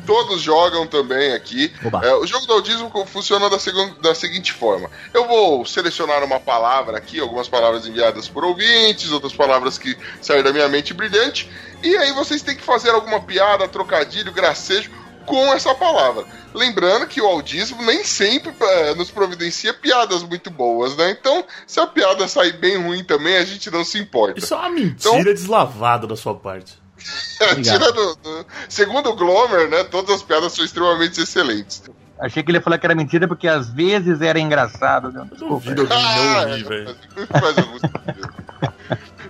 todos 0.06 0.40
jogam 0.40 0.86
também 0.86 1.32
aqui. 1.32 1.72
É, 2.04 2.14
o 2.14 2.26
jogo 2.26 2.46
do 2.46 2.52
audismo 2.54 2.90
funciona 3.06 3.48
da, 3.50 3.58
segun- 3.58 3.94
da 4.00 4.14
seguinte 4.14 4.52
forma: 4.52 4.90
eu 5.12 5.26
vou 5.26 5.64
selecionar 5.66 6.22
uma 6.24 6.40
palavra 6.40 6.96
aqui, 6.98 7.20
algumas 7.20 7.48
palavras 7.48 7.86
enviadas 7.86 8.28
por 8.28 8.44
ouvintes, 8.44 9.10
outras 9.10 9.32
palavras 9.34 9.78
que 9.78 9.96
saíram 10.20 10.44
da 10.44 10.52
minha 10.52 10.68
mente 10.68 10.92
brilhante, 10.94 11.50
e 11.82 11.96
aí 11.96 12.12
vocês 12.12 12.42
têm 12.42 12.56
que 12.56 12.62
fazer 12.62 12.90
alguma 12.90 13.20
piada, 13.20 13.66
trocadilho, 13.68 14.32
gracejo 14.32 14.90
com 15.26 15.52
essa 15.54 15.74
palavra. 15.74 16.24
Lembrando 16.52 17.06
que 17.06 17.20
o 17.20 17.26
audismo 17.26 17.82
nem 17.82 18.04
sempre 18.04 18.52
é, 18.60 18.94
nos 18.94 19.10
providencia 19.10 19.72
piadas 19.74 20.22
muito 20.22 20.50
boas, 20.50 20.94
né? 20.96 21.10
Então, 21.10 21.44
se 21.66 21.80
a 21.80 21.86
piada 21.86 22.28
sair 22.28 22.52
bem 22.58 22.76
ruim 22.76 23.02
também, 23.02 23.36
a 23.38 23.44
gente 23.44 23.70
não 23.70 23.84
se 23.84 23.98
importa. 23.98 24.38
Isso 24.38 24.54
é 24.54 24.56
uma 24.58 24.68
mentira 24.68 25.34
deslavada 25.34 26.06
da 26.06 26.14
sua 26.14 26.34
parte. 26.34 26.74
Tira 27.62 27.92
do- 27.92 28.16
do- 28.16 28.46
Segundo 28.68 29.10
o 29.10 29.16
Glomer, 29.16 29.68
né? 29.68 29.84
Todas 29.84 30.16
as 30.16 30.22
piadas 30.22 30.52
são 30.52 30.64
extremamente 30.64 31.20
excelentes. 31.20 31.82
Achei 32.18 32.42
que 32.42 32.50
ele 32.50 32.58
ia 32.58 32.62
falar 32.62 32.78
que 32.78 32.86
era 32.86 32.94
mentira 32.94 33.26
porque 33.26 33.48
às 33.48 33.68
vezes 33.68 34.20
era 34.20 34.38
engraçado. 34.38 35.10
né? 35.12 35.26
Desculpa. 35.30 35.54
Duvido 35.56 35.82
alguém 35.82 35.98
não 35.98 36.38
Ah, 36.38 36.40
ouvir, 36.42 36.64
velho. 36.64 36.96
faz. 37.40 37.56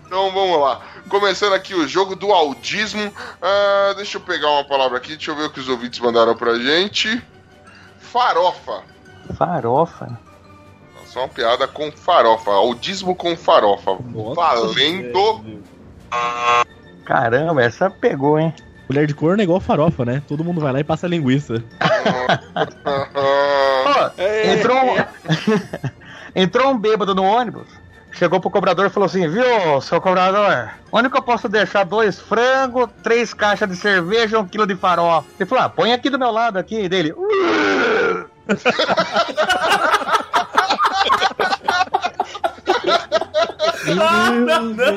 Então 0.06 0.30
vamos 0.32 0.60
lá. 0.60 0.80
Começando 1.08 1.54
aqui 1.54 1.74
o 1.74 1.88
jogo 1.88 2.14
do 2.14 2.30
audismo. 2.32 3.12
Ah, 3.42 3.94
deixa 3.96 4.18
eu 4.18 4.20
pegar 4.20 4.50
uma 4.50 4.64
palavra 4.64 4.98
aqui, 4.98 5.16
deixa 5.16 5.30
eu 5.30 5.36
ver 5.36 5.44
o 5.44 5.50
que 5.50 5.60
os 5.60 5.68
ouvintes 5.68 5.98
mandaram 5.98 6.36
pra 6.36 6.54
gente. 6.58 7.22
Farofa. 7.98 8.82
Farofa. 9.36 10.18
Só 11.06 11.20
uma 11.20 11.28
piada 11.28 11.66
com 11.66 11.90
farofa. 11.90 12.50
Audismo 12.50 13.14
com 13.16 13.36
farofa. 13.36 13.96
Valendo. 14.34 15.62
Caramba, 17.04 17.62
essa 17.62 17.90
pegou, 17.90 18.38
hein? 18.38 18.52
Mulher 18.88 19.06
de 19.06 19.14
corno 19.14 19.40
é 19.40 19.44
igual 19.44 19.60
farofa, 19.60 20.04
né? 20.04 20.22
Todo 20.28 20.44
mundo 20.44 20.60
vai 20.60 20.72
lá 20.72 20.80
e 20.80 20.84
passa 20.84 21.06
linguiça. 21.06 21.54
Pô, 23.84 24.22
entrou 24.52 24.76
um... 24.76 24.96
entrou 26.36 26.70
um 26.70 26.78
bêbado 26.78 27.14
no 27.14 27.22
ônibus. 27.22 27.66
Chegou 28.12 28.40
pro 28.40 28.50
cobrador 28.50 28.86
e 28.86 28.90
falou 28.90 29.06
assim: 29.06 29.26
Viu, 29.28 29.80
seu 29.80 30.00
cobrador? 30.00 30.70
Onde 30.92 31.10
que 31.10 31.16
eu 31.16 31.22
posso 31.22 31.48
deixar 31.48 31.84
dois 31.84 32.20
frangos, 32.20 32.88
três 33.02 33.34
caixas 33.34 33.68
de 33.68 33.74
cerveja 33.74 34.36
e 34.36 34.40
um 34.40 34.46
quilo 34.46 34.66
de 34.66 34.76
farofa? 34.76 35.26
Ele 35.38 35.48
falou: 35.48 35.64
ah, 35.64 35.68
põe 35.68 35.92
aqui 35.92 36.08
do 36.08 36.18
meu 36.18 36.30
lado, 36.30 36.56
aqui 36.56 36.88
dele. 36.88 37.12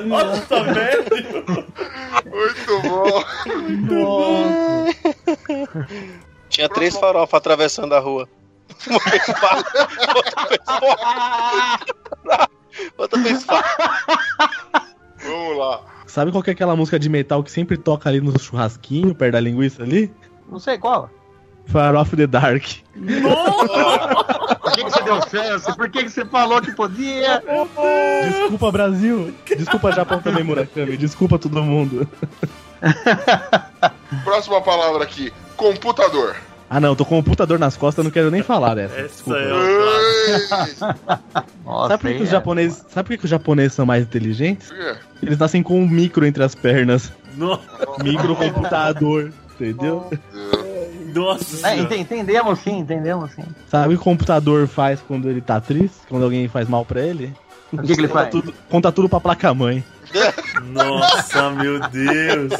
Nossa, 0.05 0.63
velho! 0.63 1.05
muito 2.25 3.95
bom. 3.95 4.87
Tinha 6.49 6.69
três 6.69 6.97
farofas 6.97 7.37
atravessando 7.37 7.93
a 7.93 7.99
rua. 7.99 8.27
Uma 8.87 8.99
fez 8.99 9.25
pá, 9.25 9.63
outra 12.97 13.19
fez. 13.21 13.45
Outra. 13.47 13.63
Vamos 15.23 15.57
lá. 15.57 15.81
Sabe 16.05 16.31
qual 16.31 16.43
que 16.43 16.49
é 16.49 16.53
aquela 16.53 16.75
música 16.75 16.99
de 16.99 17.09
metal 17.09 17.43
que 17.43 17.51
sempre 17.51 17.77
toca 17.77 18.09
ali 18.09 18.21
no 18.21 18.37
churrasquinho, 18.39 19.13
perto 19.13 19.33
da 19.33 19.39
linguiça 19.39 19.83
ali? 19.83 20.13
Não 20.49 20.59
sei 20.59 20.77
qual. 20.77 21.09
Far 21.67 21.95
Off 21.95 22.15
the 22.15 22.27
Dark. 22.27 22.63
Por 22.93 24.71
que, 24.73 24.83
que 24.83 24.89
você 24.91 25.03
deu 25.03 25.21
chance? 25.29 25.75
Por 25.75 25.89
que, 25.89 26.03
que 26.03 26.09
você 26.09 26.25
falou 26.25 26.61
que 26.61 26.71
podia? 26.71 27.41
Desculpa, 28.29 28.71
Brasil. 28.71 29.33
Desculpa, 29.45 29.91
Japão 29.91 30.21
também, 30.21 30.43
Murakami. 30.43 30.97
Desculpa 30.97 31.37
todo 31.37 31.61
mundo. 31.63 32.07
Próxima 34.23 34.61
palavra 34.61 35.03
aqui: 35.03 35.31
computador. 35.55 36.35
Ah, 36.69 36.81
não, 36.81 36.95
tô 36.97 37.05
com 37.05 37.17
o 37.17 37.23
computador 37.23 37.57
nas 37.57 37.77
costas, 37.77 38.03
não 38.03 38.11
quero 38.11 38.29
nem 38.29 38.43
falar 38.43 38.75
dessa. 38.75 38.95
Essa 38.95 39.07
Desculpa. 39.07 39.39
é 39.39 39.47
Nossa, 41.63 41.87
Sabe 41.89 42.01
por 42.01 42.11
que, 42.11 42.23
os 42.23 42.27
é. 42.27 42.31
japoneses, 42.31 42.85
sabe 42.89 43.07
por 43.07 43.17
que, 43.17 43.23
os 43.23 43.29
japoneses 43.29 43.73
são 43.73 43.85
mais 43.85 44.03
inteligentes? 44.03 44.67
por 44.67 44.77
quê? 44.77 44.95
Eles 45.23 45.37
nascem 45.37 45.63
com 45.63 45.79
um 45.79 45.87
micro 45.87 46.25
entre 46.25 46.43
as 46.43 46.53
pernas. 46.55 47.11
Microcomputador. 48.03 49.31
Entendeu? 49.55 50.09
Nossa 51.13 51.67
É, 51.69 51.77
entendemos 51.97 52.59
sim, 52.59 52.79
entendemos 52.79 53.31
sim. 53.31 53.43
Sabe 53.69 53.93
o 53.93 53.97
que 53.97 54.01
o 54.01 54.03
computador 54.03 54.67
faz 54.67 54.99
quando 55.07 55.29
ele 55.29 55.41
tá 55.41 55.59
triste? 55.59 55.97
Quando 56.09 56.23
alguém 56.23 56.47
faz 56.47 56.67
mal 56.67 56.85
pra 56.85 57.01
ele? 57.01 57.33
O 57.71 57.81
que, 57.81 57.95
que 57.95 58.01
ele 58.01 58.07
Conta 58.07 58.19
faz? 58.19 58.31
tudo, 58.31 58.53
conta 58.69 58.91
tudo 58.91 59.09
pra 59.09 59.19
placa-mãe. 59.19 59.83
Nossa, 60.71 61.49
meu 61.51 61.79
Deus. 61.89 62.53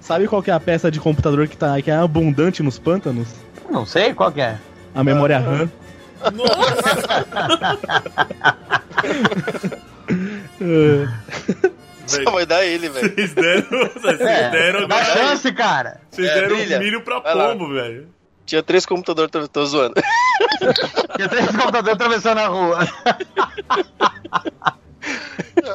Sabe 0.00 0.26
qual 0.28 0.42
que 0.42 0.50
é 0.50 0.54
a 0.54 0.60
peça 0.60 0.90
de 0.90 1.00
computador 1.00 1.46
que, 1.48 1.56
tá, 1.56 1.80
que 1.82 1.90
é 1.90 1.96
abundante 1.96 2.62
nos 2.62 2.78
pântanos? 2.78 3.28
Não 3.68 3.84
sei 3.84 4.14
qual 4.14 4.32
que 4.32 4.40
é. 4.40 4.56
A 4.94 5.04
memória 5.04 5.38
RAM. 5.38 5.68
É. 12.06 12.22
Só 12.24 12.30
vai 12.30 12.46
dar 12.46 12.64
ele, 12.64 12.88
velho. 12.88 13.14
Vocês 13.14 13.34
deram. 13.34 13.62
Vocês 13.94 14.20
É, 14.20 14.50
deram 14.50 14.88
dá 14.88 15.04
chance, 15.04 15.52
cara. 15.52 16.00
Vocês 16.10 16.28
É, 16.28 16.34
deram 16.34 16.56
brilha. 16.56 16.78
milho 16.78 17.02
pra 17.02 17.18
Vai 17.20 17.32
pombo, 17.34 17.72
velho. 17.72 18.08
Tinha 18.44 18.62
três 18.62 18.86
computadores, 18.86 19.30
tô, 19.30 19.48
tô 19.48 19.66
zoando. 19.66 19.94
Tinha 21.16 21.28
três 21.28 21.46
computadores 21.48 21.88
atravessando 21.88 22.38
a 22.38 22.46
rua. 22.46 22.78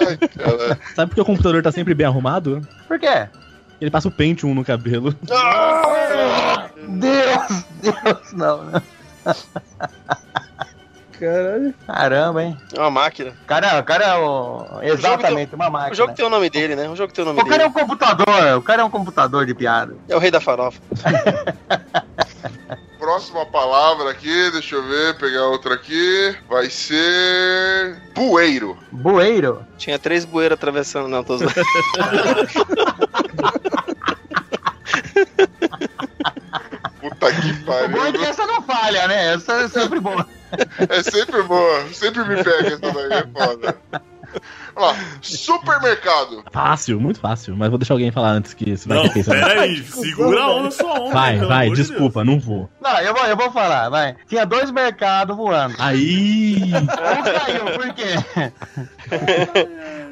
Ai, 0.08 0.18
cara. 0.18 0.80
Sabe 0.96 1.10
por 1.10 1.16
que 1.16 1.22
o 1.22 1.26
computador 1.26 1.62
tá 1.62 1.72
sempre 1.72 1.94
bem 1.94 2.08
arrumado? 2.08 2.66
Por 2.88 2.98
quê? 3.00 3.28
Ele 3.82 3.92
passa 3.92 4.08
o 4.08 4.12
Pentium 4.12 4.54
no 4.54 4.64
cabelo. 4.64 5.14
Deus, 6.88 7.66
Deus, 7.82 8.34
não. 8.34 8.64
não. 8.66 8.82
Caralho. 11.22 11.74
Caramba, 11.86 12.44
hein? 12.44 12.58
É 12.76 12.80
uma 12.80 12.90
máquina. 12.90 13.32
O 13.44 13.46
cara, 13.46 13.80
o 13.80 13.84
cara 13.84 14.06
é 14.06 14.16
o... 14.18 14.66
exatamente 14.82 15.54
uma 15.54 15.68
O 15.68 15.72
máquina. 15.72 15.94
jogo 15.96 16.14
tem 16.16 16.26
o 16.26 16.30
nome 16.30 16.50
dele, 16.50 16.76
né? 16.76 16.90
O 16.90 16.96
jogo 16.96 17.14
tem 17.14 17.24
o 17.24 17.28
nome 17.28 17.40
O 17.40 17.44
cara 17.46 17.64
é 17.64 17.68
dele. 17.68 17.70
um 17.70 17.74
computador, 17.74 18.58
o 18.58 18.62
cara 18.64 18.82
é 18.82 18.86
um 18.86 18.90
computador 18.90 19.46
de 19.46 19.54
piada. 19.54 19.96
É 20.10 20.16
o 20.16 20.20
rei 20.20 20.32
da 20.32 20.42
farofa. 20.42 20.82
Próxima 22.98 23.46
palavra 23.46 24.10
aqui, 24.12 24.50
deixa 24.52 24.76
eu 24.76 24.84
ver, 24.84 25.16
pegar 25.18 25.46
outra 25.46 25.76
aqui. 25.76 26.36
Vai 26.50 26.70
ser. 26.72 28.02
Bueiro. 28.16 28.76
Bueiro. 28.92 29.64
Tinha 29.78 30.00
três 30.00 30.26
bueiros 30.26 30.56
atravessando. 30.58 31.08
Não, 31.08 31.24
tô 31.24 31.38
zoando. 31.38 31.54
Puta 37.00 37.32
que 37.34 37.52
O 37.52 37.66
bom 37.66 37.74
é 37.74 37.88
que 37.88 37.94
pariu. 38.18 38.24
essa 38.24 38.46
não 38.46 38.62
falha, 38.62 39.08
né? 39.08 39.34
Essa 39.34 39.54
é 39.54 39.68
sempre 39.68 40.00
boa. 40.00 40.26
É 40.90 41.04
sempre 41.04 41.42
boa. 41.44 41.88
Sempre 41.94 42.24
me 42.26 42.44
pega 42.44 42.68
essa 42.68 42.78
daí, 42.80 43.14
é 43.14 43.28
foda. 43.28 43.78
Lá. 44.76 44.96
Supermercado. 45.22 46.44
Fácil, 46.52 47.00
muito 47.00 47.20
fácil. 47.20 47.56
Mas 47.58 47.70
vou 47.70 47.78
deixar 47.78 47.94
alguém 47.94 48.12
falar 48.12 48.30
antes 48.32 48.54
que 48.54 48.78
você 48.78 48.88
vai 48.88 48.98
Não, 48.98 49.04
ter 49.04 49.14
pensado. 49.14 49.40
pera 49.40 49.62
aí. 49.62 49.84
Segura 49.84 50.42
a 50.42 50.52
onda 50.52 50.72
sua 50.72 51.00
onda. 51.00 51.14
Vai, 51.14 51.38
vai, 51.40 51.70
desculpa, 51.72 52.24
não 52.24 52.40
vou. 52.40 52.70
Não, 52.82 53.00
eu 53.02 53.14
vou, 53.14 53.26
eu 53.26 53.36
vou 53.36 53.52
falar, 53.52 53.90
vai. 53.90 54.16
Tinha 54.28 54.46
dois 54.46 54.72
mercados 54.72 55.36
voando. 55.36 55.76
Aí. 55.78 56.72
Um 56.74 56.86
caiu, 56.86 57.66
por 57.78 57.94
quê? 57.94 58.06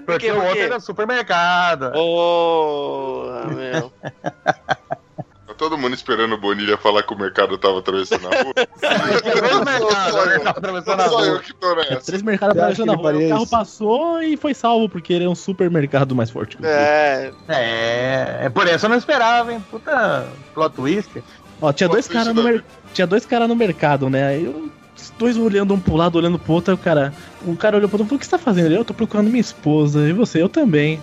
Porque 0.06 0.26
quê, 0.26 0.32
o 0.32 0.44
outro 0.44 0.60
era 0.60 0.80
supermercado. 0.80 1.92
Ô, 1.96 3.30
meu. 3.56 3.94
Todo 5.60 5.78
mundo 5.78 5.94
esperando 5.94 6.34
o 6.36 6.38
Bonilha 6.38 6.78
falar 6.78 7.04
que 7.04 7.14
o 7.14 7.18
mercado 7.20 7.58
tava 7.58 7.80
atravessando 7.80 8.28
a 8.28 8.44
rua. 8.44 8.54
Dois 8.56 9.66
mercados, 9.66 10.12
Só 10.14 10.26
eu. 10.26 10.40
Tava 10.40 10.58
atravessando 10.58 11.00
a 11.02 11.10
Só 11.10 11.26
eu 11.26 11.32
rua. 11.34 11.40
que 11.42 11.54
tô 11.54 11.76
nessa. 11.76 12.00
Três 12.00 12.22
mercados 12.22 12.56
atravessando 12.58 12.92
a 12.94 12.96
rua. 12.96 13.14
O 13.18 13.30
carro 13.30 13.48
passou 13.48 14.24
e 14.24 14.38
foi 14.38 14.54
salvo, 14.54 14.88
porque 14.88 15.12
ele 15.12 15.26
é 15.26 15.30
um 15.30 15.36
supermercado 15.36 16.16
mais 16.16 16.30
forte 16.32 16.56
que 16.56 16.64
o 16.64 16.66
outro. 16.66 16.82
É, 16.82 17.32
É, 17.50 18.40
é 18.46 18.50
por 18.50 18.66
isso 18.68 18.86
eu 18.86 18.90
não 18.90 18.96
esperava, 18.98 19.52
hein? 19.52 19.64
Puta 19.70 20.26
plot 20.54 20.74
twist. 20.76 21.24
Ó, 21.62 21.74
tinha 21.74 21.90
dois 21.90 22.08
caras 22.08 22.34
no, 22.34 22.42
mer... 22.42 22.64
tinha 22.94 23.06
dois 23.06 23.26
cara 23.26 23.46
no 23.46 23.56
mercado, 23.56 24.10
né? 24.10 24.28
Aí 24.28 24.46
eu- 24.46 24.72
dois 25.18 25.36
olhando 25.36 25.74
um 25.74 25.80
pro 25.80 25.98
lado, 25.98 26.18
olhando 26.18 26.40
pro 26.40 26.54
outro, 26.54 26.72
aí 26.72 26.76
o 26.76 26.78
cara. 26.82 27.14
O 27.46 27.58
cara 27.58 27.76
olhou 27.76 27.90
pro 27.90 27.98
outro 27.98 28.06
e 28.06 28.08
falou: 28.08 28.18
O 28.18 28.20
que 28.20 28.26
você 28.26 28.32
tá 28.32 28.38
fazendo? 28.40 28.74
Eu 28.74 28.86
tô 28.86 28.94
procurando 28.94 29.28
minha 29.28 29.42
esposa. 29.42 30.08
E 30.08 30.14
você? 30.14 30.42
Eu 30.42 30.48
também. 30.48 31.02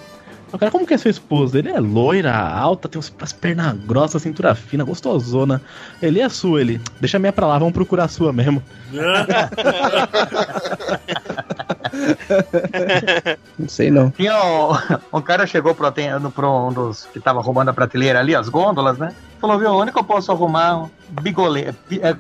O 0.53 0.59
cara, 0.59 0.71
como 0.71 0.87
que 0.87 0.95
é 0.95 0.99
sua 0.99 1.11
esposa? 1.11 1.59
Ele 1.59 1.71
é 1.71 1.81
loira, 1.81 2.35
alta, 2.35 2.89
tem 2.89 3.01
as 3.21 3.33
pernas 3.33 3.77
grossas, 3.85 4.23
cintura 4.23 4.55
fina, 4.55 4.85
gostosona. 4.85 5.61
Ele 6.01 6.21
é 6.21 6.29
sua, 6.29 6.61
ele. 6.61 6.81
Deixa 7.01 7.17
a 7.17 7.21
minha 7.21 7.33
pra 7.33 7.47
lá, 7.47 7.59
vamos 7.59 7.75
procurar 7.75 8.05
a 8.05 8.09
sua 8.09 8.33
mesmo. 8.33 8.63
Não 13.59 13.69
sei 13.69 13.91
não. 13.91 14.11
Tinha 14.11 14.35
um, 14.45 15.19
um 15.19 15.21
cara 15.21 15.47
chegou 15.47 15.75
pro, 15.75 15.93
pro 16.35 16.69
um 16.69 16.73
dos 16.73 17.07
que 17.07 17.21
tava 17.21 17.41
arrumando 17.41 17.71
a 17.71 17.73
prateleira 17.73 18.21
ali, 18.21 18.35
as 18.35 18.49
gôndolas, 18.49 18.99
né? 18.99 19.15
Falou, 19.47 19.61
viu, 19.61 19.71
onde 19.75 19.93
que 19.93 19.99
eu 19.99 20.03
posso 20.03 20.33
arrumar 20.33 20.77
um 20.77 20.91
bigolê? 21.23 21.71
Bi, 21.89 22.01
é, 22.03 22.13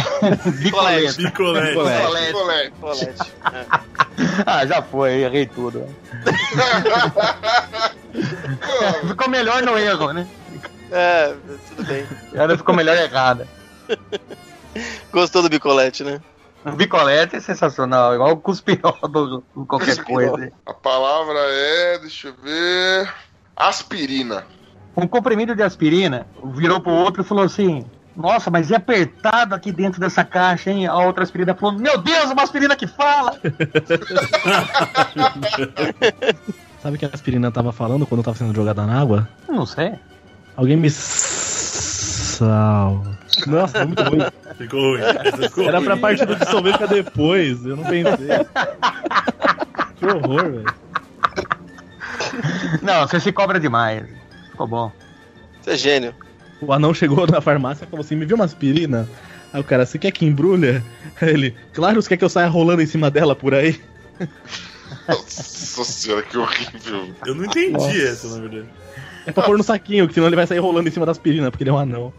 bicolete. 0.62 1.22
Picolé. 1.22 1.74
Bicolete. 1.74 2.32
Colete. 2.32 2.72
colete. 2.80 3.32
Ah, 4.46 4.66
já 4.66 4.82
foi, 4.82 5.22
errei 5.22 5.46
tudo. 5.46 5.86
Ficou 9.08 9.28
melhor 9.28 9.62
no 9.62 9.78
erro, 9.78 10.12
né? 10.12 10.26
É, 10.90 11.34
tudo 11.68 11.84
bem. 11.84 12.06
Ela 12.34 12.56
ficou 12.56 12.74
melhor 12.74 12.96
errada. 12.96 13.46
Gostou 15.12 15.42
do 15.42 15.48
bicolete, 15.48 16.02
né? 16.02 16.20
O 16.64 16.72
bicolete 16.72 17.36
é 17.36 17.40
sensacional, 17.40 18.14
igual 18.14 18.32
o 18.32 18.36
cuspirol 18.38 18.98
do, 19.02 19.44
do 19.54 19.66
qualquer 19.66 19.96
Cuspirol. 19.96 20.32
coisa. 20.32 20.52
A 20.66 20.74
palavra 20.74 21.38
é, 21.38 21.98
deixa 21.98 22.28
eu 22.28 22.34
ver. 22.42 23.12
Aspirina. 23.56 24.44
Um 24.96 25.06
comprimido 25.06 25.54
de 25.54 25.62
aspirina 25.62 26.26
virou 26.54 26.80
pro 26.80 26.90
outro 26.92 27.22
e 27.22 27.24
falou 27.24 27.44
assim: 27.44 27.84
Nossa, 28.16 28.50
mas 28.50 28.70
é 28.70 28.76
apertado 28.76 29.54
aqui 29.54 29.70
dentro 29.72 30.00
dessa 30.00 30.24
caixa, 30.24 30.70
hein? 30.70 30.86
A 30.86 30.96
outra 30.96 31.22
aspirina 31.22 31.54
falou: 31.54 31.78
Meu 31.78 31.98
Deus, 31.98 32.30
uma 32.30 32.42
aspirina 32.42 32.74
que 32.76 32.86
fala! 32.86 33.38
Sabe 36.82 36.96
o 36.96 36.98
que 36.98 37.04
a 37.04 37.10
aspirina 37.12 37.50
tava 37.52 37.72
falando 37.72 38.06
quando 38.06 38.22
tava 38.22 38.36
sendo 38.36 38.54
jogada 38.54 38.86
na 38.86 38.98
água? 39.00 39.28
Não 39.48 39.66
sei. 39.66 39.94
Alguém 40.56 40.76
me. 40.76 40.88
Sal. 42.40 43.02
Nossa, 43.46 43.78
foi 43.78 43.86
muito 43.86 44.02
ruim. 44.02 44.20
Ficou 44.56 44.80
ruim. 44.80 45.00
Ficou 45.42 45.64
Era 45.68 45.76
ruim. 45.78 45.86
pra 45.86 45.96
parte 45.96 46.24
do 46.24 46.34
dissolver 46.36 46.72
ficar 46.72 46.86
depois. 46.86 47.64
Eu 47.64 47.76
não 47.76 47.84
pensei. 47.84 48.28
Que 50.00 50.06
horror, 50.06 50.42
velho. 50.50 50.64
Não, 52.80 53.06
você 53.06 53.20
se 53.20 53.30
cobra 53.32 53.60
demais. 53.60 54.06
Ficou 54.60 54.66
bom. 54.66 54.92
Você 55.62 55.70
é 55.70 55.76
gênio. 55.76 56.14
O 56.60 56.70
anão 56.70 56.92
chegou 56.92 57.26
na 57.26 57.40
farmácia 57.40 57.84
e 57.84 57.88
falou 57.88 58.04
assim: 58.04 58.14
Me 58.14 58.26
viu 58.26 58.36
uma 58.36 58.44
aspirina? 58.44 59.08
Aí 59.54 59.60
o 59.60 59.64
cara, 59.64 59.86
você 59.86 59.98
quer 59.98 60.10
que 60.10 60.26
embrulha? 60.26 60.84
Aí 61.20 61.30
ele, 61.30 61.56
claro, 61.72 62.00
você 62.02 62.10
quer 62.10 62.18
que 62.18 62.24
eu 62.24 62.28
saia 62.28 62.46
rolando 62.46 62.82
em 62.82 62.86
cima 62.86 63.10
dela 63.10 63.34
por 63.34 63.54
aí? 63.54 63.80
Nossa 65.08 65.84
senhora, 65.84 66.22
que 66.22 66.36
horrível. 66.36 67.08
Eu 67.24 67.34
não 67.34 67.44
entendi 67.46 68.02
essa, 68.06 68.28
na 68.28 68.40
verdade. 68.46 68.68
É 69.26 69.32
pra 69.32 69.42
pôr 69.44 69.56
no 69.56 69.64
saquinho, 69.64 70.06
que 70.06 70.12
senão 70.14 70.26
ele 70.26 70.36
vai 70.36 70.46
sair 70.46 70.58
rolando 70.58 70.88
em 70.88 70.92
cima 70.92 71.06
das 71.06 71.16
aspirina, 71.16 71.50
porque 71.50 71.62
ele 71.62 71.70
é 71.70 71.72
um 71.72 71.78
anão. 71.78 72.12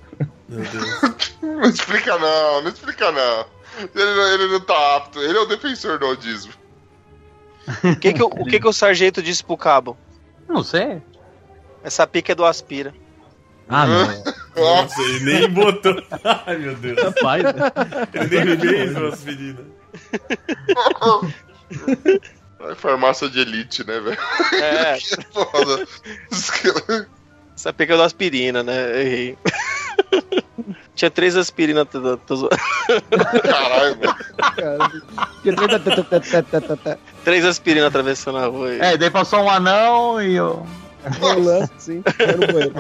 Meu 0.50 0.62
Deus. 0.64 1.02
Não 1.42 1.62
explica 1.70 2.18
não, 2.18 2.62
não 2.64 2.70
explica 2.70 3.12
não. 3.12 3.46
Ele, 3.96 4.16
não- 4.16 4.34
ele 4.34 4.48
não 4.48 4.60
tá 4.60 4.96
apto, 4.98 5.20
ele 5.20 5.38
é 5.38 5.42
o 5.42 5.46
defensor 5.46 6.00
do 6.00 6.06
audismo. 6.08 6.52
O 7.84 7.96
que 7.98 8.14
que, 8.14 8.24
o- 8.24 8.28
o 8.28 8.46
que 8.46 8.60
que 8.60 8.68
o 8.68 8.74
sargento 8.74 9.22
disse 9.22 9.44
pro 9.44 9.56
cabo? 9.58 9.96
Não 10.50 10.64
sei. 10.64 11.02
Essa 11.84 12.06
pica 12.08 12.32
é 12.32 12.36
do 12.36 12.46
aspira. 12.46 12.94
Ah, 13.68 13.86
não. 13.88 14.24
Nossa, 14.56 15.02
ele 15.02 15.20
nem 15.22 15.50
botou. 15.50 15.96
Ai, 16.46 16.58
meu 16.58 16.76
Deus. 16.76 17.02
Rapaz, 17.02 17.44
Ele 18.14 18.56
nem 18.56 18.60
fez 18.60 18.96
as 18.96 19.24
meninas. 19.24 19.66
É 22.70 22.76
farmácia 22.76 23.28
de 23.28 23.40
elite, 23.40 23.84
né, 23.88 24.00
velho? 24.00 24.18
É, 24.62 24.96
Foda. 25.34 25.88
essa 27.56 27.74
pica 27.74 27.96
é 27.96 27.98
do 27.98 28.04
aspirina, 28.04 28.62
né? 28.62 29.02
Errei. 29.02 29.36
Tinha 30.94 31.10
três 31.10 31.36
aspirinas. 31.36 31.88
Caralho, 33.50 33.98
velho. 33.98 34.16
Três 37.24 37.44
aspirinas 37.46 37.88
atravessando 37.88 38.38
a 38.38 38.46
rua. 38.46 38.70
aí. 38.70 38.80
É, 38.80 38.96
daí 38.98 39.10
passou 39.10 39.42
um 39.42 39.50
anão 39.50 40.22
e 40.22 40.40
o. 40.40 40.64
Rolando 41.20 41.70
banheiro. 42.54 42.74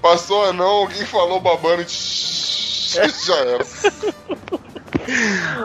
Passou 0.00 0.44
anão, 0.46 0.66
alguém 0.66 1.04
falou 1.06 1.40
babando 1.40 1.82
e 1.82 1.86
já 3.26 3.36
era. 3.36 3.66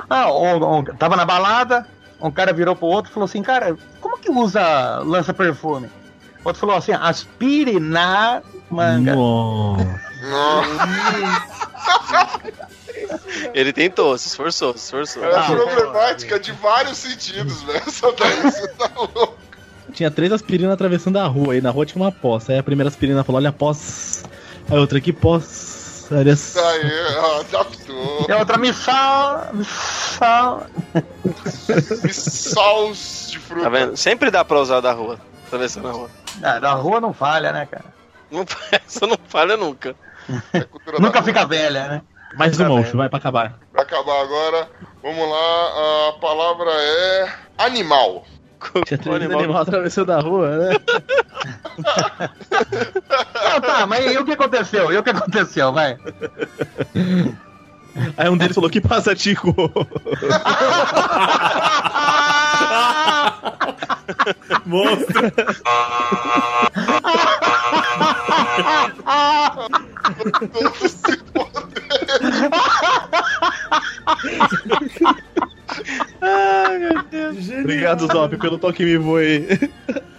Ah, 0.10 0.32
um, 0.34 0.78
um- 0.80 0.84
tava 0.84 1.16
na 1.16 1.26
balada, 1.26 1.86
um 2.20 2.32
cara 2.32 2.52
virou 2.52 2.76
pro 2.76 2.88
outro 2.88 3.12
e 3.12 3.14
falou 3.14 3.26
assim, 3.26 3.42
cara, 3.44 3.78
como 4.02 4.18
que 4.18 4.32
usa 4.32 5.00
lança-perfume? 5.06 5.88
O 6.44 6.48
outro 6.48 6.60
falou 6.62 6.76
assim, 6.76 6.94
aspire 6.94 7.80
na 7.80 8.42
manga. 8.70 9.14
Ele 13.54 13.72
tentou, 13.74 14.18
se 14.18 14.28
esforçou, 14.28 14.74
se 14.74 14.86
esforçou. 14.86 15.24
É 15.24 15.36
Ah, 15.36 15.44
problemática 15.44 16.40
de 16.40 16.52
vários 16.54 16.98
sentidos, 16.98 17.62
velho. 17.64 17.82
Essa 17.86 18.12
daí 18.14 18.42
você 18.42 18.68
tá 18.74 18.90
louco. 18.96 19.38
Tinha 19.94 20.12
três 20.12 20.32
aspirinas 20.32 20.74
atravessando 20.74 21.18
a 21.18 21.26
rua, 21.26 21.54
aí 21.54 21.62
na 21.62 21.70
rua 21.72 21.86
tinha 21.86 22.02
uma 22.02 22.12
poça. 22.12 22.52
Aí 22.52 22.58
a 22.60 22.64
primeira 22.64 22.90
aspirina 22.90 23.24
falou, 23.24 23.40
olha 23.40 23.50
a 23.50 23.54
poça. 23.54 24.28
A 24.70 24.76
outra, 24.76 25.02
que 25.02 25.12
poça. 25.12 26.16
Olha 26.16 26.36
só. 26.36 26.68
Aí, 26.70 26.92
ó, 27.18 27.40
adaptou. 27.42 28.26
E 28.28 28.32
a 28.32 28.38
outra, 28.38 28.58
missal, 28.58 29.50
missal. 29.54 30.68
Missals 32.04 33.28
de 33.32 33.40
fruta. 33.40 33.64
Tá 33.64 33.70
vendo? 33.70 33.98
Sempre 33.98 34.32
dá 34.32 34.44
pra 34.44 34.60
usar 34.60 34.80
da 34.82 34.92
rua. 34.92 35.20
Atravessando 35.48 35.88
a 35.88 35.92
rua. 35.92 36.10
Ah, 36.42 36.60
da 36.60 36.72
rua 36.74 37.00
não 37.00 37.14
falha, 37.14 37.52
né, 37.52 37.68
cara? 37.70 37.86
Não, 38.32 38.46
essa 38.72 39.06
não 39.08 39.18
falha 39.28 39.58
nunca. 39.58 39.96
É 40.54 40.66
Nunca 41.00 41.24
fica 41.24 41.46
velha, 41.46 41.88
né? 41.88 42.02
Mais 42.36 42.56
Tá 42.56 42.64
vendo? 42.64 42.80
Ucho, 42.80 42.98
vai 42.98 43.10
pra 43.10 43.18
acabar. 43.18 43.60
Pra 43.72 43.82
acabar 43.82 44.22
agora, 44.22 44.70
vamos 45.02 45.28
lá. 45.30 46.10
A 46.10 46.14
palavra 46.20 46.70
é 46.72 47.34
animal. 47.58 48.24
Tinha 48.86 49.00
O 49.00 49.02
três 49.02 49.16
animal- 49.16 49.40
animais 49.40 49.62
atravessando 49.68 50.12
a 50.12 50.20
rua, 50.20 50.58
né? 50.58 50.76
Ah, 53.36 53.62
tá, 53.62 53.86
mas 53.88 54.06
e 54.14 54.18
o 54.18 54.26
que 54.26 54.34
aconteceu? 54.34 54.92
E 54.92 54.98
o 54.98 55.04
que 55.04 55.10
aconteceu, 55.10 55.72
vai? 55.72 55.98
Aí 58.18 58.30
um 58.30 58.38
deles 58.38 58.56
falou, 58.56 58.70
que 58.70 58.82
passa, 58.82 59.16
Tico? 59.16 59.54
Monstro. 64.66 65.32
Se 70.90 71.18
fodem. 76.20 77.60
Obrigado, 77.62 78.08
Zop, 78.08 78.38
pelo 78.38 78.58
toque 78.58 78.84
me 78.84 78.98
voe. 78.98 79.48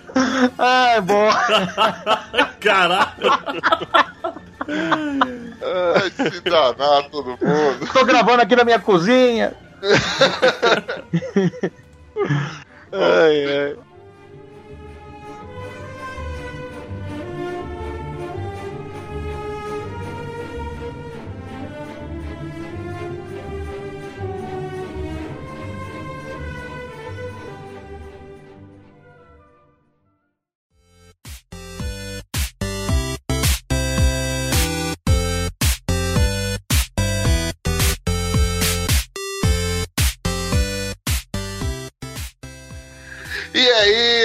Ah, 0.58 0.94
é 0.96 1.00
bom. 1.00 1.30
Caralho. 2.58 3.30
Ai, 5.62 6.10
se 6.10 6.40
danar 6.40 7.08
todo 7.10 7.38
mundo. 7.40 7.92
Tô 7.92 8.04
gravando 8.04 8.42
aqui 8.42 8.56
na 8.56 8.64
minha 8.64 8.80
cozinha. 8.80 9.54
Ai, 12.92 13.46
ai. 13.46 13.76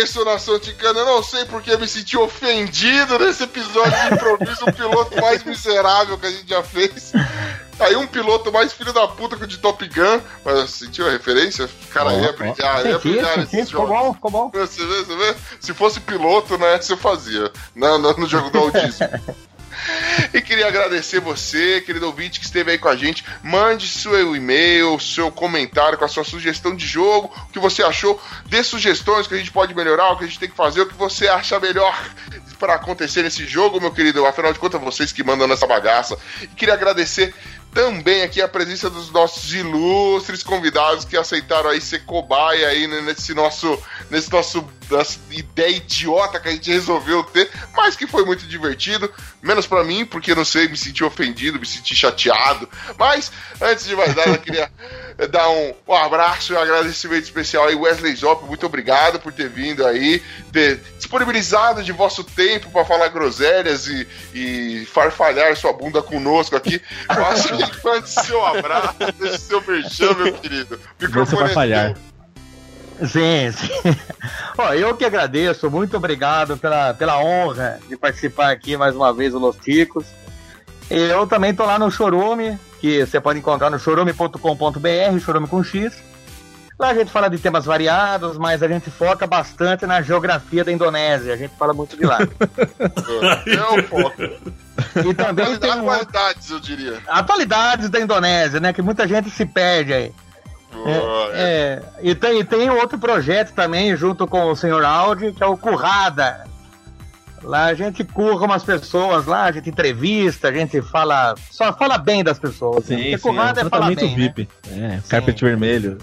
É 0.06 0.08
isso, 0.08 0.24
Nação 0.24 0.60
Ticana. 0.60 1.00
Eu 1.00 1.06
não 1.06 1.24
sei 1.24 1.46
porque 1.46 1.72
eu 1.72 1.80
me 1.80 1.88
senti 1.88 2.16
ofendido 2.16 3.18
nesse 3.18 3.44
episódio 3.44 3.92
de 3.92 4.14
improviso, 4.14 4.66
o 4.66 4.74
piloto 4.74 5.20
mais 5.20 5.44
miserável 5.44 6.18
que 6.18 6.28
a 6.28 6.32
gente 6.32 6.48
já 6.48 6.62
fez. 6.62 7.12
Aí 7.80 7.96
um 7.96 8.08
piloto 8.08 8.52
mais 8.52 8.72
filho 8.72 8.94
da 8.94 9.08
puta 9.08 9.36
que 9.36 9.44
o 9.44 9.48
de 9.48 9.58
Top 9.58 9.86
Gun. 9.86 10.22
Mas 10.46 10.70
sentiu 10.70 11.08
a 11.08 11.12
referência? 11.12 11.68
Cara, 11.92 12.14
ia 12.14 12.32
brilhar, 12.32 12.86
ia 12.86 12.94
Senti, 12.94 13.08
brilhar 13.10 13.38
nesse 13.40 13.66
ficou 13.66 13.88
jogo. 13.88 13.88
bom, 13.88 14.14
ficou 14.14 14.32
bom. 14.32 14.52
Você 14.54 14.86
vê, 14.86 15.04
você 15.04 15.16
vê? 15.16 15.36
Se 15.60 15.74
fosse 15.74 16.00
piloto, 16.00 16.58
né, 16.58 16.78
você 16.80 16.96
fazia. 16.96 17.52
Não, 17.76 17.98
não 17.98 18.14
no 18.14 18.28
jogo 18.28 18.50
do 18.52 18.60
autismo. 18.60 19.08
E 20.34 20.42
queria 20.42 20.68
agradecer 20.68 21.20
você, 21.20 21.82
querido 21.82 22.06
ouvinte, 22.06 22.40
que 22.40 22.46
esteve 22.46 22.72
aí 22.72 22.78
com 22.78 22.88
a 22.88 22.96
gente. 22.96 23.24
Mande 23.44 23.88
seu 23.88 24.36
e-mail, 24.36 25.00
seu 25.00 25.32
comentário 25.32 25.98
com 25.98 26.06
a 26.06 26.08
sua 26.08 26.24
sugestão 26.24 26.76
de 26.76 26.86
jogo, 26.86 27.32
o 27.50 27.52
que 27.52 27.60
você 27.60 27.84
achou, 27.84 28.22
dê 28.48 28.64
sugestões 28.64 29.28
que 29.28 29.34
a 29.34 29.38
gente 29.38 29.52
pode 29.52 29.74
melhorar, 29.74 30.12
o 30.12 30.18
que 30.18 30.24
a 30.24 30.28
gente 30.28 30.40
tem 30.40 30.50
que 30.50 30.56
fazer, 30.56 30.82
o 30.82 30.88
que 30.88 30.96
você 30.96 31.28
acha 31.28 31.60
melhor 31.60 31.96
para 32.56 32.76
acontecer 32.76 33.22
nesse 33.22 33.46
jogo, 33.46 33.80
meu 33.80 33.92
querido. 33.92 34.26
Afinal 34.26 34.52
de 34.54 34.60
contas, 34.60 34.82
vocês 34.82 35.12
que 35.12 35.24
mandam 35.24 35.48
nessa 35.48 35.68
bagaça. 35.68 36.18
E 36.42 36.48
queria 36.48 36.74
agradecer 36.74 37.34
também 37.76 38.22
aqui 38.24 38.42
a 38.42 38.48
presença 38.48 38.90
dos 38.90 39.12
nossos 39.12 39.54
ilustres 39.54 40.42
convidados 40.42 41.04
que 41.04 41.18
aceitaram 41.18 41.70
aí 41.70 41.82
ser 41.82 42.06
cobaia 42.06 42.70
aí 42.70 42.88
né, 42.88 43.02
nesse 43.02 43.34
nosso, 43.34 43.78
nesse 44.10 44.32
nosso 44.32 44.66
nossa 44.90 45.20
ideia 45.30 45.76
idiota 45.76 46.40
que 46.40 46.48
a 46.48 46.52
gente 46.52 46.72
resolveu 46.72 47.24
ter, 47.24 47.50
mas 47.76 47.98
que 47.98 48.08
foi 48.08 48.24
muito 48.24 48.48
divertido, 48.48 49.12
menos 49.42 49.68
pra 49.68 49.84
mim, 49.84 50.06
porque 50.06 50.34
não 50.34 50.46
sei, 50.46 50.70
me 50.70 50.78
senti 50.78 51.04
ofendido, 51.04 51.60
me 51.60 51.66
senti 51.66 51.96
chateado. 51.96 52.70
Mas 52.98 53.32
antes 53.62 53.86
de 53.86 53.96
mais 53.96 54.16
nada, 54.16 54.30
eu 54.30 54.38
queria 54.38 54.72
dar 55.30 55.50
um, 55.50 55.74
um 55.88 55.94
abraço 55.94 56.54
e 56.54 56.56
um 56.56 56.60
agradecimento 56.60 57.24
especial 57.24 57.68
aí, 57.68 57.76
Wesley 57.76 58.16
Zop, 58.16 58.46
muito 58.46 58.66
obrigado 58.66 59.20
por 59.20 59.34
ter 59.34 59.50
vindo 59.50 59.86
aí, 59.86 60.22
ter 60.52 60.80
disponibilizado 61.06 61.84
de 61.84 61.92
vosso 61.92 62.24
tempo 62.24 62.70
pra 62.72 62.84
falar 62.84 63.08
groselhas 63.10 63.88
e, 63.88 64.08
e 64.34 64.86
farfalhar 64.88 65.56
sua 65.56 65.72
bunda 65.72 66.02
conosco 66.02 66.56
aqui. 66.56 66.80
Que 66.80 67.88
mande 67.88 68.10
seu 68.10 68.44
abraço, 68.44 68.96
deixe 69.20 69.38
seu 69.38 69.62
merchan, 69.62 70.14
meu 70.16 70.34
querido. 70.34 70.80
O 71.02 71.26
Você 71.26 71.36
vai 71.54 71.72
é. 71.72 71.94
Sim, 73.00 73.52
sim. 73.52 73.98
Ó, 74.58 74.74
eu 74.74 74.96
que 74.96 75.06
agradeço, 75.06 75.70
muito 75.70 75.96
obrigado 75.98 76.58
pela, 76.58 76.94
pela 76.94 77.20
honra 77.20 77.80
de 77.88 77.96
participar 77.96 78.52
aqui 78.52 78.76
mais 78.76 78.96
uma 78.96 79.14
vez 79.14 79.34
do 79.34 79.40
Los 79.40 79.58
Ticos. 79.58 80.06
Eu 80.90 81.28
também 81.28 81.54
tô 81.54 81.66
lá 81.66 81.78
no 81.78 81.92
Chorume, 81.92 82.58
que 82.80 83.06
você 83.06 83.20
pode 83.20 83.40
encontrar 83.40 83.70
no 83.70 83.78
chorume.com.br, 83.78 85.20
chorume 85.24 85.48
com 85.48 85.64
X. 85.64 85.94
Lá 86.78 86.90
a 86.90 86.94
gente 86.94 87.10
fala 87.10 87.30
de 87.30 87.38
temas 87.38 87.64
variados, 87.66 88.38
mas 88.38 88.62
a 88.62 88.68
gente 88.68 88.92
foca 88.92 89.26
bastante 89.26 89.86
na 89.86 90.02
geografia 90.02 90.64
da 90.64 90.72
Indonésia. 90.72 91.34
A 91.34 91.38
gente 91.38 91.56
fala 91.58 91.74
muito 91.74 91.96
de 91.96 92.06
lá. 92.06 92.20
É 92.20 93.80
o 93.80 93.84
foco. 93.84 94.22
E 95.10 95.14
também 95.14 95.58
tem 95.58 95.72
um 95.72 95.90
Atualidades, 95.90 96.50
eu 96.50 96.60
diria. 96.60 97.00
atualidades 97.08 97.90
da 97.90 98.00
Indonésia, 98.00 98.60
né? 98.60 98.74
Que 98.74 98.82
muita 98.82 99.08
gente 99.08 99.30
se 99.30 99.46
perde 99.46 99.94
aí. 99.94 100.12
Boa, 100.74 101.30
É, 101.34 101.82
e, 102.02 102.14
tem, 102.14 102.40
e 102.40 102.44
tem 102.44 102.70
outro 102.70 103.00
projeto 103.00 103.54
também, 103.54 103.96
junto 103.96 104.28
com 104.28 104.52
o 104.52 104.56
senhor 104.58 104.84
Audi, 104.84 105.32
que 105.32 105.42
é 105.42 105.48
o 105.48 105.56
Currada. 105.56 106.46
Lá 107.42 107.66
a 107.68 107.74
gente 107.74 108.04
curra 108.04 108.46
umas 108.46 108.64
pessoas 108.64 109.26
lá, 109.26 109.44
a 109.44 109.52
gente 109.52 109.70
entrevista, 109.70 110.50
a 110.50 110.52
gente 110.52 110.82
fala. 110.82 111.36
Só 111.52 111.72
fala 111.72 111.98
bem 111.98 112.24
das 112.24 112.40
pessoas. 112.40 112.86
Sim, 112.86 112.96
Porque 112.96 113.04
sim, 113.04 113.14
é 113.14 113.18
um 113.18 113.20
currada 113.20 113.62
é, 113.62 113.70
falar 113.70 113.96
bem. 113.96 114.10
né? 114.10 114.16
VIP. 114.16 114.50
É, 114.68 115.00
carpete 115.08 115.46
vermelho. 115.46 115.98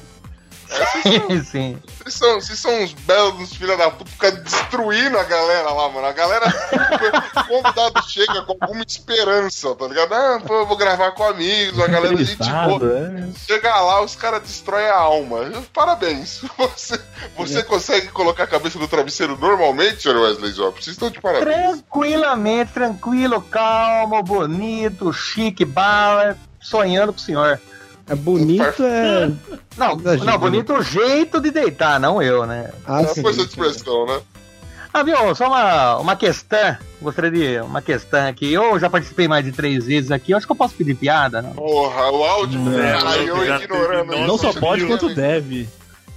Sim, 1.03 1.43
sim. 1.45 1.79
Vocês 1.99 2.15
são, 2.15 2.41
vocês 2.41 2.59
são 2.59 2.83
uns 2.83 2.93
belos 2.93 3.55
filha 3.55 3.77
da 3.77 3.91
puta, 3.91 4.33
destruindo 4.33 5.19
a 5.19 5.25
galera 5.25 5.71
lá, 5.71 5.89
mano. 5.89 6.07
A 6.07 6.13
galera, 6.13 6.47
o 7.37 7.45
convidado 7.49 8.03
chega 8.09 8.43
com 8.43 8.57
alguma 8.61 8.83
esperança, 8.83 9.75
tá 9.75 9.87
ligado? 9.87 10.13
Ah, 10.13 10.41
pô, 10.45 10.55
eu 10.61 10.67
vou 10.67 10.77
gravar 10.77 11.13
com 11.13 11.25
amigos, 11.25 11.81
a 11.81 11.87
galera 11.87 12.17
gente 12.17 12.37
boa. 12.37 12.99
É. 12.99 13.47
Chega 13.47 13.81
lá, 13.81 14.03
os 14.03 14.17
caras 14.17 14.43
destroem 14.43 14.87
a 14.87 14.97
alma. 14.97 15.51
Parabéns. 15.73 16.43
Você, 16.73 17.01
você 17.37 17.63
consegue 17.63 18.09
colocar 18.09 18.45
a 18.45 18.47
cabeça 18.47 18.79
no 18.79 18.89
travesseiro 18.89 19.37
normalmente, 19.39 20.03
senhor 20.03 20.19
Wesley 20.19 20.53
Zop? 20.53 20.83
Vocês 20.83 20.95
estão 20.95 21.11
de 21.11 21.21
parabéns. 21.21 21.55
Tranquilamente, 21.55 22.73
tranquilo, 22.73 23.41
calmo, 23.43 24.23
bonito, 24.23 25.13
chique, 25.13 25.65
bala, 25.65 26.37
sonhando 26.61 27.13
com 27.13 27.19
o 27.19 27.23
senhor. 27.23 27.61
É 28.09 28.15
bonito, 28.15 28.83
é. 28.83 29.31
Não, 29.77 29.97
não, 29.97 30.39
bonito 30.39 30.75
o 30.75 30.83
jeito 30.83 31.41
de 31.41 31.51
deitar, 31.51 31.99
não 31.99 32.21
eu, 32.21 32.45
né? 32.45 32.71
Ah, 32.87 33.01
É 33.01 33.07
sim. 33.07 33.21
uma 33.21 33.23
coisa 33.25 33.43
de 33.43 33.49
expressão, 33.49 34.05
né? 34.07 34.21
Ah, 34.93 35.03
viu? 35.03 35.35
Só 35.35 35.47
uma, 35.47 35.97
uma 35.97 36.15
questão. 36.17 36.77
Gostaria 37.01 37.31
de. 37.31 37.61
Uma 37.61 37.81
questão 37.81 38.29
aqui. 38.29 38.53
Eu 38.53 38.79
já 38.79 38.91
participei 38.91 39.27
mais 39.27 39.43
de 39.43 39.51
três 39.51 39.87
vezes 39.87 40.11
aqui. 40.11 40.33
Eu 40.33 40.37
acho 40.37 40.45
que 40.45 40.53
eu 40.53 40.57
posso 40.57 40.75
pedir 40.75 40.95
piada, 40.95 41.41
né? 41.41 41.51
Porra, 41.57 42.11
o 42.13 42.23
áudio, 42.23 42.61
É, 42.79 42.93
cara, 42.93 43.17
eu 43.17 43.57
ignorando. 43.63 44.19
Não 44.27 44.37
só 44.37 44.53
pode 44.53 44.85
quanto 44.85 45.09
né? 45.09 45.15
deve. 45.15 45.67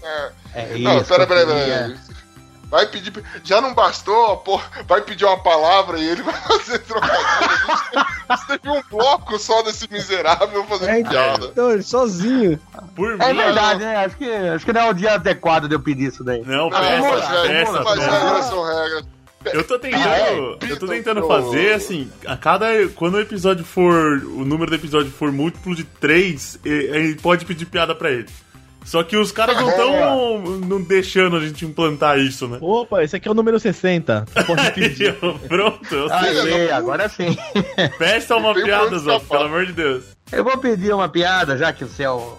É. 0.03 0.29
É 0.53 0.77
Não, 0.79 0.97
isso. 0.97 1.05
pera, 1.05 1.25
pera, 1.25 1.45
pera. 1.45 1.95
Vai 2.75 2.87
pedir. 2.87 3.13
Já 3.41 3.61
não 3.61 3.73
bastou, 3.73 4.35
pô, 4.37 4.59
vai 4.85 4.99
pedir 5.01 5.23
uma 5.23 5.41
palavra 5.41 5.97
e 5.97 6.09
ele 6.09 6.21
vai 6.23 6.33
fazer 6.33 6.79
trocadilho. 6.79 8.05
Teve 8.47 8.69
um 8.69 8.81
bloco 8.91 9.39
só 9.39 9.61
desse 9.61 9.89
miserável 9.89 10.61
fazendo 10.65 10.89
É, 10.89 10.99
então. 10.99 11.11
piada. 11.11 11.45
Então, 11.47 11.71
ele 11.71 11.83
sozinho. 11.83 12.59
Por 12.93 13.11
É 13.21 13.31
mim. 13.31 13.37
verdade, 13.37 13.79
né? 13.79 14.05
Acho 14.05 14.17
que, 14.17 14.29
acho 14.29 14.65
que 14.65 14.73
não 14.73 14.81
é 14.81 14.89
o 14.89 14.93
dia 14.93 15.13
adequado 15.13 15.67
de 15.69 15.75
eu 15.75 15.79
pedir 15.79 16.07
isso 16.09 16.21
daí. 16.23 16.41
Não, 16.45 16.69
Não, 16.69 16.69
peça, 16.69 17.33
é, 17.45 17.47
peça, 17.47 17.71
mas 17.81 17.99
peça. 17.99 18.11
regras 18.11 18.45
são 18.45 18.63
regras. 18.65 19.05
Eu 19.53 19.63
tô 19.63 19.77
tentando, 19.79 20.03
Ah, 20.09 20.17
é? 20.17 20.39
eu 20.71 20.79
tô 20.79 20.87
tentando 20.87 21.27
fazer 21.27 21.73
assim, 21.75 22.11
a 22.25 22.35
cada 22.35 22.65
quando 22.95 23.13
o 23.15 23.21
episódio 23.21 23.63
for, 23.63 23.93
o 24.23 24.43
número 24.43 24.71
do 24.71 24.75
episódio 24.75 25.11
for 25.11 25.31
múltiplo 25.31 25.75
de 25.75 25.83
3, 25.85 26.59
ele 26.65 27.15
pode 27.21 27.45
pedir 27.45 27.67
piada 27.67 27.93
pra 27.95 28.09
ele. 28.11 28.27
Só 28.85 29.03
que 29.03 29.17
os 29.17 29.31
caras 29.31 29.57
não 29.57 29.67
estão 29.69 30.41
não 30.59 30.81
deixando 30.81 31.35
a 31.37 31.39
gente 31.39 31.65
implantar 31.65 32.19
isso, 32.19 32.47
né? 32.47 32.59
Opa, 32.61 33.03
esse 33.03 33.15
aqui 33.15 33.27
é 33.27 33.31
o 33.31 33.33
número 33.33 33.59
60. 33.59 34.25
Você 34.31 34.43
pode 34.43 34.71
pedir. 34.73 35.13
Pronto, 35.47 35.93
eu 35.95 36.13
Aí, 36.13 36.35
Filha 36.41 36.67
da 36.67 36.77
agora 36.77 37.09
sim. 37.09 37.35
peça 37.97 38.35
uma 38.35 38.53
piada, 38.53 38.97
Zó, 38.99 39.19
pelo 39.19 39.43
amor 39.45 39.65
de 39.65 39.73
Deus. 39.73 40.03
Eu 40.31 40.43
vou 40.43 40.55
pedir 40.59 40.93
uma 40.93 41.09
piada, 41.09 41.57
já 41.57 41.73
que 41.73 41.83
você 41.83 42.03
é 42.03 42.09
o- 42.11 42.37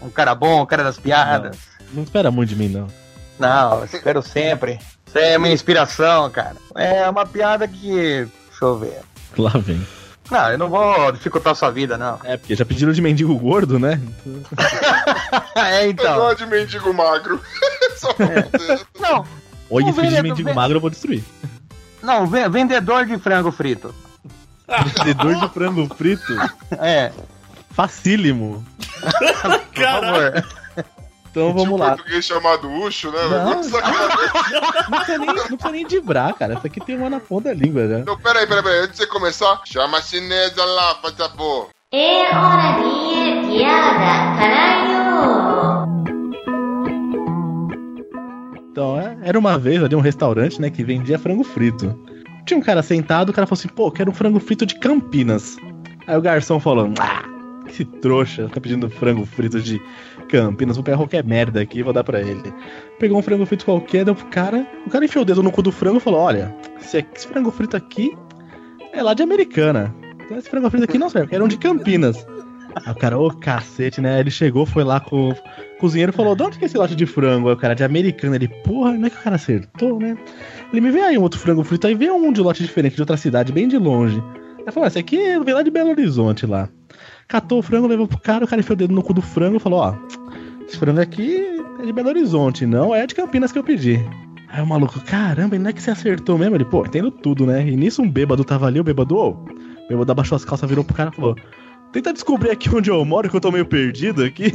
um 0.00 0.08
cara 0.10 0.34
bom, 0.34 0.62
um 0.62 0.66
cara 0.66 0.84
das 0.84 0.98
piadas. 0.98 1.56
Não 1.92 2.04
espera 2.04 2.30
muito 2.30 2.50
de 2.50 2.56
mim, 2.56 2.68
não. 2.68 2.86
Não, 3.38 3.78
eu 3.80 3.84
espero 3.84 4.22
sempre. 4.22 4.78
Você 5.06 5.18
é 5.18 5.38
minha 5.38 5.52
inspiração, 5.52 6.30
cara. 6.30 6.56
É 6.76 7.08
uma 7.10 7.26
piada 7.26 7.66
que. 7.66 7.90
Deixa 8.48 8.62
eu 8.64 8.78
ver. 8.78 9.00
Lá 9.36 9.50
vem. 9.56 9.84
Não, 10.30 10.50
eu 10.50 10.56
não 10.56 10.68
vou 10.70 11.12
dificultar 11.12 11.54
sua 11.54 11.70
vida, 11.70 11.98
não. 11.98 12.18
É, 12.24 12.36
porque 12.38 12.54
já 12.56 12.64
pediram 12.64 12.92
de 12.92 13.02
mendigo 13.02 13.36
gordo, 13.38 13.78
né? 13.78 14.00
é, 15.56 15.84
Eu 15.86 15.90
então. 15.90 16.16
gosto 16.16 16.38
de 16.38 16.46
mendigo 16.46 16.92
magro. 16.94 17.40
Dizer. 18.52 18.86
Não, 19.00 19.24
Olha, 19.70 19.86
O 19.86 19.88
esse 19.90 20.00
pedido 20.00 20.16
de 20.16 20.22
mendigo 20.22 20.54
magro 20.54 20.76
eu 20.76 20.80
vou 20.80 20.90
destruir. 20.90 21.24
não, 22.02 22.26
ve- 22.26 22.48
vendedor 22.48 23.06
de 23.06 23.16
frango 23.18 23.50
frito. 23.50 23.94
Vendedor 24.68 25.34
de 25.36 25.48
frango 25.54 25.94
frito. 25.94 26.32
É, 26.78 27.12
Facílimo. 27.70 28.64
por 29.00 29.84
favor. 29.84 30.44
Então 31.30 31.52
vamos 31.52 31.68
um 31.70 31.76
lá. 31.76 31.88
português 31.96 32.24
chamado 32.24 32.70
Ucho, 32.70 33.10
né? 33.10 33.18
Não. 33.28 33.44
Não 33.44 33.54
precisa, 33.56 35.18
nem, 35.18 35.26
não 35.26 35.34
precisa 35.46 35.70
nem 35.72 35.84
dibrar, 35.86 36.32
cara. 36.34 36.54
Isso 36.54 36.66
aqui 36.66 36.78
tem 36.80 36.96
uma 36.96 37.10
na 37.10 37.18
ponta 37.18 37.48
da 37.48 37.54
língua 37.54 37.88
já. 37.88 37.98
Então, 37.98 38.16
peraí, 38.18 38.46
peraí, 38.46 38.62
peraí. 38.62 38.78
Antes 38.80 38.92
de 38.92 38.96
você 38.98 39.06
começar, 39.08 39.60
chama 39.64 39.98
a 39.98 40.02
chinesa 40.02 40.64
lá, 40.64 40.94
faz 41.02 41.14
favor. 41.16 41.70
É 41.92 42.22
hora 42.36 42.78
de 42.78 43.48
piada, 43.48 44.38
caralho! 44.38 45.03
Então, 48.74 48.98
é- 49.00 49.16
era 49.22 49.38
uma 49.38 49.56
vez 49.56 49.80
ali 49.84 49.94
um 49.94 50.00
restaurante, 50.00 50.60
né, 50.60 50.68
que 50.68 50.82
vendia 50.82 51.16
frango 51.16 51.44
frito. 51.44 51.96
Tinha 52.44 52.58
um 52.58 52.60
cara 52.60 52.82
sentado, 52.82 53.28
o 53.28 53.32
cara 53.32 53.46
falou 53.46 53.56
assim, 53.56 53.68
pô, 53.68 53.88
quero 53.88 54.10
um 54.10 54.12
frango 54.12 54.40
frito 54.40 54.66
de 54.66 54.74
Campinas. 54.80 55.56
Aí 56.08 56.16
o 56.16 56.20
garçom 56.20 56.58
falou, 56.58 56.92
ah, 56.98 57.22
que 57.68 57.84
trouxa, 57.84 58.50
tá 58.52 58.60
pedindo 58.60 58.90
frango 58.90 59.24
frito 59.24 59.60
de 59.60 59.80
Campinas, 60.28 60.74
vou 60.76 60.82
pegar 60.82 60.96
qualquer 60.96 61.22
merda 61.22 61.60
aqui 61.60 61.78
e 61.78 61.82
vou 61.84 61.92
dar 61.92 62.02
pra 62.02 62.20
ele. 62.20 62.52
Pegou 62.98 63.16
um 63.16 63.22
frango 63.22 63.46
frito 63.46 63.64
qualquer, 63.64 64.04
deu 64.04 64.12
pro 64.16 64.26
cara, 64.26 64.66
o 64.84 64.90
cara 64.90 65.04
enfiou 65.04 65.22
o 65.22 65.24
dedo 65.24 65.40
no 65.40 65.52
cu 65.52 65.62
do 65.62 65.70
frango 65.70 65.98
e 65.98 66.00
falou, 66.00 66.18
olha, 66.18 66.52
esse, 66.80 67.06
esse 67.14 67.28
frango 67.28 67.52
frito 67.52 67.76
aqui 67.76 68.12
é 68.92 69.00
lá 69.04 69.14
de 69.14 69.22
Americana. 69.22 69.94
Então 70.24 70.36
esse 70.36 70.50
frango 70.50 70.68
frito 70.68 70.82
aqui 70.82 70.98
não 70.98 71.08
serve, 71.08 71.28
quero 71.28 71.44
um 71.44 71.48
de 71.48 71.58
Campinas. 71.58 72.26
Aí 72.76 72.92
o 72.92 72.96
cara, 72.96 73.18
ô 73.18 73.30
cacete, 73.30 74.00
né? 74.00 74.20
Ele 74.20 74.30
chegou, 74.30 74.66
foi 74.66 74.84
lá 74.84 75.00
com 75.00 75.30
o 75.30 75.34
cozinheiro 75.78 76.12
e 76.12 76.14
falou: 76.14 76.34
De 76.34 76.42
onde 76.42 76.58
que 76.58 76.64
é 76.64 76.66
esse 76.66 76.76
lote 76.76 76.94
de 76.94 77.06
frango? 77.06 77.48
Aí 77.48 77.54
o 77.54 77.56
cara, 77.56 77.74
de 77.74 77.84
americano. 77.84 78.34
Ele, 78.34 78.48
porra, 78.48 78.92
não 78.92 79.06
é 79.06 79.10
que 79.10 79.16
o 79.16 79.20
cara 79.20 79.36
acertou, 79.36 79.98
né? 80.00 80.16
Ele 80.72 80.80
me 80.80 80.90
vê 80.90 81.00
aí 81.00 81.18
um 81.18 81.22
outro 81.22 81.38
frango 81.38 81.62
frito, 81.62 81.86
aí 81.86 81.94
vê 81.94 82.10
um 82.10 82.32
de 82.32 82.40
lote 82.40 82.62
diferente, 82.62 82.96
de 82.96 83.02
outra 83.02 83.16
cidade, 83.16 83.52
bem 83.52 83.68
de 83.68 83.78
longe. 83.78 84.22
Aí 84.66 84.72
falou: 84.72 84.86
Esse 84.86 84.98
aqui 84.98 85.16
veio 85.16 85.56
lá 85.56 85.62
de 85.62 85.70
Belo 85.70 85.90
Horizonte 85.90 86.46
lá. 86.46 86.68
Catou 87.28 87.58
o 87.58 87.62
frango, 87.62 87.86
levou 87.86 88.06
pro 88.06 88.18
cara, 88.18 88.44
o 88.44 88.48
cara 88.48 88.60
enfiou 88.60 88.74
o 88.74 88.78
dedo 88.78 88.94
no 88.94 89.02
cu 89.02 89.14
do 89.14 89.22
frango 89.22 89.56
e 89.56 89.60
falou: 89.60 89.80
Ó, 89.80 89.94
esse 90.66 90.76
frango 90.76 91.00
aqui 91.00 91.46
é 91.80 91.86
de 91.86 91.92
Belo 91.92 92.08
Horizonte, 92.08 92.66
não 92.66 92.94
é 92.94 93.06
de 93.06 93.14
Campinas 93.14 93.52
que 93.52 93.58
eu 93.58 93.64
pedi. 93.64 94.00
Aí 94.48 94.62
o 94.62 94.66
maluco, 94.66 95.00
caramba, 95.00 95.58
não 95.58 95.70
é 95.70 95.72
que 95.72 95.82
você 95.82 95.90
acertou 95.90 96.38
mesmo? 96.38 96.54
Ele, 96.54 96.64
pô, 96.64 96.86
entendo 96.86 97.10
tudo, 97.10 97.44
né? 97.44 97.66
E 97.66 97.76
nisso 97.76 98.00
um 98.00 98.08
bêbado 98.08 98.44
tava 98.44 98.66
ali, 98.66 98.78
o 98.78 98.84
bêbado, 98.84 99.16
ô, 99.16 99.30
o 99.30 99.88
bêbado 99.88 100.12
abaixou 100.12 100.36
as 100.36 100.44
calças, 100.44 100.68
virou 100.68 100.84
pro 100.84 100.94
cara 100.94 101.10
e 101.12 101.16
falou: 101.16 101.36
Tenta 101.94 102.12
descobrir 102.12 102.50
aqui 102.50 102.68
onde 102.74 102.90
eu 102.90 103.04
moro, 103.04 103.30
que 103.30 103.36
eu 103.36 103.40
tô 103.40 103.52
meio 103.52 103.64
perdido 103.64 104.24
aqui. 104.24 104.50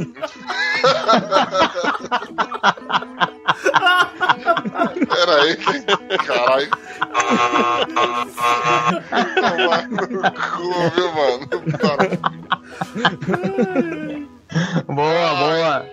Peraí. 5.08 5.56
Caralho. 6.26 6.70
Tomar 9.34 9.88
no 9.88 10.06
cu, 10.32 10.90
viu, 10.94 11.12
mano? 11.14 11.48
Caralho. 11.78 12.20
Boa, 14.86 15.34
boa. 15.34 15.86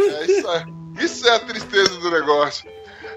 É 0.00 0.26
isso 0.26 0.48
aí. 0.48 0.64
Isso 0.98 1.28
é 1.28 1.36
a 1.36 1.38
tristeza 1.38 1.96
do 2.00 2.10
negócio. 2.10 2.68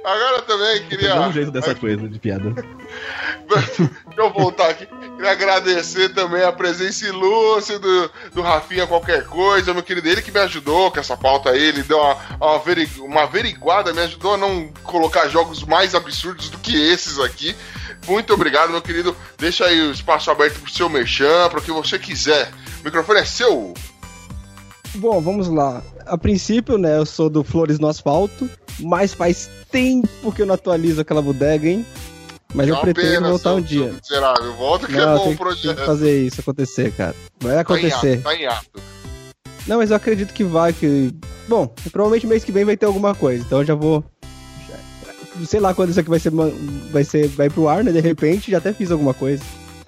Agora 0.04 0.42
também 0.42 0.84
queria. 0.88 1.16
Dá 1.16 1.28
um 1.28 1.32
jeito 1.32 1.52
dessa 1.52 1.76
coisa 1.76 2.08
de 2.08 2.18
piada. 2.18 2.54
Deixa 3.48 3.92
eu 4.18 4.34
voltar 4.34 4.70
aqui. 4.70 4.86
Queria 4.86 5.32
agradecer 5.32 6.10
também 6.10 6.44
a 6.44 6.52
presença 6.52 7.06
ilustre 7.06 7.78
do, 7.78 8.12
do 8.34 8.42
Rafinha 8.42 8.88
Qualquer 8.88 9.26
Coisa, 9.26 9.74
meu 9.74 9.84
querido. 9.84 10.08
Ele 10.08 10.22
que 10.22 10.32
me 10.32 10.40
ajudou 10.40 10.92
com 10.92 11.00
essa 11.00 11.16
pauta 11.16 11.52
aí. 11.52 11.62
Ele 11.62 11.84
deu 11.84 11.98
uma, 12.00 12.18
uma, 12.40 12.62
uma 13.06 13.24
averiguada, 13.24 13.94
me 13.94 14.02
ajudou 14.02 14.34
a 14.34 14.38
não 14.38 14.70
colocar 14.84 15.28
jogos 15.28 15.64
mais 15.64 15.94
absurdos 15.94 16.50
do 16.50 16.58
que 16.58 16.76
esses 16.76 17.20
aqui. 17.20 17.56
Muito 18.08 18.34
obrigado, 18.34 18.72
meu 18.72 18.82
querido. 18.82 19.16
Deixa 19.38 19.66
aí 19.66 19.82
o 19.82 19.92
espaço 19.92 20.32
aberto 20.32 20.60
pro 20.60 20.72
seu 20.72 20.90
merchan, 20.90 21.48
para 21.50 21.60
o 21.60 21.62
que 21.62 21.72
você 21.72 22.00
quiser. 22.00 22.52
O 22.82 22.86
microfone 22.86 23.20
é 23.20 23.26
seu. 23.26 23.74
Bom, 24.96 25.22
vamos 25.22 25.48
lá. 25.48 25.82
A 26.06 26.18
princípio, 26.18 26.78
né, 26.78 26.98
eu 26.98 27.06
sou 27.06 27.30
do 27.30 27.44
Flores 27.44 27.80
no 27.80 27.88
Asfalto, 27.88 28.50
mas 28.82 29.14
faz 29.14 29.50
tempo 29.72 30.32
que 30.32 30.42
eu 30.42 30.46
não 30.46 30.56
atualizo 30.56 31.02
aquela 31.02 31.22
bodega, 31.22 31.68
hein? 31.70 31.86
Mas 32.54 32.68
É 32.68 32.72
eu 32.72 32.78
pretendo 32.82 33.08
pena, 33.14 33.30
voltar 33.30 33.54
um 33.54 33.62
dia. 33.62 33.94
Miserável. 33.94 34.54
Volta 34.56 34.86
que 34.88 34.94
é 34.98 35.06
Não, 35.06 35.18
bom 35.18 35.24
tem, 35.24 35.34
o 35.34 35.38
que- 35.38 35.38
tem 35.38 35.38
projeto. 35.38 35.78
que 35.80 35.86
fazer 35.86 36.22
isso 36.26 36.42
acontecer, 36.42 36.92
cara. 36.92 37.16
Vai 37.40 37.52
Tá 37.54 37.58
em 37.58 37.62
acontecer. 37.62 38.14
ato, 38.16 38.24
tá 38.24 38.36
em 38.36 38.46
ato. 38.46 38.82
Não, 39.68 39.78
mas 39.78 39.90
eu 39.92 39.96
acredito 39.96 40.34
que 40.34 40.44
vai, 40.44 40.74
que. 40.74 41.14
Bom, 41.48 41.68
provavelmente 41.92 42.28
mês 42.28 42.44
que 42.44 42.52
vem 42.52 42.66
vai 42.66 42.76
ter 42.76 42.86
alguma 42.88 43.16
coisa, 43.16 43.44
então 43.44 43.60
eu 43.60 43.66
já 43.66 43.76
vou. 43.76 44.04
Sei 45.48 45.60
lá 45.62 45.74
quando 45.74 45.90
isso 45.92 46.00
aqui 46.00 46.10
vai 46.10 46.20
ser, 46.20 46.32
vai 46.92 47.04
ser. 47.06 47.28
Vai 47.30 47.50
pro 47.50 47.68
ar, 47.70 47.84
né? 47.84 47.92
De 47.92 48.02
repente, 48.02 48.52
já 48.52 48.58
até 48.58 48.74
fiz 48.74 48.92
alguma 48.92 49.14
coisa. 49.14 49.42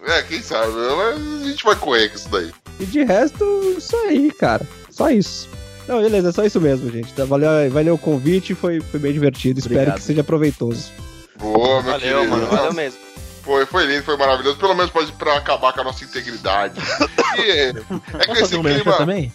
É, 0.06 0.22
quem 0.24 0.42
sabe? 0.42 0.72
A 0.72 1.46
gente 1.46 1.64
vai 1.64 1.76
correr 1.76 2.10
com 2.10 2.16
isso 2.16 2.30
daí. 2.30 2.52
E 2.80 2.86
de 2.86 3.04
resto, 3.04 3.44
isso 3.78 3.96
aí, 3.96 4.32
cara. 4.32 4.66
Só 4.90 5.10
isso. 5.10 5.50
Não, 5.88 6.02
beleza, 6.02 6.30
é 6.30 6.32
só 6.32 6.44
isso 6.46 6.62
mesmo, 6.62 6.90
gente. 6.92 7.12
Tá, 7.14 7.26
Valeu, 7.26 7.70
valeu 7.72 7.96
o 7.96 7.98
convite, 7.98 8.56
foi, 8.56 8.80
foi 8.80 9.00
bem 9.00 9.12
divertido. 9.14 9.60
Espero 9.60 9.76
Obrigado. 9.82 9.98
que 9.98 10.04
seja 10.04 10.24
proveitoso. 10.24 10.92
Boa, 11.38 11.82
meu 11.82 11.92
Valeu, 11.92 12.00
querido. 12.20 12.30
mano. 12.32 12.46
Valeu 12.48 12.74
mesmo. 12.74 13.00
Foi, 13.44 13.66
foi 13.66 13.86
lindo, 13.86 14.04
foi 14.04 14.16
maravilhoso. 14.16 14.58
Pelo 14.58 14.74
menos 14.74 14.90
pode 14.92 15.12
pra 15.14 15.38
acabar 15.38 15.74
com 15.74 15.82
a 15.82 15.84
nossa 15.84 16.04
integridade. 16.04 16.80
E 17.36 17.42
é, 17.50 17.70
é 17.70 17.74
que 17.74 18.32
esse 18.34 18.42
fazer 18.42 18.58
um 18.58 18.62
clima. 18.64 18.94
também? 18.96 19.34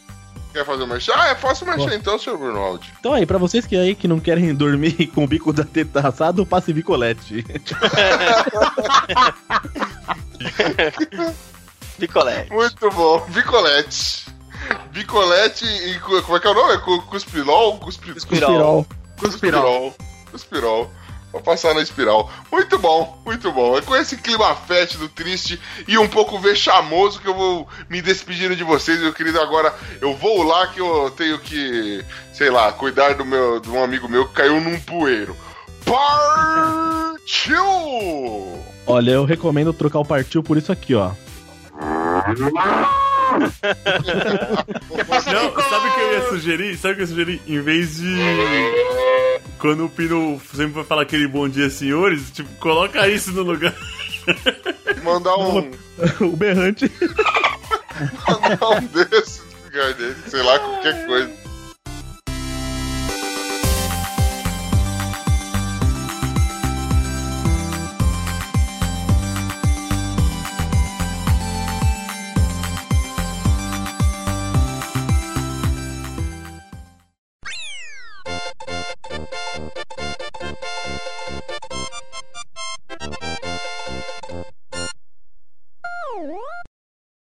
Quer 0.52 0.64
fazer 0.64 0.84
o 0.84 0.86
merchan? 0.86 1.14
Ah, 1.16 1.30
é 1.30 1.34
fácil 1.34 1.66
o 1.66 1.70
merchan 1.70 1.96
então, 1.96 2.16
senhor 2.16 2.38
Bruno 2.38 2.56
Aldi. 2.60 2.92
Então 3.00 3.12
aí, 3.12 3.26
pra 3.26 3.38
vocês 3.38 3.66
que 3.66 3.76
aí 3.76 3.92
que 3.96 4.06
não 4.06 4.20
querem 4.20 4.54
dormir 4.54 5.06
com 5.12 5.24
o 5.24 5.26
bico 5.26 5.52
da 5.52 5.64
teta 5.64 6.06
assado, 6.06 6.46
passe 6.46 6.72
bicolete. 6.72 7.44
Picolé. 11.98 12.46
Muito 12.50 12.90
bom. 12.90 13.26
Bicolete. 13.30 14.26
Bicolete 14.90 15.64
e. 15.64 15.98
cu- 16.00 16.22
Como 16.22 16.36
é 16.36 16.40
que 16.40 16.46
é 16.46 16.50
o 16.50 16.54
nome? 16.54 16.74
É 16.74 16.78
cu- 16.78 17.02
Cuspirol? 17.02 17.78
Cuspirol. 17.78 18.14
Cuspirol. 18.14 18.86
Cuspirol. 19.18 19.94
Cuspirol. 20.30 20.90
Vou 21.30 21.42
passar 21.42 21.74
na 21.74 21.82
espiral. 21.82 22.30
Muito 22.50 22.78
bom, 22.78 23.20
muito 23.26 23.52
bom. 23.52 23.76
É 23.76 23.82
com 23.82 23.94
esse 23.94 24.16
clima 24.16 24.54
fétido, 24.56 25.10
triste 25.10 25.60
e 25.86 25.98
um 25.98 26.08
pouco 26.08 26.38
vexamoso 26.38 27.20
que 27.20 27.28
eu 27.28 27.34
vou 27.34 27.68
me 27.90 28.00
despedindo 28.00 28.56
de 28.56 28.64
vocês, 28.64 28.98
meu 28.98 29.12
querido. 29.12 29.38
Agora 29.38 29.74
eu 30.00 30.14
vou 30.16 30.42
lá 30.42 30.68
que 30.68 30.80
eu 30.80 31.10
tenho 31.14 31.38
que, 31.38 32.02
sei 32.32 32.48
lá, 32.50 32.72
cuidar 32.72 33.12
do 33.14 33.26
meu 33.26 33.60
de 33.60 33.68
um 33.68 33.84
amigo 33.84 34.08
meu 34.08 34.26
que 34.26 34.32
caiu 34.36 34.58
num 34.58 34.80
poeiro. 34.80 35.36
Partiu! 35.84 37.62
Olha, 38.86 39.10
eu 39.10 39.24
recomendo 39.26 39.72
trocar 39.74 39.98
o 39.98 40.04
partiu 40.06 40.42
por 40.42 40.56
isso 40.56 40.72
aqui, 40.72 40.94
ó. 40.94 41.10
Não, 45.32 45.62
sabe 45.62 45.88
o 45.88 45.94
que 45.94 46.00
eu 46.00 46.12
ia 46.12 46.28
sugerir? 46.28 46.76
Sabe 46.76 46.94
o 46.94 46.96
que 46.96 47.02
eu 47.02 47.06
ia 47.06 47.08
sugerir? 47.08 47.42
Em 47.46 47.60
vez 47.60 47.96
de. 47.96 48.16
Quando 49.58 49.86
o 49.86 49.88
Pino 49.88 50.40
sempre 50.54 50.72
vai 50.72 50.84
falar 50.84 51.02
aquele 51.02 51.26
bom 51.26 51.48
dia, 51.48 51.68
senhores, 51.68 52.30
tipo, 52.30 52.48
coloca 52.56 53.08
isso 53.08 53.32
no 53.32 53.42
lugar. 53.42 53.74
Mandar 55.02 55.36
um, 55.36 55.70
o 56.20 56.36
berrante. 56.36 56.90
mandar 58.28 58.68
um 58.68 58.86
desses 58.86 59.42
no 59.42 59.64
lugar 59.64 59.94
dele, 59.94 60.16
sei 60.26 60.42
lá, 60.42 60.58
qualquer 60.58 61.06
coisa. 61.06 61.47